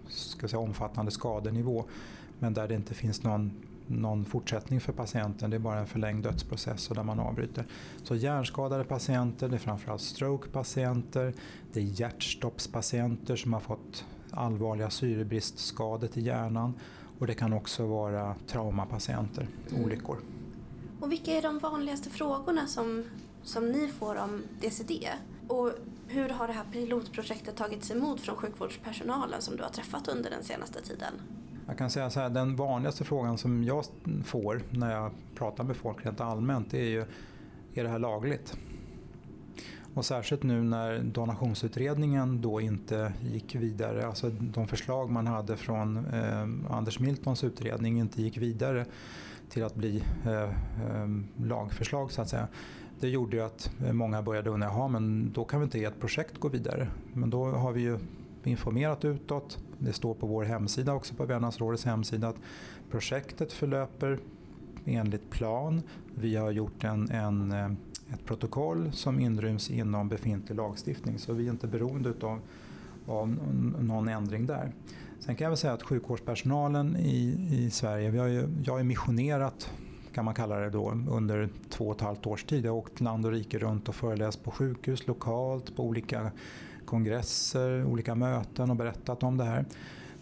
ska 0.08 0.48
säga, 0.48 0.60
omfattande 0.60 1.10
skadenivå 1.10 1.84
men 2.38 2.54
där 2.54 2.68
det 2.68 2.74
inte 2.74 2.94
finns 2.94 3.22
någon 3.22 3.52
någon 3.86 4.24
fortsättning 4.24 4.80
för 4.80 4.92
patienten, 4.92 5.50
det 5.50 5.56
är 5.56 5.58
bara 5.58 5.78
en 5.78 5.86
förlängd 5.86 6.24
dödsprocess 6.24 6.90
och 6.90 6.96
där 6.96 7.02
man 7.02 7.20
avbryter. 7.20 7.66
Så 8.02 8.14
hjärnskadade 8.14 8.84
patienter, 8.84 9.48
det 9.48 9.56
är 9.56 9.58
framförallt 9.58 10.02
strokepatienter, 10.02 11.34
det 11.72 11.80
är 11.80 11.84
hjärtstoppspatienter 11.84 13.36
som 13.36 13.52
har 13.52 13.60
fått 13.60 14.04
allvarliga 14.34 14.90
syrebristskador 14.90 16.08
till 16.08 16.26
hjärnan 16.26 16.74
och 17.18 17.26
det 17.26 17.34
kan 17.34 17.52
också 17.52 17.86
vara 17.86 18.34
traumapatienter, 18.46 19.48
mm. 19.70 19.84
olyckor. 19.84 20.18
Och 21.00 21.12
vilka 21.12 21.32
är 21.32 21.42
de 21.42 21.58
vanligaste 21.58 22.10
frågorna 22.10 22.66
som, 22.66 23.04
som 23.42 23.72
ni 23.72 23.88
får 23.88 24.16
om 24.16 24.42
DCD? 24.60 25.08
Och 25.48 25.72
hur 26.06 26.28
har 26.28 26.46
det 26.46 26.52
här 26.52 26.64
pilotprojektet 26.72 27.56
tagits 27.56 27.90
emot 27.90 28.20
från 28.20 28.36
sjukvårdspersonalen 28.36 29.42
som 29.42 29.56
du 29.56 29.62
har 29.62 29.70
träffat 29.70 30.08
under 30.08 30.30
den 30.30 30.42
senaste 30.42 30.82
tiden? 30.82 31.12
Jag 31.66 31.78
kan 31.78 31.90
säga 31.90 32.10
så 32.10 32.20
här, 32.20 32.30
den 32.30 32.56
vanligaste 32.56 33.04
frågan 33.04 33.38
som 33.38 33.64
jag 33.64 33.84
får 34.24 34.62
när 34.70 34.92
jag 34.92 35.10
pratar 35.34 35.64
med 35.64 35.76
folk 35.76 36.06
rent 36.06 36.20
allmänt 36.20 36.74
är 36.74 36.84
ju, 36.84 37.00
är 37.74 37.84
det 37.84 37.88
här 37.88 37.98
lagligt? 37.98 38.56
Och 39.94 40.04
särskilt 40.04 40.42
nu 40.42 40.62
när 40.62 40.98
donationsutredningen 40.98 42.40
då 42.40 42.60
inte 42.60 43.12
gick 43.22 43.54
vidare, 43.54 44.06
alltså 44.06 44.30
de 44.30 44.68
förslag 44.68 45.10
man 45.10 45.26
hade 45.26 45.56
från 45.56 45.96
eh, 45.96 46.76
Anders 46.76 46.98
Miltons 46.98 47.44
utredning 47.44 47.98
inte 47.98 48.22
gick 48.22 48.38
vidare 48.38 48.86
till 49.48 49.64
att 49.64 49.74
bli 49.74 50.02
eh, 50.24 50.42
eh, 50.42 51.08
lagförslag 51.36 52.12
så 52.12 52.22
att 52.22 52.28
säga. 52.28 52.48
Det 53.00 53.08
gjorde 53.08 53.36
ju 53.36 53.42
att 53.42 53.70
många 53.92 54.22
började 54.22 54.50
undra, 54.50 54.66
jaha 54.66 54.88
men 54.88 55.32
då 55.32 55.44
kan 55.44 55.60
vi 55.60 55.64
inte 55.64 55.78
ge 55.78 55.84
ett 55.84 56.00
projekt 56.00 56.38
gå 56.38 56.48
vidare. 56.48 56.88
Men 57.12 57.30
då 57.30 57.44
har 57.44 57.72
vi 57.72 57.80
ju 57.80 57.98
informerat 58.44 59.04
utåt. 59.04 59.58
Det 59.78 59.92
står 59.92 60.14
på 60.14 60.26
vår 60.26 60.44
hemsida 60.44 60.92
också, 60.92 61.14
på 61.14 61.24
Värmlandsrådets 61.24 61.84
hemsida, 61.84 62.28
att 62.28 62.36
projektet 62.90 63.52
förlöper 63.52 64.18
enligt 64.84 65.30
plan. 65.30 65.82
Vi 66.14 66.36
har 66.36 66.50
gjort 66.50 66.84
en, 66.84 67.10
en, 67.10 67.52
eh, 67.52 67.70
ett 68.12 68.24
protokoll 68.24 68.92
som 68.92 69.20
inryms 69.20 69.70
inom 69.70 70.08
befintlig 70.08 70.56
lagstiftning 70.56 71.18
så 71.18 71.32
vi 71.32 71.46
är 71.46 71.50
inte 71.50 71.66
beroende 71.66 72.12
av, 72.22 72.40
av 73.06 73.28
någon 73.78 74.08
ändring 74.08 74.46
där. 74.46 74.72
Sen 75.20 75.36
kan 75.36 75.44
jag 75.44 75.50
väl 75.50 75.58
säga 75.58 75.72
att 75.72 75.82
sjukvårdspersonalen 75.82 76.96
i, 76.96 77.48
i 77.50 77.70
Sverige, 77.70 78.10
vi 78.10 78.18
har 78.18 78.26
ju, 78.26 78.48
jag 78.64 78.72
har 78.72 78.82
missionerat 78.82 79.70
kan 80.14 80.24
man 80.24 80.34
kalla 80.34 80.56
det 80.56 80.70
då, 80.70 80.90
under 81.10 81.48
två 81.68 81.88
och 81.88 81.96
ett 81.96 82.00
halvt 82.00 82.26
års 82.26 82.44
tid. 82.44 82.64
Jag 82.64 82.72
har 82.72 82.78
åkt 82.78 83.00
land 83.00 83.26
och 83.26 83.32
rike 83.32 83.58
runt 83.58 83.88
och 83.88 83.94
föreläst 83.94 84.44
på 84.44 84.50
sjukhus 84.50 85.06
lokalt, 85.06 85.76
på 85.76 85.84
olika 85.84 86.30
kongresser, 86.84 87.84
olika 87.84 88.14
möten 88.14 88.70
och 88.70 88.76
berättat 88.76 89.22
om 89.22 89.36
det 89.36 89.44
här. 89.44 89.64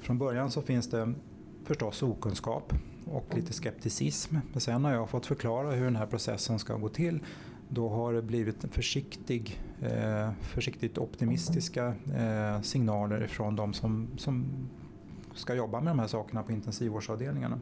Från 0.01 0.18
början 0.18 0.51
så 0.51 0.62
finns 0.62 0.91
det 0.91 1.14
förstås 1.64 2.03
okunskap 2.03 2.72
och 3.05 3.34
lite 3.34 3.53
skepticism. 3.53 4.36
Men 4.53 4.61
sen 4.61 4.84
har 4.84 4.93
jag 4.93 5.11
fått 5.11 5.26
förklara 5.26 5.70
hur 5.70 5.84
den 5.84 5.97
här 5.97 6.07
processen 6.07 6.59
ska 6.59 6.76
gå 6.76 6.89
till 6.89 7.20
då 7.68 7.88
har 7.88 8.12
det 8.12 8.22
blivit 8.22 8.64
försiktig, 8.70 9.60
eh, 9.82 10.30
försiktigt 10.40 10.98
optimistiska 10.98 11.94
eh, 12.16 12.60
signaler 12.62 13.26
från 13.26 13.56
de 13.56 13.72
som, 13.72 14.08
som 14.16 14.46
ska 15.34 15.54
jobba 15.54 15.80
med 15.80 15.90
de 15.90 15.98
här 15.98 16.06
sakerna 16.06 16.42
på 16.42 16.52
intensivvårdsavdelningarna. 16.52 17.60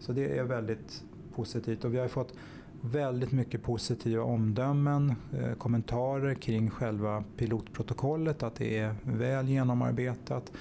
Så 0.00 0.12
det 0.12 0.38
är 0.38 0.44
väldigt 0.44 1.04
positivt 1.34 1.84
och 1.84 1.94
vi 1.94 1.98
har 1.98 2.08
fått 2.08 2.34
väldigt 2.80 3.32
mycket 3.32 3.62
positiva 3.62 4.22
omdömen, 4.22 5.14
eh, 5.32 5.54
kommentarer 5.54 6.34
kring 6.34 6.70
själva 6.70 7.24
pilotprotokollet, 7.36 8.42
att 8.42 8.54
det 8.54 8.78
är 8.78 8.94
väl 9.02 9.48
genomarbetat, 9.48 10.52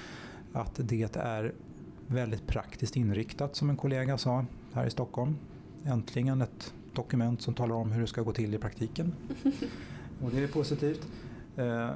att 0.53 0.79
det 0.83 1.15
är 1.15 1.53
väldigt 2.07 2.47
praktiskt 2.47 2.95
inriktat 2.95 3.55
som 3.55 3.69
en 3.69 3.77
kollega 3.77 4.17
sa 4.17 4.45
här 4.73 4.85
i 4.85 4.89
Stockholm. 4.89 5.35
Äntligen 5.85 6.41
ett 6.41 6.73
dokument 6.93 7.41
som 7.41 7.53
talar 7.53 7.75
om 7.75 7.91
hur 7.91 8.01
det 8.01 8.07
ska 8.07 8.21
gå 8.21 8.33
till 8.33 8.53
i 8.53 8.57
praktiken. 8.57 9.13
Och 10.23 10.31
det 10.31 10.43
är 10.43 10.47
positivt. 10.47 11.07
Eh, 11.55 11.89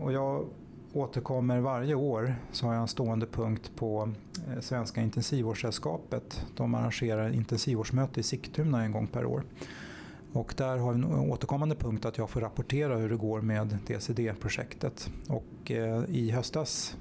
och 0.00 0.12
jag 0.12 0.46
återkommer 0.92 1.60
varje 1.60 1.94
år 1.94 2.34
så 2.52 2.66
har 2.66 2.72
jag 2.72 2.82
en 2.82 2.88
stående 2.88 3.26
punkt 3.26 3.70
på 3.76 4.08
eh, 4.48 4.60
Svenska 4.60 5.00
intensivvårdssällskapet. 5.00 6.46
De 6.56 6.74
arrangerar 6.74 7.34
intensivvårdsmöte 7.34 8.20
i 8.20 8.22
Sigtuna 8.22 8.84
en 8.84 8.92
gång 8.92 9.06
per 9.06 9.24
år. 9.24 9.42
Och 10.32 10.54
där 10.56 10.76
har 10.76 10.92
vi 10.92 10.98
en 10.98 11.04
återkommande 11.04 11.74
punkt 11.74 12.04
att 12.04 12.18
jag 12.18 12.30
får 12.30 12.40
rapportera 12.40 12.96
hur 12.96 13.08
det 13.08 13.16
går 13.16 13.40
med 13.40 13.78
DCD-projektet. 13.86 15.10
Och 15.28 15.70
eh, 15.70 16.04
i 16.08 16.30
höstas, 16.30 16.96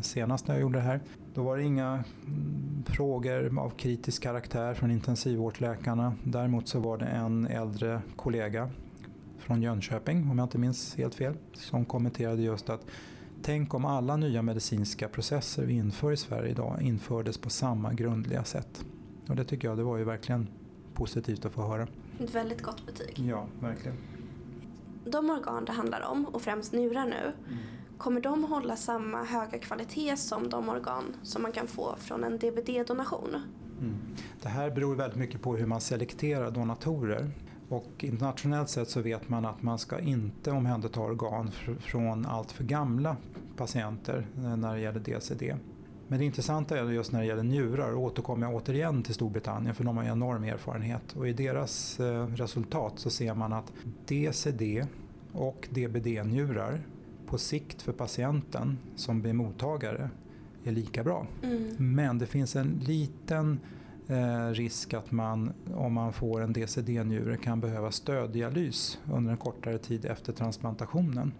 senast 0.00 0.48
när 0.48 0.54
jag 0.54 0.62
gjorde 0.62 0.78
det 0.78 0.84
här, 0.84 1.00
då 1.34 1.42
var 1.42 1.56
det 1.56 1.62
inga 1.62 2.04
mm, 2.26 2.84
frågor 2.86 3.58
av 3.58 3.70
kritisk 3.70 4.22
karaktär 4.22 4.74
från 4.74 4.90
intensivvårdsläkarna. 4.90 6.14
Däremot 6.24 6.68
så 6.68 6.80
var 6.80 6.98
det 6.98 7.06
en 7.06 7.46
äldre 7.46 8.00
kollega 8.16 8.70
från 9.38 9.62
Jönköping, 9.62 10.30
om 10.30 10.38
jag 10.38 10.44
inte 10.44 10.58
minns 10.58 10.96
helt 10.96 11.14
fel, 11.14 11.34
som 11.52 11.84
kommenterade 11.84 12.42
just 12.42 12.70
att 12.70 12.86
Tänk 13.42 13.74
om 13.74 13.84
alla 13.84 14.16
nya 14.16 14.42
medicinska 14.42 15.08
processer 15.08 15.64
vi 15.64 15.74
inför 15.74 16.12
i 16.12 16.16
Sverige 16.16 16.50
idag 16.50 16.82
infördes 16.82 17.38
på 17.38 17.50
samma 17.50 17.92
grundliga 17.92 18.44
sätt. 18.44 18.84
Och 19.28 19.36
det 19.36 19.44
tycker 19.44 19.68
jag 19.68 19.76
det 19.76 19.82
var 19.82 19.96
ju 19.96 20.04
verkligen 20.04 20.48
positivt 20.94 21.44
att 21.44 21.52
få 21.52 21.62
höra. 21.62 21.86
Ett 22.20 22.34
väldigt 22.34 22.62
gott 22.62 22.86
betyg. 22.86 23.18
Ja, 23.28 23.46
verkligen. 23.60 23.96
De 25.04 25.30
organ 25.30 25.64
det 25.64 25.72
handlar 25.72 26.02
om, 26.02 26.24
och 26.24 26.42
främst 26.42 26.72
njurar 26.72 27.04
nu, 27.04 27.32
mm 27.46 27.58
kommer 27.98 28.20
de 28.20 28.44
hålla 28.44 28.76
samma 28.76 29.24
höga 29.24 29.58
kvalitet 29.58 30.16
som 30.16 30.50
de 30.50 30.68
organ 30.68 31.16
som 31.22 31.42
man 31.42 31.52
kan 31.52 31.66
få 31.66 31.96
från 31.98 32.24
en 32.24 32.38
DBD-donation? 32.38 33.40
Mm. 33.80 33.94
Det 34.42 34.48
här 34.48 34.70
beror 34.70 34.94
väldigt 34.94 35.18
mycket 35.18 35.42
på 35.42 35.56
hur 35.56 35.66
man 35.66 35.80
selekterar 35.80 36.50
donatorer. 36.50 37.30
Och 37.68 38.04
internationellt 38.04 38.68
sett 38.68 38.90
så 38.90 39.00
vet 39.00 39.28
man 39.28 39.46
att 39.46 39.62
man 39.62 39.78
ska 39.78 40.00
inte 40.00 40.50
omhänderta 40.50 41.00
organ 41.00 41.50
från 41.80 42.26
allt 42.26 42.52
för 42.52 42.64
gamla 42.64 43.16
patienter 43.56 44.26
eh, 44.36 44.56
när 44.56 44.74
det 44.74 44.80
gäller 44.80 45.00
DCD. 45.00 45.56
Men 46.08 46.18
det 46.18 46.24
intressanta 46.24 46.78
är 46.78 46.84
just 46.84 47.12
när 47.12 47.20
det 47.20 47.26
gäller 47.26 47.42
njurar, 47.42 47.92
och 47.92 48.02
återkommer 48.02 48.46
jag 48.46 48.56
återigen 48.56 49.02
till 49.02 49.14
Storbritannien 49.14 49.74
för 49.74 49.84
de 49.84 49.96
har 49.96 50.04
enorm 50.04 50.44
erfarenhet 50.44 51.16
och 51.16 51.28
i 51.28 51.32
deras 51.32 52.00
eh, 52.00 52.26
resultat 52.26 52.92
så 52.96 53.10
ser 53.10 53.34
man 53.34 53.52
att 53.52 53.72
DCD 54.06 54.86
och 55.32 55.68
DBD-njurar 55.70 56.80
på 57.28 57.38
sikt 57.38 57.82
för 57.82 57.92
patienten 57.92 58.78
som 58.96 59.22
blir 59.22 59.32
mottagare 59.32 60.10
är 60.64 60.72
lika 60.72 61.04
bra. 61.04 61.26
Mm. 61.42 61.74
Men 61.78 62.18
det 62.18 62.26
finns 62.26 62.56
en 62.56 62.80
liten 62.86 63.60
eh, 64.08 64.48
risk 64.48 64.94
att 64.94 65.10
man 65.10 65.52
om 65.74 65.92
man 65.92 66.12
får 66.12 66.40
en 66.40 66.52
DCD-njure 66.52 67.36
kan 67.36 67.60
behöva 67.60 67.90
stöddialys 67.90 68.98
under 69.12 69.30
en 69.30 69.36
kortare 69.36 69.78
tid 69.78 70.04
efter 70.04 70.32
transplantationen. 70.32 71.32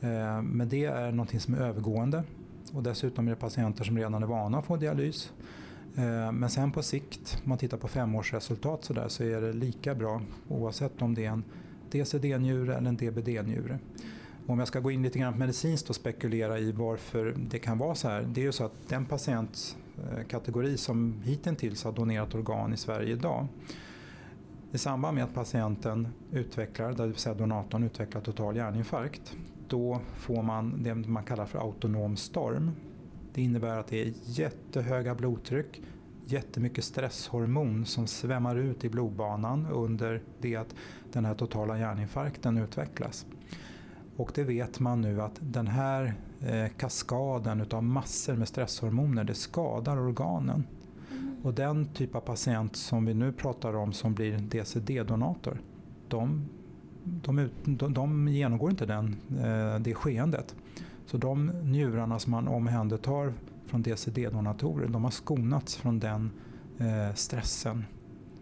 Eh, 0.00 0.42
men 0.42 0.68
det 0.68 0.84
är 0.84 1.12
något 1.12 1.42
som 1.42 1.54
är 1.54 1.58
övergående 1.58 2.24
och 2.72 2.82
dessutom 2.82 3.26
är 3.26 3.30
det 3.30 3.36
patienter 3.36 3.84
som 3.84 3.96
redan 3.98 4.22
är 4.22 4.26
vana 4.26 4.58
att 4.58 4.66
få 4.66 4.76
dialys. 4.76 5.32
Eh, 5.96 6.32
men 6.32 6.50
sen 6.50 6.72
på 6.72 6.82
sikt, 6.82 7.38
om 7.44 7.48
man 7.48 7.58
tittar 7.58 7.76
på 7.76 7.88
femårsresultat 7.88 8.84
så, 8.84 8.92
där, 8.92 9.08
så 9.08 9.24
är 9.24 9.40
det 9.40 9.52
lika 9.52 9.94
bra 9.94 10.22
oavsett 10.48 11.02
om 11.02 11.14
det 11.14 11.24
är 11.24 11.30
en 11.30 11.44
DCD-njure 11.90 12.76
eller 12.76 12.88
en 12.88 12.96
DBD-njure. 12.96 13.78
Om 14.46 14.58
jag 14.58 14.68
ska 14.68 14.80
gå 14.80 14.90
in 14.90 15.02
lite 15.02 15.18
grann 15.18 15.38
medicinskt 15.38 15.90
och 15.90 15.96
spekulera 15.96 16.58
i 16.58 16.72
varför 16.72 17.34
det 17.50 17.58
kan 17.58 17.78
vara 17.78 17.94
så 17.94 18.08
här. 18.08 18.22
Det 18.22 18.40
är 18.40 18.44
ju 18.44 18.52
så 18.52 18.64
att 18.64 18.88
den 18.88 19.04
patientkategori 19.04 20.70
eh, 20.70 20.76
som 20.76 21.22
hittills 21.24 21.84
har 21.84 21.92
donerat 21.92 22.34
organ 22.34 22.72
i 22.72 22.76
Sverige 22.76 23.12
idag 23.12 23.48
i 24.74 24.78
samband 24.78 25.14
med 25.14 25.24
att 25.24 25.34
patienten 25.34 26.08
utvecklar, 26.30 26.92
det 26.92 27.06
vill 27.06 27.16
säga 27.16 27.34
donatorn 27.34 27.82
utvecklar 27.82 28.20
total 28.20 28.56
hjärninfarkt, 28.56 29.36
då 29.68 30.00
får 30.16 30.42
man 30.42 30.82
det 30.82 30.94
man 30.94 31.24
kallar 31.24 31.46
för 31.46 31.58
autonom 31.58 32.16
storm. 32.16 32.70
Det 33.34 33.42
innebär 33.42 33.78
att 33.78 33.86
det 33.86 34.02
är 34.02 34.12
jättehöga 34.24 35.14
blodtryck, 35.14 35.82
jättemycket 36.26 36.84
stresshormon 36.84 37.86
som 37.86 38.06
svämmar 38.06 38.56
ut 38.56 38.84
i 38.84 38.88
blodbanan 38.88 39.66
under 39.66 40.22
det 40.40 40.56
att 40.56 40.74
den 41.12 41.24
här 41.24 41.34
totala 41.34 41.78
hjärninfarkten 41.78 42.58
utvecklas. 42.58 43.26
Och 44.16 44.32
det 44.34 44.44
vet 44.44 44.80
man 44.80 45.00
nu 45.00 45.22
att 45.22 45.38
den 45.40 45.66
här 45.66 46.14
eh, 46.40 46.68
kaskaden 46.76 47.60
utav 47.60 47.82
massor 47.82 48.36
med 48.36 48.48
stresshormoner 48.48 49.24
det 49.24 49.34
skadar 49.34 50.00
organen. 50.00 50.66
Mm. 51.10 51.36
Och 51.42 51.54
den 51.54 51.86
typ 51.86 52.14
av 52.14 52.20
patient 52.20 52.76
som 52.76 53.04
vi 53.04 53.14
nu 53.14 53.32
pratar 53.32 53.76
om 53.76 53.92
som 53.92 54.14
blir 54.14 54.38
DCD-donator, 54.38 55.58
de, 56.08 56.48
de, 57.04 57.48
de, 57.64 57.94
de, 57.94 58.28
genomgår 58.28 58.70
inte 58.70 58.86
den, 58.86 59.16
eh, 59.30 59.78
det 59.80 59.94
skeendet. 59.94 60.54
Så 61.06 61.16
de 61.16 61.46
njurarna 61.46 62.18
som 62.18 62.30
man 62.30 62.48
omhändertar 62.48 63.32
från 63.66 63.82
DCD-donatorer, 63.82 64.88
de 64.88 65.04
har 65.04 65.10
skonats 65.10 65.76
från 65.76 65.98
den 65.98 66.30
eh, 66.78 67.14
stressen. 67.14 67.84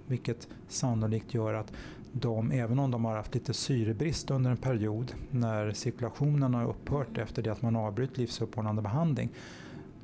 Vilket 0.07 0.49
sannolikt 0.69 1.35
gör 1.35 1.55
att 1.55 1.73
de, 2.13 2.53
även 2.53 2.79
om 2.79 2.91
de 2.91 3.05
har 3.05 3.17
haft 3.17 3.35
lite 3.35 3.55
syrebrist 3.55 4.31
under 4.31 4.51
en 4.51 4.57
period 4.57 5.15
när 5.31 5.73
cirkulationen 5.73 6.55
har 6.55 6.69
upphört 6.69 7.19
efter 7.19 7.43
det 7.43 7.51
att 7.51 7.63
man 7.63 7.77
avbryter 7.77 8.21
livsuppehållande 8.21 8.83
behandling 8.83 9.31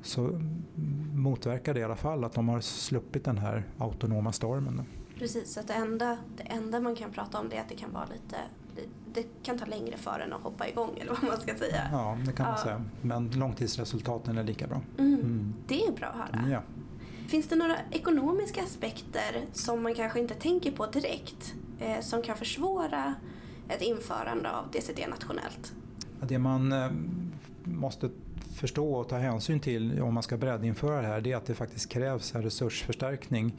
så 0.01 0.41
motverkar 1.13 1.73
det 1.73 1.79
i 1.79 1.83
alla 1.83 1.95
fall 1.95 2.23
att 2.23 2.33
de 2.33 2.49
har 2.49 2.61
sluppit 2.61 3.25
den 3.25 3.37
här 3.37 3.63
autonoma 3.77 4.31
stormen. 4.31 4.81
Precis, 5.17 5.53
så 5.53 5.59
att 5.59 5.67
det 5.67 5.73
enda, 5.73 6.17
det 6.37 6.43
enda 6.43 6.79
man 6.79 6.95
kan 6.95 7.11
prata 7.11 7.39
om 7.39 7.49
det 7.49 7.55
är 7.55 7.61
att 7.61 7.69
det 7.69 7.75
kan 7.75 7.93
vara 7.93 8.05
lite 8.05 8.37
det 9.13 9.43
kan 9.43 9.59
ta 9.59 9.65
längre 9.65 9.97
för 9.97 10.19
en 10.19 10.33
att 10.33 10.41
hoppa 10.41 10.67
igång 10.67 10.97
eller 11.01 11.11
vad 11.11 11.23
man 11.23 11.41
ska 11.41 11.55
säga. 11.55 11.89
Ja, 11.91 12.17
det 12.25 12.31
kan 12.31 12.45
man 12.45 12.55
ja. 12.57 12.63
säga. 12.63 12.83
Men 13.01 13.31
långtidsresultaten 13.31 14.37
är 14.37 14.43
lika 14.43 14.67
bra. 14.67 14.81
Mm. 14.97 15.13
Mm. 15.13 15.53
Det 15.67 15.83
är 15.83 15.91
bra 15.91 16.07
att 16.07 16.15
höra. 16.15 16.49
Ja. 16.49 16.61
Finns 17.27 17.47
det 17.47 17.55
några 17.55 17.75
ekonomiska 17.91 18.63
aspekter 18.63 19.45
som 19.53 19.83
man 19.83 19.95
kanske 19.95 20.19
inte 20.19 20.33
tänker 20.33 20.71
på 20.71 20.85
direkt 20.85 21.55
eh, 21.79 22.01
som 22.01 22.21
kan 22.21 22.37
försvåra 22.37 23.15
ett 23.69 23.81
införande 23.81 24.51
av 24.51 24.71
DCD 24.71 25.07
nationellt? 25.07 25.73
Det 26.21 26.39
man 26.39 26.71
eh, 26.71 26.91
måste 27.63 28.09
förstå 28.57 28.93
och 28.93 29.09
ta 29.09 29.17
hänsyn 29.17 29.59
till 29.59 30.01
om 30.01 30.13
man 30.13 30.23
ska 30.23 30.37
breddinföra 30.37 31.01
det 31.01 31.07
här 31.07 31.21
det 31.21 31.31
är 31.31 31.37
att 31.37 31.45
det 31.45 31.55
faktiskt 31.55 31.89
krävs 31.89 32.35
en 32.35 32.43
resursförstärkning 32.43 33.55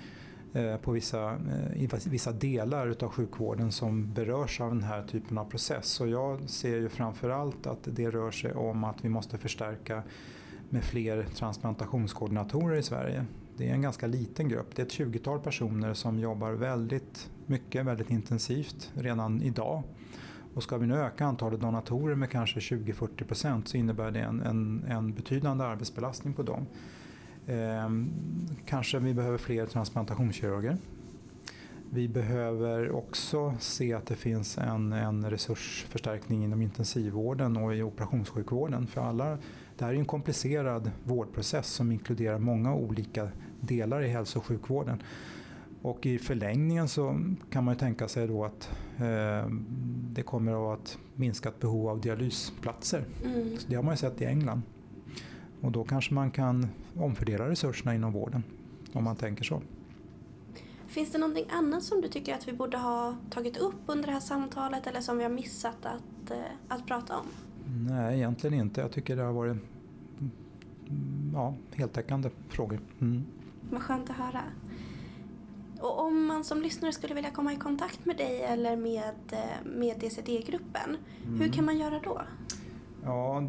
eh, 0.52 0.76
på 0.76 0.92
vissa, 0.92 1.32
eh, 1.32 1.82
i 1.82 1.88
vissa 2.06 2.32
delar 2.32 2.96
av 3.04 3.08
sjukvården 3.08 3.72
som 3.72 4.12
berörs 4.12 4.60
av 4.60 4.68
den 4.68 4.82
här 4.82 5.02
typen 5.02 5.38
av 5.38 5.44
process. 5.44 6.00
Och 6.00 6.08
jag 6.08 6.50
ser 6.50 6.76
ju 6.76 6.88
framförallt 6.88 7.66
att 7.66 7.78
det 7.82 8.10
rör 8.10 8.30
sig 8.30 8.54
om 8.54 8.84
att 8.84 9.04
vi 9.04 9.08
måste 9.08 9.38
förstärka 9.38 10.02
med 10.68 10.84
fler 10.84 11.26
transplantationskoordinatorer 11.34 12.76
i 12.76 12.82
Sverige. 12.82 13.24
Det 13.56 13.68
är 13.68 13.74
en 13.74 13.82
ganska 13.82 14.06
liten 14.06 14.48
grupp. 14.48 14.76
Det 14.76 14.82
är 14.82 14.86
ett 14.86 14.92
20-tal 14.92 15.40
personer 15.40 15.94
som 15.94 16.18
jobbar 16.18 16.52
väldigt 16.52 17.30
mycket, 17.48 17.86
väldigt 17.86 18.10
intensivt 18.10 18.92
redan 18.94 19.42
idag. 19.42 19.82
Och 20.54 20.62
ska 20.62 20.76
vi 20.76 20.86
nu 20.86 20.96
öka 20.96 21.24
antalet 21.24 21.60
donatorer 21.60 22.14
med 22.14 22.30
kanske 22.30 22.60
20-40 22.60 23.24
procent 23.24 23.68
så 23.68 23.76
innebär 23.76 24.10
det 24.10 24.20
en, 24.20 24.42
en, 24.42 24.84
en, 24.88 25.12
betydande 25.12 25.64
arbetsbelastning 25.64 26.34
på 26.34 26.42
dem. 26.42 26.66
Eh, 27.46 27.90
kanske 28.66 28.98
vi 28.98 29.14
behöver 29.14 29.38
fler 29.38 29.66
transplantationskirurger. 29.66 30.76
Vi 31.90 32.08
behöver 32.08 32.90
också 32.90 33.54
se 33.60 33.94
att 33.94 34.06
det 34.06 34.16
finns 34.16 34.58
en, 34.58 34.92
en 34.92 35.30
resursförstärkning 35.30 36.44
inom 36.44 36.62
intensivvården 36.62 37.56
och 37.56 37.74
i 37.74 37.82
operationssjukvården. 37.82 38.86
För 38.86 39.00
alla, 39.00 39.38
det 39.78 39.84
här 39.84 39.92
är 39.92 39.98
en 39.98 40.04
komplicerad 40.04 40.90
vårdprocess 41.04 41.66
som 41.66 41.92
inkluderar 41.92 42.38
många 42.38 42.74
olika 42.74 43.28
delar 43.60 44.02
i 44.02 44.08
hälso 44.08 44.38
och 44.38 44.44
sjukvården. 44.44 45.02
Och 45.82 46.06
i 46.06 46.18
förlängningen 46.18 46.88
så 46.88 47.20
kan 47.50 47.64
man 47.64 47.74
ju 47.74 47.78
tänka 47.78 48.08
sig 48.08 48.28
då 48.28 48.44
att 48.44 48.70
eh, 48.98 49.50
det 50.12 50.22
kommer 50.22 50.52
att 50.52 50.58
vara 50.58 50.76
ett 50.76 50.98
minskat 51.14 51.60
behov 51.60 51.88
av 51.88 52.00
dialysplatser. 52.00 53.04
Mm. 53.24 53.56
Det 53.66 53.76
har 53.76 53.82
man 53.82 53.92
ju 53.92 53.98
sett 53.98 54.20
i 54.20 54.24
England. 54.24 54.62
Och 55.60 55.72
då 55.72 55.84
kanske 55.84 56.14
man 56.14 56.30
kan 56.30 56.66
omfördela 56.96 57.48
resurserna 57.48 57.94
inom 57.94 58.12
vården 58.12 58.42
om 58.92 59.04
man 59.04 59.16
tänker 59.16 59.44
så. 59.44 59.62
Finns 60.86 61.12
det 61.12 61.18
någonting 61.18 61.46
annat 61.50 61.82
som 61.82 62.00
du 62.00 62.08
tycker 62.08 62.34
att 62.34 62.48
vi 62.48 62.52
borde 62.52 62.76
ha 62.76 63.16
tagit 63.30 63.56
upp 63.56 63.80
under 63.86 64.06
det 64.06 64.12
här 64.12 64.20
samtalet 64.20 64.86
eller 64.86 65.00
som 65.00 65.18
vi 65.18 65.22
har 65.24 65.30
missat 65.30 65.86
att, 65.86 66.30
eh, 66.30 66.36
att 66.68 66.86
prata 66.86 67.16
om? 67.16 67.26
Nej, 67.88 68.16
egentligen 68.16 68.60
inte. 68.60 68.80
Jag 68.80 68.92
tycker 68.92 69.16
det 69.16 69.22
har 69.22 69.32
varit 69.32 69.56
ja, 71.32 71.54
heltäckande 71.74 72.30
frågor. 72.48 72.80
Mm. 73.00 73.24
Vad 73.70 73.82
skönt 73.82 74.10
att 74.10 74.16
höra. 74.16 74.42
Och 75.80 76.00
om 76.00 76.26
man 76.26 76.44
som 76.44 76.62
lyssnare 76.62 76.92
skulle 76.92 77.14
vilja 77.14 77.30
komma 77.30 77.52
i 77.52 77.56
kontakt 77.56 78.04
med 78.04 78.16
dig 78.16 78.42
eller 78.42 78.76
med, 78.76 79.14
eh, 79.30 79.38
med 79.64 80.00
DCD-gruppen, 80.00 80.96
mm. 81.26 81.40
hur 81.40 81.52
kan 81.52 81.64
man 81.64 81.78
göra 81.78 82.00
då? 82.04 82.22
Ja, 83.04 83.40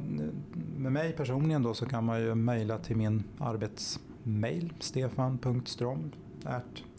med 0.77 0.91
mig 0.91 1.13
personligen 1.13 1.63
då 1.63 1.73
så 1.73 1.85
kan 1.85 2.05
man 2.05 2.21
ju 2.21 2.35
mejla 2.35 2.77
till 2.77 2.95
min 2.95 3.23
arbetsmail 3.39 4.73
stefan.strom 4.79 6.11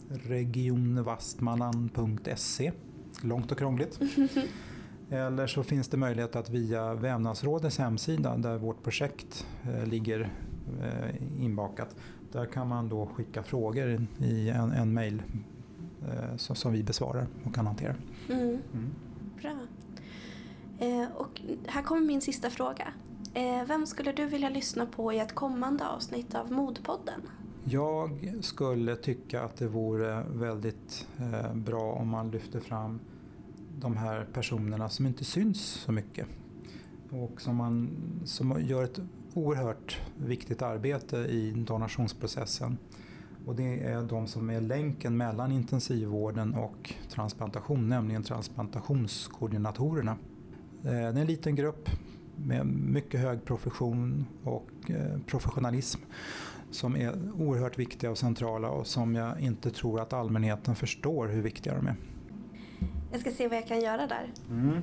regionvastmanland.se 0.09 2.71
Långt 3.21 3.51
och 3.51 3.57
krångligt. 3.57 3.99
Eller 5.09 5.47
så 5.47 5.63
finns 5.63 5.87
det 5.87 5.97
möjlighet 5.97 6.35
att 6.35 6.49
via 6.49 6.93
Vävnadsrådets 6.93 7.77
hemsida 7.77 8.37
där 8.37 8.57
vårt 8.57 8.83
projekt 8.83 9.47
eh, 9.63 9.85
ligger 9.85 10.33
eh, 10.81 11.43
inbakat 11.43 11.95
där 12.31 12.45
kan 12.45 12.67
man 12.67 12.89
då 12.89 13.05
skicka 13.05 13.43
frågor 13.43 14.07
i 14.19 14.49
en, 14.49 14.71
en 14.71 14.93
mejl 14.93 15.23
eh, 16.01 16.37
som, 16.37 16.55
som, 16.55 16.73
vi 16.73 16.83
besvarar 16.83 17.27
och 17.43 17.55
kan 17.55 17.67
hantera. 17.67 17.95
Mm. 18.29 18.61
Mm. 18.73 18.91
Bra. 19.41 19.57
Eh, 20.79 21.11
och 21.15 21.41
här 21.67 21.81
kommer 21.81 22.01
min 22.01 22.21
sista 22.21 22.49
fråga. 22.49 22.93
Eh, 23.33 23.67
vem 23.67 23.85
skulle 23.85 24.11
du 24.11 24.25
vilja 24.25 24.49
lyssna 24.49 24.85
på 24.85 25.13
i 25.13 25.19
ett 25.19 25.35
kommande 25.35 25.87
avsnitt 25.87 26.35
av 26.35 26.51
Modpodden? 26.51 27.21
Jag 27.63 28.33
skulle 28.41 28.95
tycka 28.95 29.43
att 29.43 29.55
det 29.55 29.67
vore 29.67 30.23
väldigt 30.29 31.07
eh, 31.19 31.55
bra 31.55 31.93
om 31.93 32.09
man 32.09 32.31
lyfter 32.31 32.59
fram 32.59 32.99
de 33.79 33.97
här 33.97 34.27
personerna 34.33 34.89
som 34.89 35.05
inte 35.05 35.25
syns 35.25 35.61
så 35.61 35.91
mycket 35.91 36.27
och 37.09 37.41
som, 37.41 37.55
man, 37.55 37.89
som 38.25 38.61
gör 38.61 38.83
ett 38.83 38.99
oerhört 39.33 40.01
viktigt 40.17 40.61
arbete 40.61 41.17
i 41.17 41.51
donationsprocessen. 41.51 42.77
Och 43.45 43.55
det 43.55 43.79
är 43.83 44.01
de 44.01 44.27
som 44.27 44.49
är 44.49 44.61
länken 44.61 45.17
mellan 45.17 45.51
intensivvården 45.51 46.53
och 46.53 46.93
transplantation, 47.09 47.89
nämligen 47.89 48.23
transplantationskoordinatorerna. 48.23 50.11
Eh, 50.83 50.91
det 50.91 50.97
är 50.97 51.17
en 51.17 51.27
liten 51.27 51.55
grupp 51.55 51.89
med 52.35 52.65
mycket 52.65 53.19
hög 53.19 53.45
profession 53.45 54.25
och 54.43 54.69
eh, 54.87 55.19
professionalism 55.27 56.01
som 56.71 56.95
är 56.95 57.13
oerhört 57.39 57.79
viktiga 57.79 58.11
och 58.11 58.17
centrala 58.17 58.69
och 58.69 58.87
som 58.87 59.15
jag 59.15 59.39
inte 59.39 59.71
tror 59.71 60.01
att 60.01 60.13
allmänheten 60.13 60.75
förstår 60.75 61.27
hur 61.27 61.41
viktiga 61.41 61.75
de 61.75 61.87
är. 61.87 61.95
Jag 63.11 63.21
ska 63.21 63.31
se 63.31 63.47
vad 63.47 63.57
jag 63.57 63.67
kan 63.67 63.81
göra 63.81 64.07
där. 64.07 64.33
Mm. 64.49 64.81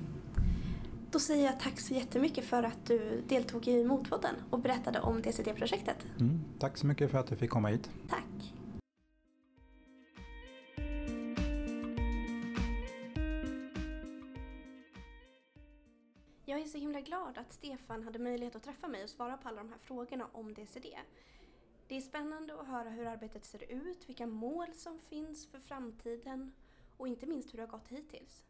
Då 1.11 1.18
säger 1.18 1.44
jag 1.44 1.61
tack 1.61 1.80
så 1.80 1.94
jättemycket 1.94 2.44
för 2.44 2.62
att 2.62 2.86
du 2.86 3.22
deltog 3.28 3.68
i 3.68 3.84
Motpodden 3.84 4.34
och 4.50 4.59
berättade 4.59 5.00
om 5.00 5.22
DCD-projektet. 5.22 6.06
Mm, 6.20 6.40
tack 6.59 6.76
så 6.76 6.86
mycket 6.86 7.11
för 7.11 7.18
att 7.18 7.26
du 7.26 7.36
fick 7.36 7.50
komma 7.50 7.68
hit. 7.68 7.90
Tack. 8.09 8.54
Jag 16.44 16.61
är 16.61 16.64
så 16.64 16.78
himla 16.78 17.00
glad 17.00 17.38
att 17.38 17.52
Stefan 17.52 18.02
hade 18.02 18.18
möjlighet 18.18 18.56
att 18.56 18.62
träffa 18.62 18.88
mig 18.88 19.02
och 19.02 19.11
svara 19.11 19.36
på 19.36 19.48
alla 19.48 19.59
de 19.59 19.68
här 19.68 19.78
frågorna 19.78 20.26
om 20.32 20.54
DCD. 20.54 20.86
Det 21.88 21.96
är 21.96 22.00
spännande 22.00 22.61
att 22.61 22.66
höra 22.66 22.90
hur 22.90 23.06
arbetet 23.06 23.44
ser 23.44 23.72
ut, 23.72 24.09
vilka 24.09 24.26
mål 24.26 24.66
som 24.74 24.98
finns 24.98 25.46
för 25.46 25.59
framtiden 25.59 26.52
och 26.96 27.09
inte 27.09 27.26
minst 27.26 27.52
hur 27.52 27.56
det 27.56 27.62
har 27.62 27.78
gått 27.78 27.88
hittills. 27.88 28.44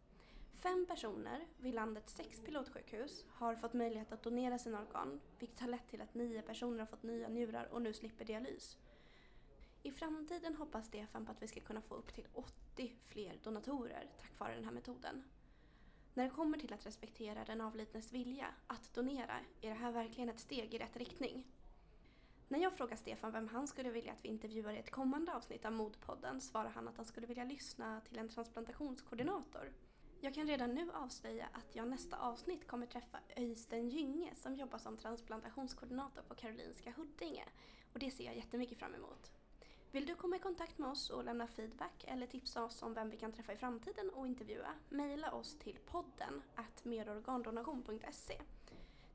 Fem 0.60 0.86
personer 0.86 1.46
vid 1.56 1.74
landets 1.74 2.14
sex 2.16 2.40
pilotsjukhus 2.40 3.26
har 3.28 3.56
fått 3.56 3.72
möjlighet 3.72 4.12
att 4.12 4.22
donera 4.22 4.58
sina 4.58 4.80
organ, 4.80 5.20
vilket 5.38 5.60
har 5.60 5.68
lett 5.68 5.88
till 5.88 6.00
att 6.00 6.14
nio 6.14 6.42
personer 6.42 6.78
har 6.78 6.86
fått 6.86 7.02
nya 7.02 7.28
njurar 7.28 7.68
och 7.72 7.82
nu 7.82 7.92
slipper 7.92 8.24
dialys. 8.24 8.78
I 9.82 9.90
framtiden 9.90 10.54
hoppas 10.54 10.86
Stefan 10.86 11.26
på 11.26 11.32
att 11.32 11.42
vi 11.42 11.48
ska 11.48 11.60
kunna 11.60 11.80
få 11.80 11.94
upp 11.94 12.14
till 12.14 12.26
80 12.32 12.92
fler 13.06 13.38
donatorer 13.42 14.10
tack 14.20 14.38
vare 14.38 14.54
den 14.54 14.64
här 14.64 14.72
metoden. 14.72 15.24
När 16.14 16.24
det 16.24 16.30
kommer 16.30 16.58
till 16.58 16.72
att 16.72 16.86
respektera 16.86 17.44
den 17.44 17.60
avlidnes 17.60 18.12
vilja 18.12 18.46
att 18.66 18.94
donera 18.94 19.36
är 19.60 19.68
det 19.68 19.74
här 19.74 19.92
verkligen 19.92 20.28
ett 20.28 20.40
steg 20.40 20.74
i 20.74 20.78
rätt 20.78 20.96
riktning. 20.96 21.44
När 22.48 22.58
jag 22.58 22.76
frågar 22.76 22.96
Stefan 22.96 23.32
vem 23.32 23.48
han 23.48 23.68
skulle 23.68 23.90
vilja 23.90 24.12
att 24.12 24.24
vi 24.24 24.28
intervjuar 24.28 24.72
i 24.72 24.78
ett 24.78 24.90
kommande 24.90 25.34
avsnitt 25.34 25.64
av 25.64 25.72
Modpodden 25.72 26.40
svarar 26.40 26.70
han 26.70 26.88
att 26.88 26.96
han 26.96 27.06
skulle 27.06 27.26
vilja 27.26 27.44
lyssna 27.44 28.00
till 28.00 28.18
en 28.18 28.28
transplantationskoordinator. 28.28 29.72
Jag 30.20 30.34
kan 30.34 30.46
redan 30.46 30.74
nu 30.74 30.92
avslöja 30.92 31.48
att 31.52 31.76
jag 31.76 31.88
nästa 31.88 32.18
avsnitt 32.18 32.66
kommer 32.66 32.86
träffa 32.86 33.18
Öystein 33.36 33.88
Gynge 33.88 34.34
som 34.34 34.54
jobbar 34.54 34.78
som 34.78 34.96
transplantationskoordinator 34.96 36.22
på 36.22 36.34
Karolinska 36.34 36.92
Huddinge 36.96 37.44
och 37.92 37.98
det 37.98 38.10
ser 38.10 38.24
jag 38.24 38.36
jättemycket 38.36 38.78
fram 38.78 38.94
emot. 38.94 39.32
Vill 39.92 40.06
du 40.06 40.14
komma 40.14 40.36
i 40.36 40.38
kontakt 40.38 40.78
med 40.78 40.90
oss 40.90 41.10
och 41.10 41.24
lämna 41.24 41.46
feedback 41.46 42.04
eller 42.06 42.26
tipsa 42.26 42.64
oss 42.64 42.82
om 42.82 42.94
vem 42.94 43.10
vi 43.10 43.16
kan 43.16 43.32
träffa 43.32 43.52
i 43.52 43.56
framtiden 43.56 44.10
och 44.10 44.26
intervjua? 44.26 44.74
Mejla 44.88 45.32
oss 45.32 45.58
till 45.58 45.78
podden 45.86 46.42
at 46.54 46.84
merorgandonation.se. 46.84 48.40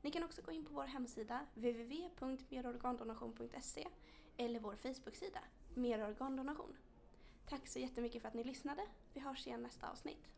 Ni 0.02 0.10
kan 0.10 0.24
också 0.24 0.42
gå 0.42 0.52
in 0.52 0.64
på 0.64 0.74
vår 0.74 0.84
hemsida 0.84 1.46
www.merorgandonation.se 1.54 3.88
eller 4.36 4.60
vår 4.60 4.76
Facebook-sida 4.76 5.40
Tack 7.46 7.66
så 7.66 7.78
jättemycket 7.78 8.22
för 8.22 8.28
att 8.28 8.34
ni 8.34 8.44
lyssnade. 8.44 8.82
Vi 9.12 9.20
hörs 9.20 9.46
igen 9.46 9.62
nästa 9.62 9.90
avsnitt. 9.90 10.28